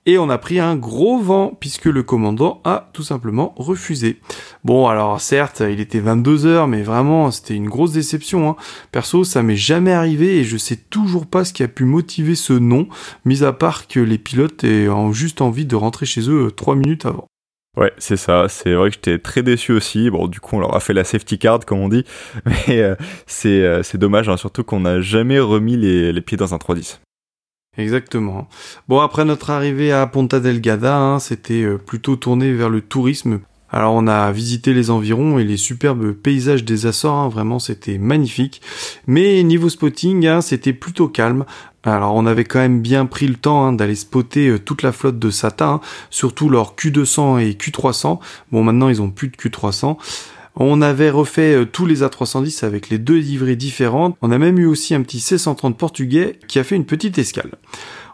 et 0.07 0.19
on 0.19 0.31
a 0.31 0.39
pris 0.39 0.59
un 0.59 0.77
gros 0.77 1.19
vent 1.19 1.57
puisque 1.59 1.87
le 1.87 2.03
commandant 2.03 2.61
a 2.65 2.91
tout 2.93 3.03
simplement 3.03 3.55
refusé. 3.57 4.21
Bon 4.65 4.87
alors 4.87 5.21
certes 5.21 5.63
il 5.69 5.81
était 5.81 6.01
22 6.01 6.47
heures 6.47 6.69
mais 6.69 6.83
vraiment 6.83 7.31
c'était 7.31 7.55
une 7.55 7.69
grosse 7.69 7.93
déception. 7.93 8.51
Hein. 8.51 8.57
Perso 8.93 9.25
ça 9.25 9.43
m'est 9.43 9.57
jamais 9.57 9.93
arrivé 9.93 10.39
et 10.39 10.45
je 10.45 10.57
sais 10.57 10.77
toujours 10.77 11.27
pas 11.27 11.45
ce 11.45 11.53
qui 11.53 11.63
a 11.63 11.69
pu 11.69 11.85
motiver 11.85 12.35
ce 12.35 12.53
non, 12.53 12.89
mis 13.25 13.45
à 13.45 13.53
part 13.53 13.89
que 13.89 14.01
les 14.01 14.19
pilotes 14.19 14.65
aient 14.65 14.89
juste 15.13 15.41
envie 15.41 15.67
de 15.67 15.77
rentrer 15.77 16.07
chez 16.07 16.29
eux 16.29 16.47
euh, 16.47 16.51
trois 16.51 16.77
minutes 16.77 17.07
avant. 17.07 17.27
Ouais, 17.77 17.93
c'est 17.99 18.17
ça. 18.17 18.47
C'est 18.49 18.75
vrai 18.75 18.91
que 18.91 18.97
j'étais 18.97 19.19
très 19.19 19.43
déçu 19.43 19.73
aussi. 19.73 20.11
Bon, 20.11 20.27
du 20.27 20.41
coup, 20.41 20.57
on 20.57 20.61
leur 20.61 20.75
a 20.75 20.81
fait 20.81 20.93
la 20.93 21.05
safety 21.05 21.39
card, 21.39 21.65
comme 21.65 21.79
on 21.79 21.89
dit. 21.89 22.05
Mais 22.45 22.81
euh, 22.81 22.97
euh, 23.47 23.83
c'est 23.83 23.99
dommage, 23.99 24.29
hein, 24.29 24.37
surtout 24.37 24.65
qu'on 24.65 24.81
n'a 24.81 25.01
jamais 25.01 25.39
remis 25.39 25.77
les, 25.77 26.13
les 26.13 26.21
pieds 26.21 26.37
dans 26.37 26.53
un 26.53 26.59
310. 26.59 27.01
Exactement. 27.77 28.49
Bon, 28.89 29.01
après 29.01 29.25
notre 29.25 29.51
arrivée 29.51 29.93
à 29.93 30.07
Ponta 30.07 30.41
Delgada, 30.41 30.97
hein, 30.97 31.19
c'était 31.21 31.63
euh, 31.63 31.79
plutôt 31.79 32.17
tourné 32.17 32.53
vers 32.53 32.69
le 32.69 32.81
tourisme. 32.81 33.41
Alors 33.73 33.95
on 33.95 34.09
a 34.09 34.33
visité 34.33 34.75
les 34.75 34.91
environs 34.91 35.39
et 35.39 35.45
les 35.45 35.57
superbes 35.57 36.13
paysages 36.13 36.65
des 36.65 36.87
Açores, 36.87 37.15
hein, 37.15 37.29
vraiment 37.29 37.61
c'était 37.61 37.99
magnifique. 37.99 38.61
Mais 39.07 39.45
niveau 39.45 39.69
spotting, 39.69 40.27
hein, 40.27 40.41
c'était 40.41 40.73
plutôt 40.73 41.07
calme. 41.07 41.45
Alors 41.85 42.17
on 42.17 42.27
avait 42.27 42.45
quand 42.45 42.59
même 42.59 42.81
bien 42.81 43.07
pris 43.07 43.29
le 43.29 43.37
temps 43.37 43.73
d'aller 43.73 43.95
spotter 43.95 44.49
euh, 44.49 44.59
toute 44.59 44.83
la 44.83 44.91
flotte 44.91 45.21
de 45.21 45.31
SATA, 45.31 45.81
surtout 46.11 46.49
leur 46.49 46.75
Q200 46.75 47.39
et 47.41 47.53
Q300. 47.53 48.19
Bon 48.51 48.65
maintenant 48.65 48.89
ils 48.89 49.01
ont 49.01 49.11
plus 49.11 49.29
de 49.29 49.37
Q300. 49.37 49.97
On 50.63 50.83
avait 50.83 51.09
refait 51.09 51.55
euh, 51.55 51.65
tous 51.65 51.87
les 51.87 52.03
A310 52.03 52.67
avec 52.67 52.91
les 52.91 52.99
deux 52.99 53.17
livrées 53.17 53.57
différentes. 53.57 54.15
On 54.21 54.31
a 54.31 54.37
même 54.37 54.59
eu 54.59 54.67
aussi 54.67 54.95
un 54.95 55.01
petit 55.01 55.17
C130 55.17 55.73
portugais 55.73 56.39
qui 56.49 56.59
a 56.59 56.65
fait 56.65 56.77
une 56.77 56.85
petite 56.85 57.17
escale. 57.17 57.53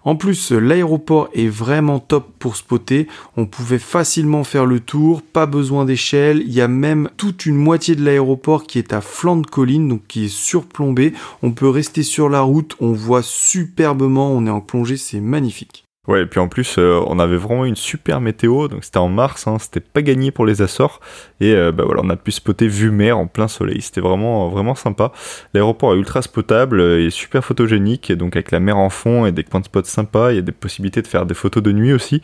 En 0.05 0.15
plus, 0.15 0.53
l'aéroport 0.53 1.29
est 1.35 1.49
vraiment 1.49 1.99
top 1.99 2.33
pour 2.39 2.55
spotter. 2.55 3.09
On 3.37 3.47
pouvait 3.47 3.81
facilement 3.81 4.45
faire 4.45 4.65
le 4.65 4.79
tour, 4.79 5.23
pas 5.23 5.47
besoin 5.47 5.85
d'échelle. 5.85 6.41
Il 6.47 6.55
y 6.55 6.61
a 6.61 6.69
même 6.69 7.11
toute 7.17 7.47
une 7.47 7.57
moitié 7.57 7.97
de 7.97 8.05
l'aéroport 8.05 8.69
qui 8.69 8.79
est 8.79 8.93
à 8.93 9.01
flanc 9.01 9.39
de 9.39 9.47
colline, 9.49 9.89
donc 9.89 10.07
qui 10.07 10.27
est 10.27 10.33
surplombé. 10.33 11.15
On 11.43 11.51
peut 11.51 11.69
rester 11.69 12.05
sur 12.05 12.29
la 12.29 12.43
route, 12.43 12.77
on 12.79 12.93
voit 12.93 13.25
superbement, 13.25 14.31
on 14.31 14.47
est 14.47 14.51
en 14.51 14.61
plongée, 14.61 14.97
c'est 14.97 15.21
magnifique. 15.21 15.86
Ouais, 16.09 16.23
et 16.23 16.27
puis 16.27 16.39
en 16.39 16.47
plus, 16.47 16.77
euh, 16.79 17.01
on 17.09 17.19
avait 17.19 17.37
vraiment 17.37 17.65
une 17.65 17.75
super 17.75 18.21
météo, 18.21 18.69
donc 18.69 18.85
c'était 18.85 18.99
en 18.99 19.09
mars, 19.09 19.49
hein, 19.49 19.59
c'était 19.59 19.81
pas 19.81 20.03
gagné 20.03 20.31
pour 20.31 20.47
les 20.47 20.63
Açores, 20.63 21.01
et 21.41 21.53
euh, 21.53 21.73
bah 21.73 21.83
voilà, 21.85 22.03
on 22.05 22.11
a 22.11 22.17
pu 22.17 22.31
spotter 22.31 22.69
vue 22.69 22.93
mer 22.93 23.19
en 23.19 23.27
plein 23.27 23.49
soleil, 23.49 23.81
c'était 23.83 24.01
vraiment 24.01 24.49
vraiment 24.49 24.77
sympa. 24.77 25.11
L'aéroport 25.53 25.95
est 25.95 25.97
ultra 25.97 26.23
spotable 26.23 26.81
et 26.81 27.11
super 27.11 27.45
photogénique, 27.45 28.13
donc 28.13 28.37
avec 28.37 28.53
la 28.53 28.61
mer 28.61 28.77
en 28.77 28.89
fond 28.89 29.27
et 29.27 29.33
des 29.33 29.43
points 29.43 29.59
de 29.59 29.65
spot 29.65 29.85
sympas, 29.85 30.31
il 30.31 30.37
y 30.37 30.39
a 30.39 30.43
des 30.43 30.53
possibilités 30.53 31.03
de 31.03 31.09
faire 31.09 31.27
des 31.27 31.35
photos 31.35 31.63
de 31.63 31.73
nuit 31.73 31.93
aussi. 31.93 32.23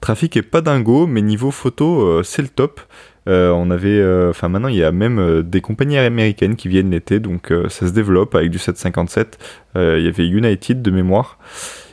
trafic 0.00 0.36
est 0.36 0.42
pas 0.42 0.60
dingo, 0.60 1.06
mais 1.06 1.22
niveau 1.22 1.52
photo, 1.52 2.02
euh, 2.02 2.22
c'est 2.24 2.42
le 2.42 2.48
top. 2.48 2.80
on 3.26 3.70
avait, 3.70 4.02
enfin 4.28 4.48
maintenant 4.48 4.68
il 4.68 4.76
y 4.76 4.82
a 4.82 4.90
même 4.90 5.42
des 5.42 5.60
compagnies 5.60 5.98
américaines 5.98 6.56
qui 6.56 6.66
viennent 6.66 6.90
l'été, 6.90 7.20
donc 7.20 7.52
ça 7.68 7.86
se 7.86 7.92
développe 7.92 8.34
avec 8.34 8.50
du 8.50 8.58
757. 8.58 9.38
il 9.76 10.02
y 10.02 10.08
avait 10.08 10.26
United 10.26 10.82
de 10.82 10.90
mémoire. 10.90 11.38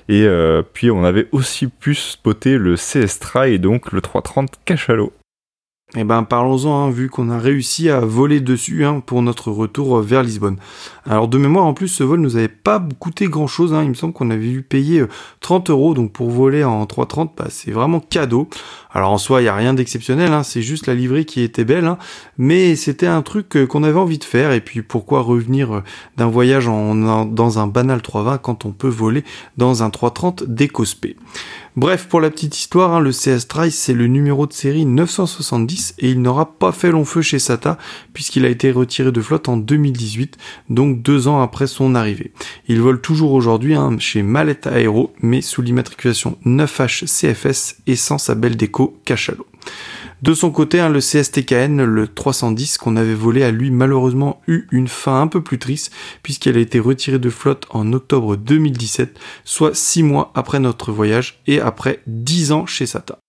Et 0.09 0.23
euh, 0.23 0.61
puis 0.61 0.89
on 0.89 1.03
avait 1.03 1.27
aussi 1.31 1.67
pu 1.67 1.95
spotter 1.95 2.57
le 2.57 2.75
CS 2.75 3.19
Try 3.19 3.53
et 3.53 3.59
donc 3.59 3.91
le 3.91 4.01
330 4.01 4.51
Cachalot. 4.65 5.11
Eh 5.95 6.03
ben 6.03 6.23
parlons-en, 6.23 6.87
hein, 6.87 6.89
vu 6.89 7.09
qu'on 7.09 7.29
a 7.29 7.39
réussi 7.39 7.89
à 7.89 8.01
voler 8.01 8.41
dessus 8.41 8.83
hein, 8.83 8.99
pour 8.99 9.21
notre 9.21 9.51
retour 9.51 10.01
vers 10.01 10.21
Lisbonne. 10.21 10.57
Alors 11.05 11.29
de 11.29 11.37
mémoire, 11.37 11.63
en 11.63 11.73
plus, 11.73 11.87
ce 11.87 12.03
vol 12.03 12.19
nous 12.19 12.35
avait 12.35 12.49
pas 12.49 12.85
coûté 12.99 13.27
grand-chose. 13.27 13.73
Hein. 13.73 13.83
Il 13.83 13.89
me 13.89 13.93
semble 13.93 14.11
qu'on 14.11 14.29
avait 14.29 14.49
dû 14.49 14.63
payer 14.63 15.05
30 15.39 15.69
euh, 15.69 15.73
euros, 15.73 15.93
donc 15.93 16.11
pour 16.11 16.29
voler 16.29 16.65
en 16.65 16.85
330, 16.85 17.31
bah, 17.37 17.45
c'est 17.49 17.71
vraiment 17.71 18.01
cadeau. 18.01 18.49
Alors 18.97 19.11
en 19.11 19.19
soi, 19.19 19.43
il 19.43 19.45
y 19.45 19.47
a 19.47 19.55
rien 19.55 19.75
d'exceptionnel, 19.75 20.33
hein. 20.33 20.41
c'est 20.41 20.63
juste 20.63 20.87
la 20.87 20.95
livrée 20.95 21.23
qui 21.23 21.41
était 21.43 21.65
belle, 21.65 21.87
mais 22.39 22.75
c'était 22.75 23.05
un 23.05 23.21
truc 23.21 23.55
euh, 23.55 23.67
qu'on 23.67 23.83
avait 23.83 23.99
envie 23.99 24.17
de 24.17 24.23
faire. 24.23 24.53
Et 24.53 24.59
puis 24.59 24.81
pourquoi 24.81 25.21
revenir 25.21 25.71
euh, 25.71 25.83
d'un 26.17 26.25
voyage 26.25 26.65
dans 26.65 27.59
un 27.59 27.67
banal 27.67 28.01
320 28.01 28.39
quand 28.39 28.65
on 28.65 28.71
peut 28.71 28.87
voler 28.87 29.23
dans 29.55 29.83
un 29.83 29.91
330 29.91 30.45
d'EcoSP 30.45 31.09
Bref, 31.77 32.07
pour 32.07 32.21
la 32.21 32.31
petite 32.31 32.57
histoire, 32.57 32.95
hein, 32.95 32.99
le 32.99 33.11
CS 33.11 33.47
Trice 33.47 33.77
c'est 33.77 33.93
le 33.93 34.07
numéro 34.07 34.47
de 34.47 34.53
série 34.53 34.83
970 34.87 35.93
et 35.99 36.09
il 36.09 36.23
n'aura 36.23 36.57
pas 36.57 36.71
fait 36.71 36.89
long 36.89 37.05
feu 37.05 37.21
chez 37.21 37.37
SATA 37.37 37.77
puisqu'il 38.13 38.45
a 38.45 38.49
été 38.49 38.71
retiré 38.71 39.11
de 39.11 39.21
flotte 39.21 39.47
en 39.47 39.57
2018, 39.57 40.37
donc 40.71 41.03
deux 41.03 41.27
ans 41.27 41.39
après 41.39 41.67
son 41.67 41.93
arrivée. 41.93 42.31
Il 42.67 42.81
vole 42.81 42.99
toujours 42.99 43.33
aujourd'hui 43.33 43.75
hein, 43.75 43.95
chez 43.99 44.23
Mallet 44.23 44.59
Aero, 44.65 45.13
mais 45.21 45.41
sous 45.41 45.61
l'immatriculation 45.61 46.39
9H 46.47 47.05
CFS 47.05 47.75
et 47.85 47.95
sans 47.95 48.17
sa 48.17 48.33
belle 48.33 48.57
déco 48.57 48.86
Cachalot. 49.05 49.45
De 50.21 50.33
son 50.33 50.49
côté, 50.49 50.79
hein, 50.79 50.89
le 50.89 50.99
CSTKN, 50.99 51.83
le 51.83 52.07
310 52.07 52.77
qu'on 52.77 52.95
avait 52.95 53.13
volé, 53.13 53.43
a 53.43 53.51
lui 53.51 53.69
malheureusement 53.69 54.41
eu 54.47 54.65
une 54.71 54.87
fin 54.87 55.21
un 55.21 55.27
peu 55.27 55.43
plus 55.43 55.59
triste 55.59 55.91
puisqu'elle 56.23 56.57
a 56.57 56.61
été 56.61 56.79
retirée 56.79 57.19
de 57.19 57.29
flotte 57.29 57.67
en 57.69 57.93
octobre 57.93 58.35
2017, 58.35 59.19
soit 59.43 59.75
6 59.75 60.03
mois 60.03 60.31
après 60.33 60.59
notre 60.59 60.91
voyage 60.91 61.39
et 61.45 61.61
après 61.61 62.01
10 62.07 62.51
ans 62.51 62.65
chez 62.65 62.85
SATA. 62.85 63.19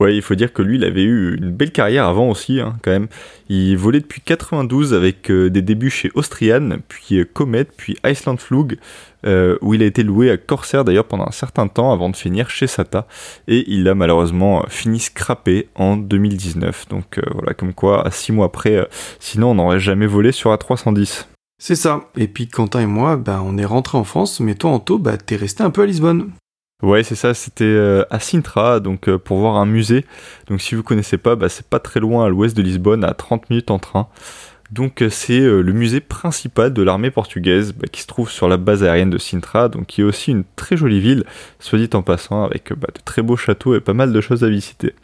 Ouais, 0.00 0.14
il 0.14 0.22
faut 0.22 0.36
dire 0.36 0.52
que 0.52 0.62
lui, 0.62 0.76
il 0.76 0.84
avait 0.84 1.02
eu 1.02 1.36
une 1.36 1.50
belle 1.50 1.72
carrière 1.72 2.06
avant 2.06 2.30
aussi, 2.30 2.60
hein, 2.60 2.76
quand 2.82 2.92
même. 2.92 3.08
Il 3.48 3.76
volait 3.76 4.00
depuis 4.00 4.20
92 4.20 4.94
avec 4.94 5.28
euh, 5.30 5.50
des 5.50 5.60
débuts 5.60 5.90
chez 5.90 6.10
Austrian, 6.14 6.76
puis 6.86 7.18
euh, 7.18 7.24
Comet, 7.24 7.64
puis 7.64 7.96
Iceland 8.06 8.36
Flug, 8.36 8.78
euh, 9.26 9.58
où 9.60 9.74
il 9.74 9.82
a 9.82 9.86
été 9.86 10.04
loué 10.04 10.30
à 10.30 10.36
Corsair 10.36 10.84
d'ailleurs 10.84 11.06
pendant 11.06 11.26
un 11.26 11.32
certain 11.32 11.66
temps 11.66 11.92
avant 11.92 12.10
de 12.10 12.16
finir 12.16 12.48
chez 12.48 12.68
SATA. 12.68 13.08
Et 13.48 13.64
il 13.72 13.88
a 13.88 13.96
malheureusement 13.96 14.64
fini 14.68 15.00
scrappé 15.00 15.68
en 15.74 15.96
2019. 15.96 16.88
Donc 16.90 17.20
voilà, 17.32 17.54
comme 17.54 17.74
quoi, 17.74 18.06
à 18.06 18.12
6 18.12 18.30
mois 18.30 18.46
après, 18.46 18.88
sinon 19.18 19.50
on 19.50 19.54
n'aurait 19.56 19.80
jamais 19.80 20.06
volé 20.06 20.30
sur 20.30 20.54
A310. 20.54 21.26
C'est 21.60 21.74
ça. 21.74 22.08
Et 22.16 22.28
puis 22.28 22.46
Quentin 22.46 22.80
et 22.80 22.86
moi, 22.86 23.16
bah, 23.16 23.42
on 23.44 23.58
est 23.58 23.64
rentré 23.64 23.98
en 23.98 24.04
France, 24.04 24.38
mais 24.38 24.54
toi 24.54 24.70
Anto, 24.70 24.98
bah, 24.98 25.16
t'es 25.16 25.34
resté 25.34 25.64
un 25.64 25.70
peu 25.70 25.82
à 25.82 25.86
Lisbonne. 25.86 26.30
Ouais, 26.80 27.02
c'est 27.02 27.16
ça, 27.16 27.34
c'était 27.34 27.64
euh, 27.64 28.04
à 28.08 28.20
Sintra, 28.20 28.78
donc 28.78 29.08
euh, 29.08 29.18
pour 29.18 29.38
voir 29.38 29.56
un 29.56 29.66
musée. 29.66 30.04
Donc 30.46 30.60
si 30.60 30.76
vous 30.76 30.84
connaissez 30.84 31.18
pas, 31.18 31.34
bah, 31.34 31.48
c'est 31.48 31.66
pas 31.66 31.80
très 31.80 31.98
loin 31.98 32.24
à 32.24 32.28
l'ouest 32.28 32.56
de 32.56 32.62
Lisbonne, 32.62 33.02
à 33.02 33.14
30 33.14 33.50
minutes 33.50 33.72
en 33.72 33.80
train. 33.80 34.06
Donc 34.70 35.02
euh, 35.02 35.10
c'est 35.10 35.40
le 35.40 35.72
musée 35.72 36.00
principal 36.00 36.72
de 36.72 36.82
l'armée 36.82 37.10
portugaise 37.10 37.72
bah, 37.72 37.88
qui 37.90 38.02
se 38.02 38.06
trouve 38.06 38.30
sur 38.30 38.48
la 38.48 38.58
base 38.58 38.84
aérienne 38.84 39.10
de 39.10 39.18
Sintra, 39.18 39.68
donc 39.68 39.86
qui 39.86 40.02
est 40.02 40.04
aussi 40.04 40.30
une 40.30 40.44
très 40.54 40.76
jolie 40.76 41.00
ville, 41.00 41.24
soit 41.58 41.80
dit 41.80 41.90
en 41.94 42.02
passant, 42.02 42.44
avec 42.44 42.72
bah, 42.72 42.88
de 42.94 43.00
très 43.04 43.22
beaux 43.22 43.36
châteaux 43.36 43.74
et 43.74 43.80
pas 43.80 43.94
mal 43.94 44.12
de 44.12 44.20
choses 44.20 44.44
à 44.44 44.48
visiter. 44.48 44.94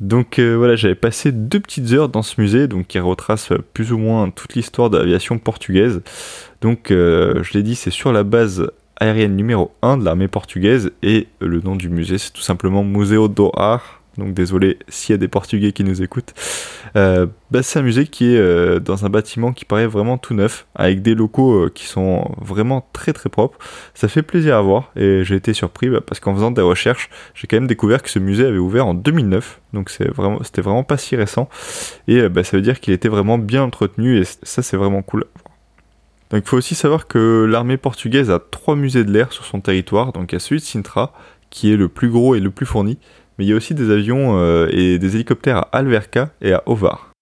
Donc 0.00 0.38
voilà, 0.38 0.76
j'avais 0.76 0.94
passé 0.94 1.32
deux 1.32 1.58
petites 1.58 1.90
heures 1.92 2.10
dans 2.10 2.22
ce 2.22 2.40
musée, 2.40 2.68
donc 2.68 2.86
qui 2.86 2.98
retrace 3.00 3.52
plus 3.72 3.92
ou 3.92 3.98
moins 3.98 4.30
toute 4.30 4.54
l'histoire 4.54 4.90
de 4.90 4.98
l'aviation 4.98 5.38
portugaise. 5.38 6.02
Donc 6.60 6.88
je 6.90 7.52
l'ai 7.54 7.62
dit, 7.62 7.74
c'est 7.74 7.90
sur 7.90 8.12
la 8.12 8.22
base 8.22 8.70
aérienne 8.98 9.36
numéro 9.36 9.72
1 9.82 9.98
de 9.98 10.04
l'armée 10.04 10.28
portugaise 10.28 10.92
et 11.02 11.28
le 11.40 11.60
nom 11.60 11.76
du 11.76 11.88
musée 11.88 12.18
c'est 12.18 12.32
tout 12.32 12.42
simplement 12.42 12.84
Museo 12.84 13.28
do 13.28 13.52
Ar. 13.56 14.02
Donc 14.18 14.34
désolé 14.34 14.78
s'il 14.88 15.12
y 15.12 15.14
a 15.14 15.18
des 15.18 15.28
Portugais 15.28 15.72
qui 15.72 15.84
nous 15.84 16.02
écoutent. 16.02 16.32
Euh, 16.96 17.26
bah, 17.50 17.62
c'est 17.62 17.78
un 17.78 17.82
musée 17.82 18.06
qui 18.06 18.34
est 18.34 18.38
euh, 18.38 18.80
dans 18.80 19.04
un 19.04 19.10
bâtiment 19.10 19.52
qui 19.52 19.64
paraît 19.64 19.86
vraiment 19.86 20.16
tout 20.16 20.34
neuf, 20.34 20.66
avec 20.74 21.02
des 21.02 21.14
locaux 21.14 21.64
euh, 21.64 21.72
qui 21.74 21.84
sont 21.84 22.34
vraiment 22.40 22.88
très 22.92 23.12
très 23.12 23.28
propres. 23.28 23.58
Ça 23.94 24.08
fait 24.08 24.22
plaisir 24.22 24.56
à 24.56 24.62
voir 24.62 24.90
et 24.96 25.22
j'ai 25.24 25.36
été 25.36 25.52
surpris 25.52 25.88
bah, 25.88 26.00
parce 26.00 26.20
qu'en 26.20 26.34
faisant 26.34 26.50
des 26.50 26.62
recherches, 26.62 27.10
j'ai 27.34 27.46
quand 27.46 27.56
même 27.56 27.66
découvert 27.66 28.02
que 28.02 28.10
ce 28.10 28.18
musée 28.18 28.46
avait 28.46 28.58
ouvert 28.58 28.86
en 28.86 28.94
2009, 28.94 29.60
donc 29.74 29.90
c'est 29.90 30.08
vraiment, 30.08 30.42
c'était 30.42 30.62
vraiment 30.62 30.84
pas 30.84 30.96
si 30.96 31.16
récent. 31.16 31.48
Et 32.08 32.28
bah, 32.28 32.42
ça 32.44 32.56
veut 32.56 32.62
dire 32.62 32.80
qu'il 32.80 32.94
était 32.94 33.08
vraiment 33.08 33.38
bien 33.38 33.62
entretenu 33.62 34.18
et 34.18 34.24
ça 34.24 34.62
c'est 34.62 34.76
vraiment 34.76 35.02
cool. 35.02 35.24
Donc 36.30 36.42
il 36.44 36.48
faut 36.48 36.56
aussi 36.56 36.74
savoir 36.74 37.06
que 37.06 37.46
l'armée 37.48 37.76
portugaise 37.76 38.30
a 38.30 38.38
trois 38.38 38.76
musées 38.76 39.04
de 39.04 39.12
l'air 39.12 39.32
sur 39.32 39.44
son 39.44 39.60
territoire. 39.60 40.12
Donc 40.12 40.32
il 40.32 40.34
y 40.34 40.36
a 40.36 40.40
celui 40.40 40.60
de 40.60 40.66
Sintra, 40.66 41.12
qui 41.50 41.72
est 41.72 41.76
le 41.76 41.88
plus 41.88 42.08
gros 42.08 42.34
et 42.34 42.40
le 42.40 42.50
plus 42.50 42.66
fourni, 42.66 42.98
mais 43.38 43.44
il 43.44 43.48
y 43.48 43.52
a 43.52 43.56
aussi 43.56 43.74
des 43.74 43.90
avions 43.90 44.38
euh, 44.38 44.68
et 44.70 44.98
des 44.98 45.14
hélicoptères 45.14 45.58
à 45.58 45.68
Alverca 45.72 46.30
et 46.40 46.52
à 46.52 46.62
Ovar. 46.66 47.12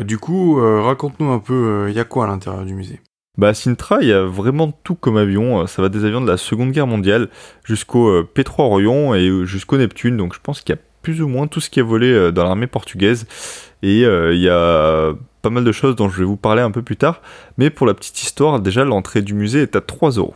du 0.00 0.18
coup, 0.18 0.60
euh, 0.60 0.82
raconte-nous 0.82 1.30
un 1.30 1.38
peu, 1.38 1.86
il 1.88 1.94
y 1.94 2.00
a 2.00 2.04
quoi 2.04 2.24
à 2.24 2.28
l'intérieur 2.28 2.64
du 2.64 2.74
musée? 2.74 3.00
Bah 3.38 3.48
à 3.48 3.54
Sintra, 3.54 3.98
il 4.02 4.08
y 4.08 4.12
a 4.12 4.24
vraiment 4.24 4.72
tout 4.72 4.96
comme 4.96 5.16
avion. 5.16 5.66
Ça 5.66 5.80
va 5.80 5.88
des 5.88 6.04
avions 6.04 6.20
de 6.20 6.26
la 6.26 6.36
Seconde 6.36 6.72
Guerre 6.72 6.88
mondiale 6.88 7.28
jusqu'au 7.64 8.22
P3 8.22 8.62
Orion 8.62 9.14
et 9.14 9.46
jusqu'au 9.46 9.78
Neptune. 9.78 10.16
Donc 10.16 10.34
je 10.34 10.40
pense 10.42 10.60
qu'il 10.60 10.74
y 10.74 10.78
a 10.78 10.82
plus 11.02 11.22
ou 11.22 11.28
moins 11.28 11.46
tout 11.46 11.60
ce 11.60 11.70
qui 11.70 11.80
a 11.80 11.82
volé 11.82 12.32
dans 12.32 12.44
l'armée 12.44 12.66
portugaise. 12.66 13.26
Et 13.82 14.00
il 14.02 14.40
y 14.40 14.48
a 14.48 15.12
pas 15.42 15.50
mal 15.50 15.64
de 15.64 15.72
choses 15.72 15.96
dont 15.96 16.08
je 16.08 16.18
vais 16.18 16.24
vous 16.24 16.36
parler 16.36 16.62
un 16.62 16.70
peu 16.70 16.82
plus 16.82 16.96
tard. 16.96 17.22
Mais 17.58 17.70
pour 17.70 17.86
la 17.86 17.94
petite 17.94 18.22
histoire, 18.22 18.60
déjà 18.60 18.84
l'entrée 18.84 19.22
du 19.22 19.34
musée 19.34 19.62
est 19.62 19.76
à 19.76 19.80
3 19.80 20.12
euros. 20.12 20.34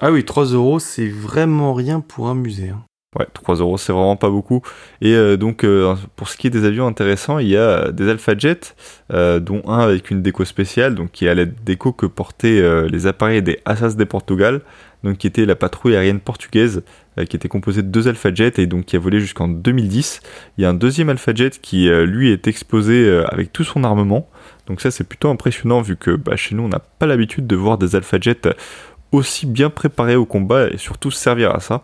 Ah 0.00 0.12
oui, 0.12 0.24
3 0.24 0.46
euros, 0.46 0.78
c'est 0.78 1.08
vraiment 1.08 1.74
rien 1.74 2.00
pour 2.00 2.28
un 2.28 2.34
musée. 2.34 2.68
Hein. 2.70 2.82
Ouais, 3.18 3.26
3 3.32 3.56
euros, 3.56 3.76
c'est 3.76 3.92
vraiment 3.92 4.14
pas 4.14 4.30
beaucoup. 4.30 4.62
Et 5.00 5.14
euh, 5.14 5.36
donc, 5.36 5.64
euh, 5.64 5.96
pour 6.14 6.28
ce 6.28 6.36
qui 6.36 6.46
est 6.46 6.50
des 6.50 6.64
avions 6.64 6.86
intéressants, 6.86 7.40
il 7.40 7.48
y 7.48 7.56
a 7.56 7.90
des 7.90 8.08
Alpha 8.08 8.38
Jet, 8.38 8.76
euh, 9.12 9.40
dont 9.40 9.62
un 9.66 9.80
avec 9.80 10.12
une 10.12 10.22
déco 10.22 10.44
spéciale, 10.44 10.94
donc 10.94 11.10
qui 11.10 11.26
est 11.26 11.28
à 11.28 11.34
l'aide 11.34 11.54
déco 11.64 11.92
que 11.92 12.06
portaient 12.06 12.88
les 12.88 13.06
appareils 13.08 13.42
des 13.42 13.58
Assas 13.64 13.96
de 13.96 14.04
Portugal, 14.04 14.60
donc 15.04 15.18
qui 15.18 15.26
était 15.26 15.46
la 15.46 15.56
patrouille 15.56 15.96
aérienne 15.96 16.20
portugaise, 16.20 16.82
qui 17.28 17.36
était 17.36 17.48
composée 17.48 17.82
de 17.82 17.88
deux 17.88 18.08
Alpha 18.08 18.32
Jet 18.32 18.58
et 18.58 18.66
donc 18.66 18.86
qui 18.86 18.96
a 18.96 18.98
volé 18.98 19.20
jusqu'en 19.20 19.48
2010. 19.48 20.20
Il 20.56 20.62
y 20.62 20.64
a 20.64 20.70
un 20.70 20.74
deuxième 20.74 21.08
Alpha 21.08 21.34
Jet 21.34 21.60
qui, 21.60 21.88
lui, 21.88 22.30
est 22.30 22.46
exposé 22.46 23.22
avec 23.28 23.52
tout 23.52 23.64
son 23.64 23.84
armement. 23.84 24.28
Donc 24.66 24.80
ça, 24.80 24.90
c'est 24.90 25.04
plutôt 25.04 25.28
impressionnant 25.28 25.82
vu 25.82 25.96
que 25.96 26.12
bah, 26.12 26.36
chez 26.36 26.54
nous, 26.54 26.62
on 26.62 26.68
n'a 26.68 26.78
pas 26.78 27.06
l'habitude 27.06 27.46
de 27.46 27.56
voir 27.56 27.76
des 27.76 27.96
Alpha 27.96 28.18
Jet 28.20 28.48
aussi 29.12 29.46
bien 29.46 29.70
préparés 29.70 30.16
au 30.16 30.24
combat 30.24 30.68
et 30.68 30.78
surtout 30.78 31.10
servir 31.10 31.54
à 31.54 31.60
ça. 31.60 31.82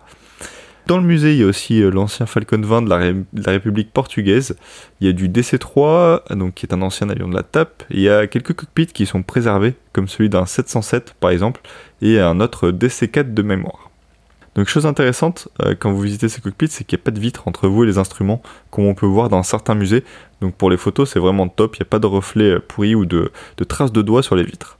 Dans 0.87 0.99
le 0.99 1.03
musée, 1.03 1.32
il 1.32 1.41
y 1.41 1.43
a 1.43 1.47
aussi 1.47 1.82
euh, 1.82 1.91
l'ancien 1.91 2.26
Falcon 2.26 2.61
20 2.61 2.82
de 2.82 2.89
la, 2.89 3.51
République 3.51 3.93
portugaise. 3.93 4.57
Il 5.01 5.09
y 5.09 5.11
a 5.11 5.12
du 5.12 5.28
DC-3, 5.28 6.32
donc 6.37 6.55
qui 6.55 6.66
est 6.66 6.72
un 6.72 6.80
ancien 6.80 7.11
avion 7.11 7.26
de 7.26 7.34
la 7.34 7.43
TAP. 7.43 7.82
Il 7.91 7.99
y 7.99 8.09
a 8.09 8.28
quelques 8.28 8.53
cockpits 8.53 8.87
qui 8.87 9.05
sont 9.05 9.24
préservés, 9.24 9.74
comme 9.93 10.07
celui 10.07 10.28
d'un 10.28 10.47
707 10.47 11.14
par 11.18 11.30
exemple, 11.30 11.61
et 12.03 12.20
un 12.20 12.39
autre 12.39 12.70
DC-4 12.70 13.34
de 13.34 13.43
mémoire. 13.43 13.91
Donc 14.55 14.68
chose 14.68 14.87
intéressante 14.87 15.49
euh, 15.61 15.74
quand 15.76 15.91
vous 15.91 16.01
visitez 16.01 16.28
ces 16.28 16.41
cockpits, 16.41 16.68
c'est 16.68 16.84
qu'il 16.84 16.97
n'y 16.97 17.03
a 17.03 17.05
pas 17.05 17.11
de 17.11 17.18
vitre 17.18 17.49
entre 17.49 17.66
vous 17.66 17.82
et 17.82 17.87
les 17.87 17.99
instruments, 17.99 18.41
comme 18.70 18.87
on 18.87 18.95
peut 18.95 19.07
voir 19.07 19.28
dans 19.28 19.43
certains 19.43 19.74
musées. 19.74 20.05
Donc 20.41 20.55
pour 20.55 20.70
les 20.70 20.76
photos, 20.76 21.11
c'est 21.11 21.18
vraiment 21.18 21.49
top, 21.49 21.74
il 21.74 21.80
n'y 21.80 21.87
a 21.87 21.91
pas 21.91 21.99
de 21.99 22.07
reflets 22.07 22.53
euh, 22.53 22.61
pourris 22.61 22.95
ou 22.95 23.07
de 23.07 23.32
traces 23.68 23.93
de 23.93 24.03
doigts 24.03 24.22
sur 24.22 24.37
les 24.37 24.45
vitres. 24.45 24.78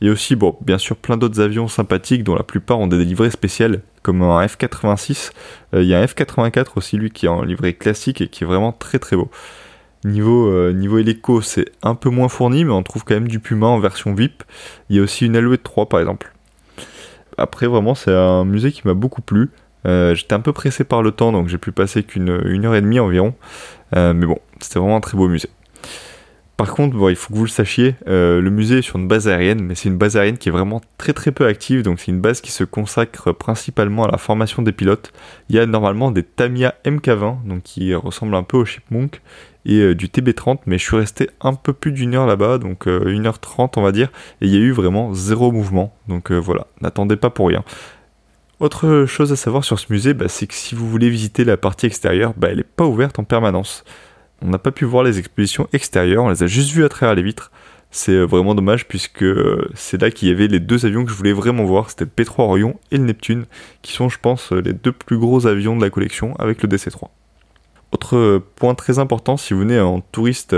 Il 0.00 0.06
y 0.06 0.10
a 0.10 0.12
aussi, 0.12 0.36
bon, 0.36 0.56
bien 0.60 0.78
sûr, 0.78 0.96
plein 0.96 1.16
d'autres 1.16 1.40
avions 1.40 1.68
sympathiques 1.68 2.22
dont 2.22 2.34
la 2.34 2.42
plupart 2.42 2.78
ont 2.78 2.86
des 2.86 3.02
livrées 3.04 3.30
spéciales, 3.30 3.80
comme 4.02 4.22
un 4.22 4.46
F-86. 4.46 5.32
Euh, 5.74 5.82
il 5.82 5.88
y 5.88 5.94
a 5.94 6.00
un 6.00 6.04
F-84 6.04 6.72
aussi, 6.76 6.98
lui, 6.98 7.10
qui 7.10 7.26
est 7.26 7.30
en 7.30 7.42
livrée 7.42 7.72
classique 7.72 8.20
et 8.20 8.28
qui 8.28 8.44
est 8.44 8.46
vraiment 8.46 8.72
très 8.72 8.98
très 8.98 9.16
beau. 9.16 9.30
Niveau, 10.04 10.48
euh, 10.48 10.72
niveau 10.72 11.00
c'est 11.40 11.64
un 11.82 11.94
peu 11.94 12.10
moins 12.10 12.28
fourni, 12.28 12.64
mais 12.64 12.72
on 12.72 12.82
trouve 12.82 13.04
quand 13.04 13.14
même 13.14 13.28
du 13.28 13.40
Puma 13.40 13.66
en 13.66 13.80
version 13.80 14.14
VIP. 14.14 14.44
Il 14.90 14.96
y 14.96 14.98
a 14.98 15.02
aussi 15.02 15.26
une 15.26 15.34
Alouette 15.34 15.62
3 15.62 15.88
par 15.88 16.00
exemple. 16.00 16.32
Après, 17.38 17.66
vraiment, 17.66 17.94
c'est 17.94 18.14
un 18.14 18.44
musée 18.44 18.72
qui 18.72 18.82
m'a 18.84 18.94
beaucoup 18.94 19.22
plu. 19.22 19.50
Euh, 19.86 20.14
j'étais 20.14 20.34
un 20.34 20.40
peu 20.40 20.52
pressé 20.52 20.84
par 20.84 21.02
le 21.02 21.10
temps, 21.10 21.32
donc 21.32 21.48
j'ai 21.48 21.58
pu 21.58 21.72
passer 21.72 22.02
qu'une 22.02 22.28
heure 22.30 22.74
et 22.74 22.80
demie 22.80 23.00
environ. 23.00 23.34
mais 23.94 24.26
bon, 24.26 24.38
c'était 24.60 24.78
vraiment 24.78 24.96
un 24.96 25.00
très 25.00 25.16
beau 25.16 25.28
musée. 25.28 25.48
Par 26.56 26.72
contre, 26.72 26.96
il 27.10 27.16
faut 27.16 27.34
que 27.34 27.38
vous 27.38 27.44
le 27.44 27.50
sachiez, 27.50 27.96
euh, 28.08 28.40
le 28.40 28.48
musée 28.48 28.78
est 28.78 28.82
sur 28.82 28.96
une 28.96 29.08
base 29.08 29.28
aérienne, 29.28 29.60
mais 29.62 29.74
c'est 29.74 29.90
une 29.90 29.98
base 29.98 30.16
aérienne 30.16 30.38
qui 30.38 30.48
est 30.48 30.52
vraiment 30.52 30.80
très 30.96 31.12
très 31.12 31.30
peu 31.30 31.46
active, 31.46 31.82
donc 31.82 32.00
c'est 32.00 32.10
une 32.10 32.22
base 32.22 32.40
qui 32.40 32.50
se 32.50 32.64
consacre 32.64 33.32
principalement 33.32 34.04
à 34.04 34.10
la 34.10 34.16
formation 34.16 34.62
des 34.62 34.72
pilotes. 34.72 35.12
Il 35.50 35.56
y 35.56 35.58
a 35.58 35.66
normalement 35.66 36.10
des 36.10 36.22
Tamiya 36.22 36.74
MK20, 36.86 37.46
donc 37.46 37.62
qui 37.62 37.94
ressemblent 37.94 38.36
un 38.36 38.42
peu 38.42 38.56
au 38.56 38.64
Chipmunk, 38.64 39.20
et 39.66 39.80
euh, 39.80 39.94
du 39.94 40.06
TB30, 40.06 40.60
mais 40.64 40.78
je 40.78 40.84
suis 40.84 40.96
resté 40.96 41.28
un 41.42 41.52
peu 41.52 41.74
plus 41.74 41.92
d'une 41.92 42.14
heure 42.14 42.26
là-bas, 42.26 42.56
donc 42.56 42.86
1h30 42.86 43.62
euh, 43.62 43.66
on 43.76 43.82
va 43.82 43.92
dire, 43.92 44.08
et 44.40 44.46
il 44.46 44.54
y 44.54 44.56
a 44.56 44.60
eu 44.60 44.72
vraiment 44.72 45.12
zéro 45.12 45.52
mouvement, 45.52 45.94
donc 46.08 46.32
voilà, 46.32 46.68
n'attendez 46.80 47.16
pas 47.16 47.28
pour 47.28 47.48
rien. 47.48 47.64
Autre 48.60 49.04
chose 49.06 49.30
à 49.30 49.36
savoir 49.36 49.64
sur 49.64 49.78
ce 49.78 49.92
musée, 49.92 50.14
bah, 50.14 50.28
c'est 50.28 50.46
que 50.46 50.54
si 50.54 50.74
vous 50.74 50.88
voulez 50.88 51.10
visiter 51.10 51.44
la 51.44 51.58
partie 51.58 51.84
extérieure, 51.84 52.32
bah, 52.34 52.48
elle 52.50 52.56
n'est 52.56 52.62
pas 52.62 52.86
ouverte 52.86 53.18
en 53.18 53.24
permanence. 53.24 53.84
On 54.42 54.48
n'a 54.48 54.58
pas 54.58 54.70
pu 54.70 54.84
voir 54.84 55.04
les 55.04 55.18
expositions 55.18 55.68
extérieures, 55.72 56.24
on 56.24 56.30
les 56.30 56.42
a 56.42 56.46
juste 56.46 56.70
vues 56.72 56.84
à 56.84 56.88
travers 56.88 57.14
les 57.14 57.22
vitres. 57.22 57.50
C'est 57.90 58.12
euh, 58.12 58.24
vraiment 58.24 58.54
dommage 58.54 58.86
puisque 58.86 59.22
euh, 59.22 59.68
c'est 59.74 60.00
là 60.00 60.10
qu'il 60.10 60.28
y 60.28 60.30
avait 60.30 60.48
les 60.48 60.60
deux 60.60 60.84
avions 60.84 61.04
que 61.04 61.10
je 61.10 61.16
voulais 61.16 61.32
vraiment 61.32 61.64
voir, 61.64 61.90
c'était 61.90 62.04
le 62.04 62.24
P3 62.24 62.42
Orion 62.42 62.78
et 62.90 62.98
le 62.98 63.04
Neptune, 63.04 63.46
qui 63.82 63.92
sont 63.92 64.08
je 64.08 64.18
pense 64.20 64.52
les 64.52 64.72
deux 64.72 64.92
plus 64.92 65.18
gros 65.18 65.46
avions 65.46 65.76
de 65.76 65.82
la 65.82 65.90
collection 65.90 66.34
avec 66.36 66.62
le 66.62 66.68
DC-3. 66.68 67.08
Autre 67.92 68.16
euh, 68.16 68.44
point 68.56 68.74
très 68.74 68.98
important, 68.98 69.36
si 69.36 69.54
vous 69.54 69.60
venez 69.60 69.80
en 69.80 70.00
touriste 70.00 70.54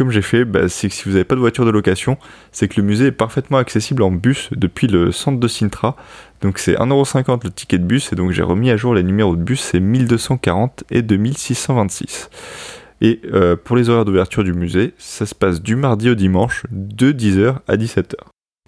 comme 0.00 0.10
j'ai 0.10 0.22
fait, 0.22 0.46
bah, 0.46 0.66
c'est 0.70 0.88
que 0.88 0.94
si 0.94 1.04
vous 1.04 1.10
n'avez 1.10 1.24
pas 1.24 1.34
de 1.34 1.40
voiture 1.40 1.66
de 1.66 1.70
location, 1.70 2.16
c'est 2.52 2.68
que 2.68 2.80
le 2.80 2.86
musée 2.86 3.08
est 3.08 3.12
parfaitement 3.12 3.58
accessible 3.58 4.02
en 4.02 4.10
bus 4.10 4.48
depuis 4.52 4.86
le 4.86 5.12
centre 5.12 5.38
de 5.38 5.46
Sintra. 5.46 5.94
Donc 6.40 6.58
c'est 6.58 6.72
1,50€ 6.72 7.44
le 7.44 7.50
ticket 7.50 7.76
de 7.76 7.84
bus 7.84 8.10
et 8.10 8.16
donc 8.16 8.30
j'ai 8.30 8.42
remis 8.42 8.70
à 8.70 8.78
jour 8.78 8.94
les 8.94 9.02
numéros 9.02 9.36
de 9.36 9.42
bus, 9.42 9.60
c'est 9.60 9.78
1240 9.78 10.84
et 10.90 11.02
2626. 11.02 12.30
Et 13.00 13.20
euh, 13.32 13.56
pour 13.56 13.76
les 13.76 13.88
horaires 13.88 14.04
d'ouverture 14.04 14.44
du 14.44 14.52
musée, 14.52 14.94
ça 14.98 15.26
se 15.26 15.34
passe 15.34 15.62
du 15.62 15.76
mardi 15.76 16.10
au 16.10 16.14
dimanche 16.14 16.64
de 16.70 17.12
10h 17.12 17.56
à 17.66 17.76
17h. 17.76 18.16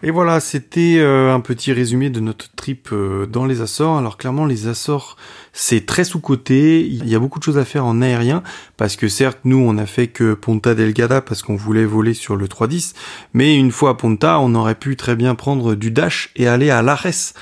Et 0.05 0.11
voilà, 0.11 0.41
c'était 0.41 0.97
euh, 0.99 1.33
un 1.33 1.39
petit 1.39 1.73
résumé 1.73 2.11
de 2.11 2.19
notre 2.19 2.53
trip 2.57 2.89
euh, 2.93 3.25
dans 3.27 3.47
les 3.47 3.61
Açores. 3.61 3.99
Alors 3.99 4.17
clairement, 4.17 4.47
les 4.47 4.67
Açores, 4.67 5.17
c'est 5.53 5.87
très 5.87 6.03
sous-coté. 6.03 6.85
Il 6.85 7.09
y 7.09 7.15
a 7.15 7.21
beaucoup 7.21 7.39
de 7.39 7.45
choses 7.45 7.59
à 7.59 7.65
faire 7.65 7.87
en 7.87 8.03
aérien, 8.03 8.43
parce 8.77 8.97
que 8.97 9.07
certes, 9.07 9.39
nous, 9.45 9.59
on 9.59 9.79
a 9.79 9.87
fait 9.87 10.09
que 10.09 10.35
Ponta 10.35 10.75
Delgada 10.75 11.21
parce 11.21 11.43
qu'on 11.43 11.55
voulait 11.55 11.85
voler 11.85 12.15
sur 12.15 12.35
le 12.35 12.49
310, 12.49 12.95
mais 13.33 13.57
une 13.57 13.71
fois 13.71 13.91
à 13.91 13.95
Ponta, 13.95 14.41
on 14.41 14.57
aurait 14.57 14.75
pu 14.75 14.97
très 14.97 15.15
bien 15.15 15.37
prendre 15.37 15.77
du 15.77 15.93
Dash 15.93 16.33
et 16.35 16.49
aller 16.49 16.71
à 16.71 16.83
l'Ares. 16.83 17.35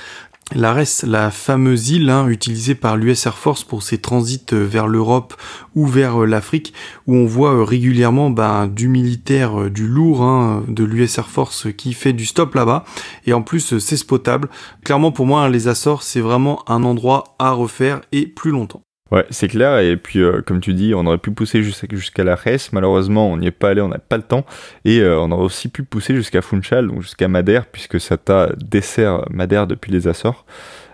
L'Ares, 0.53 1.03
la 1.03 1.31
fameuse 1.31 1.91
île 1.91 2.09
hein, 2.09 2.27
utilisée 2.27 2.75
par 2.75 2.97
l'US 2.97 3.25
Air 3.25 3.37
Force 3.37 3.63
pour 3.63 3.83
ses 3.83 3.99
transits 3.99 4.47
euh, 4.51 4.65
vers 4.65 4.87
l'Europe 4.87 5.33
ou 5.75 5.87
vers 5.87 6.23
euh, 6.23 6.25
l'Afrique, 6.25 6.73
où 7.07 7.15
on 7.15 7.25
voit 7.25 7.53
euh, 7.53 7.63
régulièrement 7.63 8.29
ben, 8.29 8.67
du 8.67 8.89
militaire, 8.89 9.69
du 9.69 9.87
lourd 9.87 10.23
hein, 10.23 10.65
de 10.67 10.83
l'US 10.83 11.17
Air 11.17 11.29
Force 11.29 11.67
qui 11.71 11.93
fait 11.93 12.11
du 12.11 12.25
stop 12.25 12.53
là-bas. 12.53 12.83
Et 13.25 13.31
en 13.31 13.41
plus, 13.41 13.79
c'est 13.79 13.95
spotable. 13.95 14.49
Clairement, 14.83 15.13
pour 15.13 15.25
moi, 15.25 15.47
les 15.47 15.69
Açores, 15.69 16.03
c'est 16.03 16.19
vraiment 16.19 16.69
un 16.69 16.83
endroit 16.83 17.35
à 17.39 17.51
refaire 17.51 18.01
et 18.11 18.27
plus 18.27 18.51
longtemps. 18.51 18.83
Ouais, 19.11 19.25
c'est 19.29 19.49
clair. 19.49 19.79
Et 19.79 19.97
puis, 19.97 20.19
euh, 20.19 20.41
comme 20.41 20.61
tu 20.61 20.73
dis, 20.73 20.93
on 20.95 21.05
aurait 21.05 21.17
pu 21.17 21.31
pousser 21.31 21.61
jusqu'à 21.63 22.23
la 22.23 22.35
Res. 22.35 22.69
Malheureusement, 22.71 23.29
on 23.29 23.37
n'y 23.37 23.47
est 23.47 23.51
pas 23.51 23.69
allé, 23.69 23.81
on 23.81 23.89
n'a 23.89 23.99
pas 23.99 24.17
le 24.17 24.23
temps. 24.23 24.45
Et 24.85 24.99
euh, 24.99 25.19
on 25.19 25.31
aurait 25.31 25.43
aussi 25.43 25.67
pu 25.67 25.83
pousser 25.83 26.15
jusqu'à 26.15 26.41
Funchal, 26.41 26.87
donc 26.87 27.01
jusqu'à 27.01 27.27
Madère, 27.27 27.65
puisque 27.65 27.99
ça 27.99 28.17
t'a 28.17 28.51
dessert 28.57 29.25
Madère 29.29 29.67
depuis 29.67 29.91
les 29.91 30.07
Açores. 30.07 30.45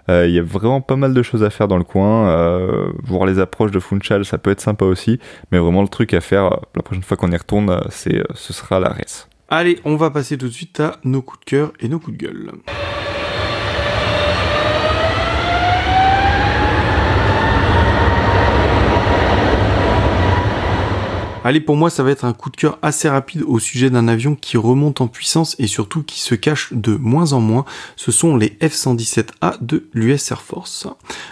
Euh, 0.09 0.26
il 0.26 0.34
y 0.34 0.39
a 0.39 0.41
vraiment 0.41 0.82
pas 0.82 0.95
mal 0.95 1.13
de 1.13 1.22
choses 1.22 1.43
à 1.43 1.49
faire 1.49 1.68
dans 1.68 1.78
le 1.78 1.84
coin. 1.84 2.89
voir 3.03 3.28
les 3.28 3.39
approches 3.39 3.72
de 3.72 3.80
Funchal, 3.80 4.26
ça 4.26 4.39
peut 4.39 4.49
être 4.49 4.61
sympa 4.61 4.86
aussi. 4.86 5.20
Mais 5.51 5.59
vraiment, 5.59 5.84
le 5.84 5.89
truc 5.89 6.13
à 6.15 6.22
faire 6.22 6.49
la 6.76 6.82
prochaine 6.82 7.03
fois 7.03 7.18
qu'on 7.18 7.32
y 7.32 7.38
retourne, 7.38 7.82
c'est, 7.89 8.24
ce 8.34 8.51
sera 8.51 8.80
la 8.80 8.89
Res. 8.89 9.28
Allez, 9.49 9.80
on 9.86 9.95
va 9.95 10.09
passer 10.09 10.38
tout 10.38 10.47
de 10.47 10.51
suite 10.51 10.80
à 10.80 10.97
nos 11.03 11.22
coups 11.22 11.41
de 11.41 11.45
cœur 11.45 11.74
et 11.80 11.88
nos 11.88 11.99
coups 11.99 12.18
de 12.18 12.26
gueule. 12.26 12.51
Allez, 21.48 21.62
pour 21.62 21.78
moi, 21.78 21.89
ça 21.89 22.04
va 22.04 22.12
être 22.12 22.26
un 22.26 22.34
coup 22.34 22.50
de 22.50 22.58
cœur 22.58 22.78
assez 22.82 23.08
rapide 23.08 23.41
au 23.48 23.58
sujet 23.58 23.89
d'un 23.89 24.10
avion 24.10 24.36
qui 24.36 24.58
remonte 24.58 25.00
en 25.00 25.08
puissance 25.08 25.56
et 25.60 25.68
surtout 25.68 26.04
qui 26.04 26.20
se 26.20 26.36
cache 26.36 26.74
de 26.74 26.98
moins 26.98 27.32
en 27.32 27.39
moins. 27.39 27.64
Ce 27.95 28.12
sont 28.12 28.36
les 28.36 28.58
F-117A 28.60 29.56
de 29.62 29.88
l'US 29.93 30.30
Air 30.30 30.41
Force. 30.41 30.88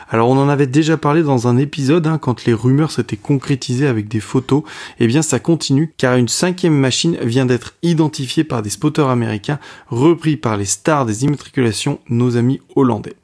Alors, 0.09 0.29
on 0.29 0.37
en 0.37 0.47
avait 0.47 0.67
déjà 0.67 0.95
parlé 0.95 1.21
dans 1.21 1.49
un 1.49 1.57
épisode, 1.57 2.07
hein, 2.07 2.17
quand 2.17 2.45
les 2.45 2.53
rumeurs 2.53 2.91
s'étaient 2.91 3.17
concrétisées 3.17 3.87
avec 3.87 4.07
des 4.07 4.21
photos. 4.21 4.63
Eh 5.01 5.07
bien, 5.07 5.21
ça 5.21 5.39
continue, 5.39 5.93
car 5.97 6.15
une 6.15 6.29
cinquième 6.29 6.77
machine 6.79 7.17
vient 7.21 7.45
d'être 7.45 7.73
identifiée 7.83 8.45
par 8.45 8.61
des 8.61 8.69
spotters 8.69 9.09
américains, 9.09 9.59
repris 9.89 10.37
par 10.37 10.55
les 10.55 10.63
stars 10.63 11.05
des 11.05 11.25
immatriculations, 11.25 11.99
nos 12.07 12.37
amis 12.37 12.61
hollandais. 12.77 13.17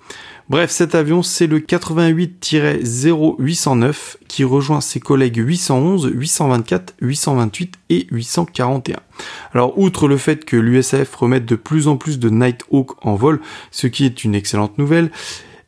Bref, 0.51 0.69
cet 0.69 0.93
avion, 0.95 1.23
c'est 1.23 1.47
le 1.47 1.59
88-0809 1.59 4.17
qui 4.27 4.43
rejoint 4.43 4.81
ses 4.81 4.99
collègues 4.99 5.37
811, 5.37 6.11
824, 6.13 6.95
828 6.99 7.75
et 7.89 8.05
841. 8.11 8.97
Alors, 9.53 9.79
outre 9.79 10.09
le 10.09 10.17
fait 10.17 10.43
que 10.43 10.57
l'USAF 10.57 11.15
remette 11.15 11.45
de 11.45 11.55
plus 11.55 11.87
en 11.87 11.95
plus 11.95 12.19
de 12.19 12.29
Nighthawk 12.29 12.97
en 13.05 13.15
vol, 13.15 13.39
ce 13.71 13.87
qui 13.87 14.03
est 14.03 14.25
une 14.25 14.35
excellente 14.35 14.77
nouvelle, 14.77 15.09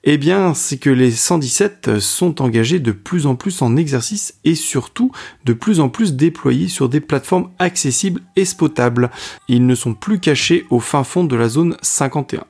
Eh 0.05 0.17
bien, 0.17 0.53
c'est 0.53 0.79
que 0.79 0.89
les 0.89 1.11
117 1.11 1.99
sont 1.99 2.41
engagés 2.41 2.79
de 2.79 2.91
plus 2.91 3.25
en 3.25 3.35
plus 3.35 3.61
en 3.61 3.77
exercice 3.77 4.33
et 4.43 4.53
surtout 4.53 5.13
de 5.45 5.53
plus 5.53 5.79
en 5.79 5.87
plus 5.87 6.15
déployés 6.15 6.67
sur 6.67 6.89
des 6.89 6.99
plateformes 6.99 7.51
accessibles 7.57 8.19
et 8.35 8.43
spotables. 8.43 9.11
Ils 9.47 9.65
ne 9.65 9.75
sont 9.75 9.93
plus 9.93 10.19
cachés 10.19 10.65
au 10.69 10.81
fin 10.81 11.05
fond 11.05 11.23
de 11.23 11.37
la 11.37 11.47
zone 11.47 11.77
51. 11.81 12.43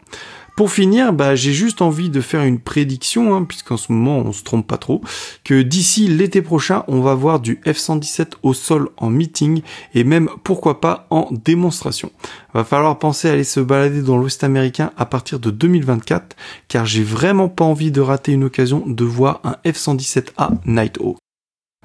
Pour 0.55 0.71
finir, 0.71 1.13
bah, 1.13 1.33
j'ai 1.33 1.51
juste 1.51 1.81
envie 1.81 2.11
de 2.11 2.21
faire 2.21 2.43
une 2.43 2.59
prédiction, 2.59 3.33
hein, 3.33 3.43
puisqu'en 3.43 3.75
ce 3.75 3.91
moment 3.91 4.19
on 4.19 4.31
se 4.31 4.43
trompe 4.43 4.67
pas 4.67 4.77
trop, 4.77 5.01
que 5.43 5.63
d'ici 5.63 6.07
l'été 6.07 6.43
prochain, 6.43 6.83
on 6.87 7.01
va 7.01 7.15
voir 7.15 7.39
du 7.39 7.59
F-117 7.65 8.33
au 8.43 8.53
sol 8.53 8.89
en 8.97 9.09
meeting 9.09 9.63
et 9.95 10.03
même 10.03 10.29
pourquoi 10.43 10.79
pas 10.79 11.07
en 11.09 11.27
démonstration. 11.31 12.11
Va 12.53 12.63
falloir 12.63 12.99
penser 12.99 13.29
à 13.29 13.31
aller 13.31 13.43
se 13.43 13.59
balader 13.59 14.03
dans 14.03 14.17
l'Ouest 14.17 14.43
américain 14.43 14.91
à 14.95 15.07
partir 15.07 15.39
de 15.39 15.49
2024, 15.49 16.35
car 16.67 16.85
j'ai 16.85 17.03
vraiment 17.03 17.49
pas 17.49 17.65
envie 17.65 17.91
de 17.91 18.01
rater 18.01 18.33
une 18.33 18.43
occasion 18.43 18.83
de 18.85 19.03
voir 19.03 19.41
un 19.43 19.55
F-117A 19.65 20.51
Night 20.67 20.99
Hawk. 20.99 21.22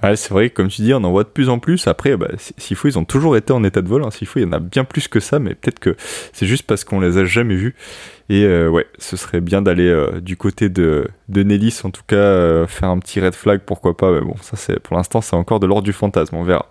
Ouais, 0.02 0.14
c'est 0.14 0.30
vrai, 0.30 0.48
comme 0.50 0.68
tu 0.68 0.82
dis, 0.82 0.94
on 0.94 1.02
en 1.02 1.10
voit 1.10 1.24
de 1.24 1.28
plus 1.28 1.48
en 1.48 1.58
plus. 1.58 1.88
Après, 1.88 2.16
bah, 2.16 2.28
s'il 2.56 2.76
faut, 2.76 2.86
ils 2.86 2.98
ont 2.98 3.04
toujours 3.04 3.36
été 3.36 3.52
en 3.52 3.64
état 3.64 3.82
de 3.82 3.88
vol. 3.88 4.04
Hein. 4.04 4.12
S'il 4.12 4.28
faut, 4.28 4.38
il 4.38 4.42
y 4.42 4.46
en 4.46 4.52
a 4.52 4.60
bien 4.60 4.84
plus 4.84 5.08
que 5.08 5.18
ça, 5.18 5.40
mais 5.40 5.56
peut-être 5.56 5.80
que 5.80 5.96
c'est 6.32 6.46
juste 6.46 6.64
parce 6.64 6.84
qu'on 6.84 7.00
les 7.00 7.18
a 7.18 7.24
jamais 7.24 7.56
vus. 7.56 7.74
Et 8.28 8.44
euh, 8.44 8.68
ouais, 8.68 8.86
ce 8.98 9.16
serait 9.16 9.40
bien 9.40 9.60
d'aller 9.60 9.88
euh, 9.88 10.20
du 10.20 10.36
côté 10.36 10.68
de, 10.68 11.08
de 11.28 11.42
Nellis, 11.42 11.80
en 11.82 11.90
tout 11.90 12.02
cas, 12.06 12.16
euh, 12.16 12.66
faire 12.68 12.90
un 12.90 12.98
petit 13.00 13.20
red 13.20 13.34
flag, 13.34 13.62
pourquoi 13.66 13.96
pas. 13.96 14.12
Mais 14.12 14.20
bon, 14.20 14.36
ça, 14.40 14.56
c'est 14.56 14.78
pour 14.78 14.96
l'instant, 14.96 15.20
c'est 15.20 15.34
encore 15.34 15.58
de 15.58 15.66
l'ordre 15.66 15.82
du 15.82 15.92
fantasme, 15.92 16.36
on 16.36 16.44
verra. 16.44 16.70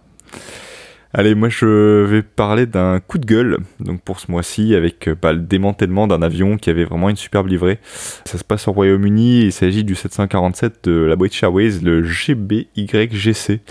Allez, 1.14 1.36
moi 1.36 1.50
je 1.50 2.04
vais 2.04 2.22
parler 2.22 2.66
d'un 2.66 3.00
coup 3.00 3.18
de 3.18 3.26
gueule, 3.26 3.58
donc 3.80 4.02
pour 4.02 4.20
ce 4.20 4.30
mois-ci, 4.30 4.76
avec 4.76 5.10
bah, 5.22 5.34
le 5.34 5.40
démantèlement 5.40 6.06
d'un 6.08 6.22
avion 6.22 6.58
qui 6.58 6.70
avait 6.70 6.84
vraiment 6.84 7.10
une 7.10 7.16
superbe 7.16 7.48
livrée. 7.48 7.80
Ça 8.26 8.38
se 8.38 8.44
passe 8.44 8.68
au 8.68 8.74
Royaume-Uni, 8.74 9.42
il 9.42 9.52
s'agit 9.52 9.84
du 9.84 9.96
747 9.96 10.84
de 10.84 10.92
la 10.92 11.16
British 11.16 11.42
Airways, 11.44 11.80
le 11.82 12.04
GBYGC. 12.04 13.62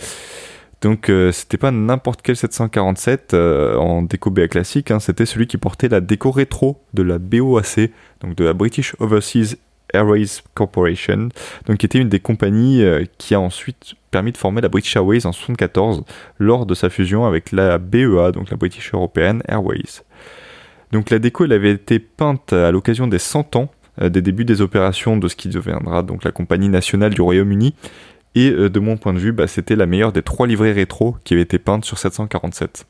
Donc 0.82 1.08
euh, 1.08 1.32
c'était 1.32 1.56
pas 1.56 1.70
n'importe 1.70 2.20
quel 2.22 2.36
747 2.36 3.34
euh, 3.34 3.76
en 3.76 4.02
déco 4.02 4.30
BA 4.30 4.48
classique, 4.48 4.90
hein, 4.90 5.00
c'était 5.00 5.26
celui 5.26 5.46
qui 5.46 5.56
portait 5.56 5.88
la 5.88 6.00
déco 6.00 6.30
rétro 6.30 6.82
de 6.94 7.02
la 7.02 7.18
BOAC, 7.18 7.90
donc 8.20 8.34
de 8.34 8.44
la 8.44 8.52
British 8.52 8.94
Overseas 8.98 9.56
Airways 9.92 10.42
Corporation, 10.54 11.28
donc 11.66 11.78
qui 11.78 11.86
était 11.86 11.98
une 11.98 12.08
des 12.08 12.20
compagnies 12.20 12.82
euh, 12.82 13.04
qui 13.18 13.34
a 13.34 13.40
ensuite 13.40 13.94
permis 14.10 14.32
de 14.32 14.36
former 14.36 14.60
la 14.60 14.68
British 14.68 14.96
Airways 14.96 15.26
en 15.26 15.30
1974 15.30 16.04
lors 16.38 16.66
de 16.66 16.74
sa 16.74 16.90
fusion 16.90 17.26
avec 17.26 17.52
la 17.52 17.78
BEA, 17.78 18.32
donc 18.32 18.50
la 18.50 18.56
British 18.56 18.92
European 18.92 19.40
Airways. 19.48 20.02
Donc 20.92 21.10
la 21.10 21.18
déco 21.18 21.44
elle 21.44 21.52
avait 21.52 21.72
été 21.72 21.98
peinte 21.98 22.52
à 22.52 22.70
l'occasion 22.70 23.06
des 23.06 23.18
100 23.18 23.56
ans 23.56 23.70
des 24.00 24.20
débuts 24.20 24.44
des 24.44 24.60
opérations 24.60 25.16
de 25.16 25.26
ce 25.26 25.36
qui 25.36 25.48
deviendra 25.48 26.02
donc 26.02 26.22
la 26.22 26.30
compagnie 26.30 26.68
nationale 26.68 27.14
du 27.14 27.22
Royaume-Uni 27.22 27.74
et 28.36 28.50
euh, 28.50 28.68
de 28.68 28.78
mon 28.78 28.98
point 28.98 29.14
de 29.14 29.18
vue, 29.18 29.32
bah, 29.32 29.48
c'était 29.48 29.74
la 29.74 29.86
meilleure 29.86 30.12
des 30.12 30.22
trois 30.22 30.46
livrées 30.46 30.72
rétro 30.72 31.16
qui 31.24 31.34
avaient 31.34 31.42
été 31.42 31.58
peintes 31.58 31.84
sur 31.84 31.98
747. 31.98 32.86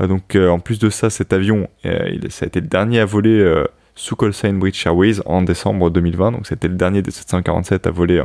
Euh, 0.00 0.06
donc 0.06 0.36
euh, 0.36 0.48
en 0.48 0.60
plus 0.60 0.78
de 0.78 0.88
ça, 0.88 1.10
cet 1.10 1.32
avion, 1.34 1.68
ça 1.82 2.44
a 2.44 2.46
été 2.46 2.60
le 2.60 2.68
dernier 2.68 3.00
à 3.00 3.04
voler 3.04 3.64
sous 3.94 4.16
Callsign 4.16 4.58
British 4.58 4.86
Airways 4.86 5.20
en 5.26 5.42
décembre 5.42 5.90
2020. 5.90 6.32
Donc 6.32 6.46
c'était 6.46 6.68
le 6.68 6.74
dernier 6.74 7.02
des 7.02 7.10
747 7.10 7.86
à 7.86 7.90
voler 7.90 8.22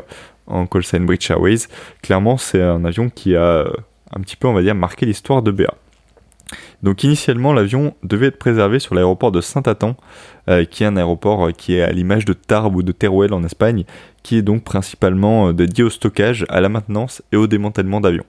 en 0.47 0.65
Callsign 0.65 1.05
British 1.05 1.31
Airways. 1.31 1.67
Clairement, 2.01 2.37
c'est 2.37 2.61
un 2.61 2.85
avion 2.85 3.09
qui 3.09 3.35
a 3.35 3.65
un 4.13 4.19
petit 4.21 4.35
peu, 4.35 4.47
on 4.47 4.53
va 4.53 4.61
dire, 4.61 4.75
marqué 4.75 5.05
l'histoire 5.05 5.41
de 5.41 5.51
BA. 5.51 5.73
Donc 6.81 7.03
initialement, 7.03 7.51
l'avion 7.51 7.93
devait 8.03 8.27
être 8.27 8.39
préservé 8.39 8.79
sur 8.79 8.95
l'aéroport 8.95 9.33
de 9.33 9.41
Saint-Athan, 9.41 9.97
qui 10.69 10.83
est 10.83 10.87
un 10.87 10.95
aéroport 10.95 11.51
qui 11.51 11.75
est 11.75 11.81
à 11.81 11.91
l'image 11.91 12.23
de 12.23 12.31
Tarbes 12.31 12.77
ou 12.77 12.83
de 12.83 12.93
Teruel 12.93 13.33
en 13.33 13.43
Espagne, 13.43 13.83
qui 14.27 14.35
est 14.35 14.41
donc 14.41 14.65
principalement 14.65 15.47
euh, 15.47 15.53
dédié 15.53 15.85
au 15.85 15.89
stockage, 15.89 16.45
à 16.49 16.59
la 16.59 16.67
maintenance 16.67 17.23
et 17.31 17.37
au 17.37 17.47
démantèlement 17.47 18.01
d'avions. 18.01 18.25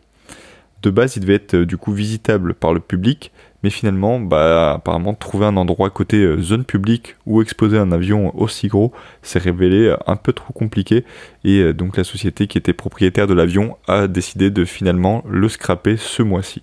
De 0.80 0.90
base, 0.90 1.16
il 1.16 1.22
devait 1.22 1.34
être 1.34 1.54
euh, 1.54 1.66
du 1.66 1.76
coup 1.76 1.92
visitable 1.92 2.54
par 2.54 2.72
le 2.72 2.78
public, 2.78 3.32
mais 3.62 3.70
finalement, 3.70 4.20
bah, 4.20 4.74
apparemment, 4.74 5.14
trouver 5.14 5.46
un 5.46 5.56
endroit 5.56 5.90
côté 5.90 6.18
euh, 6.18 6.40
zone 6.40 6.64
publique 6.64 7.16
où 7.26 7.42
exposer 7.42 7.78
un 7.78 7.92
avion 7.92 8.36
aussi 8.38 8.68
gros 8.68 8.92
s'est 9.22 9.38
révélé 9.38 9.94
un 10.06 10.16
peu 10.16 10.32
trop 10.32 10.52
compliqué, 10.52 11.04
et 11.44 11.72
donc 11.72 11.96
la 11.96 12.04
société 12.04 12.46
qui 12.46 12.58
était 12.58 12.72
propriétaire 12.72 13.26
de 13.26 13.34
l'avion 13.34 13.76
a 13.86 14.06
décidé 14.06 14.50
de 14.50 14.64
finalement 14.64 15.24
le 15.28 15.48
scraper 15.48 15.96
ce 15.96 16.22
mois-ci. 16.22 16.62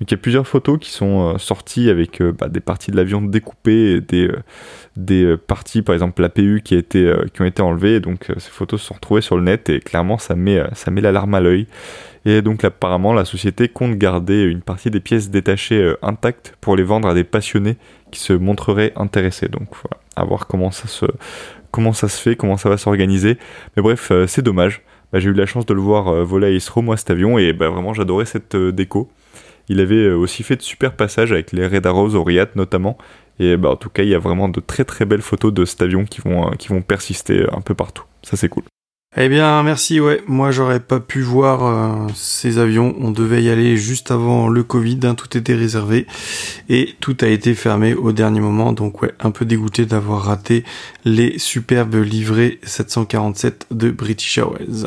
Donc 0.00 0.10
il 0.10 0.12
y 0.12 0.14
a 0.14 0.18
plusieurs 0.18 0.46
photos 0.46 0.78
qui 0.80 0.90
sont 0.90 1.36
sorties 1.36 1.90
avec 1.90 2.22
bah, 2.22 2.48
des 2.48 2.60
parties 2.60 2.90
de 2.90 2.96
l'avion 2.96 3.20
découpées 3.20 3.96
et 3.96 4.00
des, 4.00 4.30
des 4.96 5.24
euh, 5.24 5.36
parties, 5.36 5.82
par 5.82 5.94
exemple 5.94 6.22
l'APU 6.22 6.62
qui, 6.64 6.74
a 6.74 6.78
été, 6.78 7.04
euh, 7.04 7.24
qui 7.32 7.42
ont 7.42 7.44
été 7.44 7.62
enlevées. 7.62 8.00
donc 8.00 8.30
euh, 8.30 8.34
ces 8.38 8.50
photos 8.50 8.80
se 8.80 8.88
sont 8.88 8.94
retrouvées 8.94 9.20
sur 9.20 9.36
le 9.36 9.42
net 9.42 9.68
et 9.68 9.80
clairement 9.80 10.18
ça 10.18 10.34
met, 10.34 10.62
ça 10.74 10.90
met 10.90 11.00
l'alarme 11.00 11.34
à 11.34 11.40
l'œil. 11.40 11.66
Et 12.24 12.42
donc 12.42 12.64
apparemment 12.64 13.12
la 13.12 13.24
société 13.24 13.68
compte 13.68 13.96
garder 13.96 14.42
une 14.42 14.60
partie 14.60 14.90
des 14.90 15.00
pièces 15.00 15.30
détachées 15.30 15.94
intactes 16.02 16.54
pour 16.60 16.76
les 16.76 16.82
vendre 16.82 17.08
à 17.08 17.14
des 17.14 17.24
passionnés 17.24 17.76
qui 18.10 18.20
se 18.20 18.32
montreraient 18.32 18.92
intéressés. 18.96 19.48
Donc 19.48 19.68
voilà, 19.72 20.02
à 20.16 20.24
voir 20.24 20.46
comment 20.46 20.70
ça 20.70 20.86
se, 20.86 21.06
comment 21.70 21.92
ça 21.92 22.08
se 22.08 22.20
fait, 22.20 22.36
comment 22.36 22.56
ça 22.56 22.68
va 22.68 22.76
s'organiser. 22.76 23.38
Mais 23.76 23.82
bref, 23.82 24.12
c'est 24.26 24.42
dommage. 24.42 24.82
Bah, 25.12 25.18
j'ai 25.18 25.30
eu 25.30 25.34
la 25.34 25.46
chance 25.46 25.66
de 25.66 25.74
le 25.74 25.80
voir 25.80 26.24
voler 26.24 26.48
à 26.48 26.50
Isro, 26.50 26.82
moi, 26.82 26.96
cet 26.96 27.10
avion, 27.10 27.38
et 27.38 27.52
bah, 27.52 27.68
vraiment 27.68 27.94
j'adorais 27.94 28.26
cette 28.26 28.54
déco. 28.54 29.10
Il 29.68 29.80
avait 29.80 30.10
aussi 30.10 30.42
fait 30.42 30.56
de 30.56 30.62
super 30.62 30.92
passages 30.92 31.32
avec 31.32 31.52
les 31.52 31.66
Red 31.66 31.86
Arrows 31.86 32.14
au 32.14 32.22
Riyadh 32.22 32.50
notamment, 32.54 32.98
et 33.40 33.56
bah, 33.56 33.70
en 33.70 33.76
tout 33.76 33.88
cas, 33.88 34.02
il 34.02 34.10
y 34.10 34.14
a 34.14 34.18
vraiment 34.18 34.48
de 34.48 34.60
très 34.60 34.84
très 34.84 35.06
belles 35.06 35.22
photos 35.22 35.52
de 35.52 35.64
cet 35.64 35.80
avion 35.80 36.04
qui 36.04 36.20
vont, 36.20 36.48
euh, 36.48 36.50
qui 36.56 36.68
vont 36.68 36.82
persister 36.82 37.46
un 37.50 37.62
peu 37.62 37.74
partout. 37.74 38.04
Ça, 38.22 38.36
c'est 38.36 38.48
cool. 38.50 38.64
Eh 39.16 39.28
bien, 39.28 39.60
merci. 39.64 39.98
Ouais, 39.98 40.22
moi, 40.28 40.52
j'aurais 40.52 40.78
pas 40.78 41.00
pu 41.00 41.20
voir 41.20 41.64
euh, 41.64 42.06
ces 42.14 42.58
avions. 42.58 42.94
On 43.00 43.10
devait 43.10 43.42
y 43.42 43.50
aller 43.50 43.76
juste 43.76 44.12
avant 44.12 44.46
le 44.46 44.62
Covid. 44.62 45.00
Hein, 45.02 45.16
tout 45.16 45.36
était 45.36 45.56
réservé 45.56 46.06
et 46.68 46.94
tout 47.00 47.16
a 47.20 47.26
été 47.26 47.54
fermé 47.56 47.92
au 47.92 48.12
dernier 48.12 48.38
moment. 48.38 48.72
Donc, 48.72 49.02
ouais, 49.02 49.12
un 49.18 49.32
peu 49.32 49.44
dégoûté 49.44 49.84
d'avoir 49.84 50.22
raté 50.22 50.62
les 51.04 51.40
superbes 51.40 51.96
livrées 51.96 52.60
747 52.62 53.66
de 53.72 53.90
British 53.90 54.38
Airways. 54.38 54.86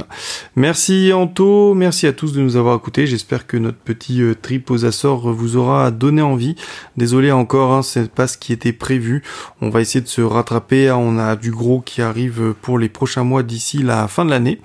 Merci 0.55 1.11
Anto, 1.11 1.73
merci 1.73 2.07
à 2.07 2.13
tous 2.13 2.31
de 2.31 2.39
nous 2.39 2.55
avoir 2.55 2.77
écoutés. 2.77 3.07
J'espère 3.07 3.45
que 3.45 3.57
notre 3.57 3.79
petit 3.79 4.21
euh, 4.21 4.35
trip 4.41 4.71
aux 4.71 4.85
Açores 4.85 5.33
vous 5.33 5.57
aura 5.57 5.91
donné 5.91 6.21
envie. 6.21 6.55
Désolé 6.95 7.33
encore, 7.33 7.73
hein, 7.73 7.81
c'est 7.81 8.09
pas 8.09 8.27
ce 8.27 8.37
qui 8.37 8.53
était 8.53 8.71
prévu. 8.71 9.21
On 9.59 9.67
va 9.67 9.81
essayer 9.81 9.99
de 10.01 10.07
se 10.07 10.21
rattraper. 10.21 10.91
On 10.91 11.19
a 11.19 11.35
du 11.35 11.51
gros 11.51 11.81
qui 11.81 12.01
arrive 12.01 12.53
pour 12.61 12.79
les 12.79 12.87
prochains 12.87 13.25
mois 13.25 13.43
d'ici 13.43 13.83
la 13.83 14.07
fin 14.13 14.25
de 14.25 14.29
l'année. 14.29 14.59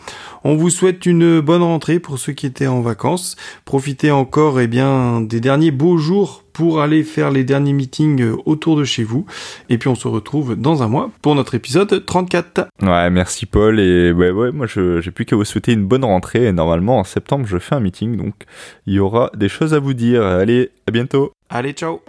On 0.44 0.54
vous 0.54 0.70
souhaite 0.70 1.06
une 1.06 1.40
bonne 1.40 1.62
rentrée 1.62 1.98
pour 1.98 2.18
ceux 2.18 2.32
qui 2.32 2.46
étaient 2.46 2.66
en 2.66 2.80
vacances. 2.80 3.36
Profitez 3.64 4.10
encore 4.10 4.60
eh 4.60 4.66
bien 4.66 5.20
des 5.20 5.40
derniers 5.40 5.70
beaux 5.70 5.96
jours 5.96 6.44
pour 6.52 6.80
aller 6.80 7.04
faire 7.04 7.30
les 7.30 7.44
derniers 7.44 7.72
meetings 7.72 8.32
autour 8.44 8.76
de 8.76 8.84
chez 8.84 9.04
vous. 9.04 9.26
Et 9.68 9.78
puis 9.78 9.88
on 9.88 9.94
se 9.94 10.08
retrouve 10.08 10.56
dans 10.56 10.82
un 10.82 10.88
mois 10.88 11.10
pour 11.22 11.34
notre 11.34 11.54
épisode 11.54 12.04
34. 12.04 12.68
Ouais, 12.82 13.10
merci 13.10 13.46
Paul. 13.46 13.80
Et 13.80 14.12
ouais, 14.12 14.30
ouais 14.30 14.52
moi 14.52 14.66
j'ai 14.66 15.10
plus 15.10 15.24
qu'à 15.24 15.36
vous 15.36 15.44
souhaiter 15.44 15.72
une 15.72 15.86
bonne 15.86 16.04
rentrée. 16.04 16.46
Et 16.46 16.52
normalement 16.52 16.98
en 16.98 17.04
septembre 17.04 17.46
je 17.46 17.58
fais 17.58 17.74
un 17.74 17.80
meeting, 17.80 18.16
donc 18.16 18.34
il 18.86 18.94
y 18.94 18.98
aura 18.98 19.30
des 19.34 19.48
choses 19.48 19.72
à 19.72 19.78
vous 19.78 19.94
dire. 19.94 20.24
Allez, 20.24 20.70
à 20.86 20.90
bientôt. 20.90 21.32
Allez, 21.48 21.72
ciao. 21.72 22.00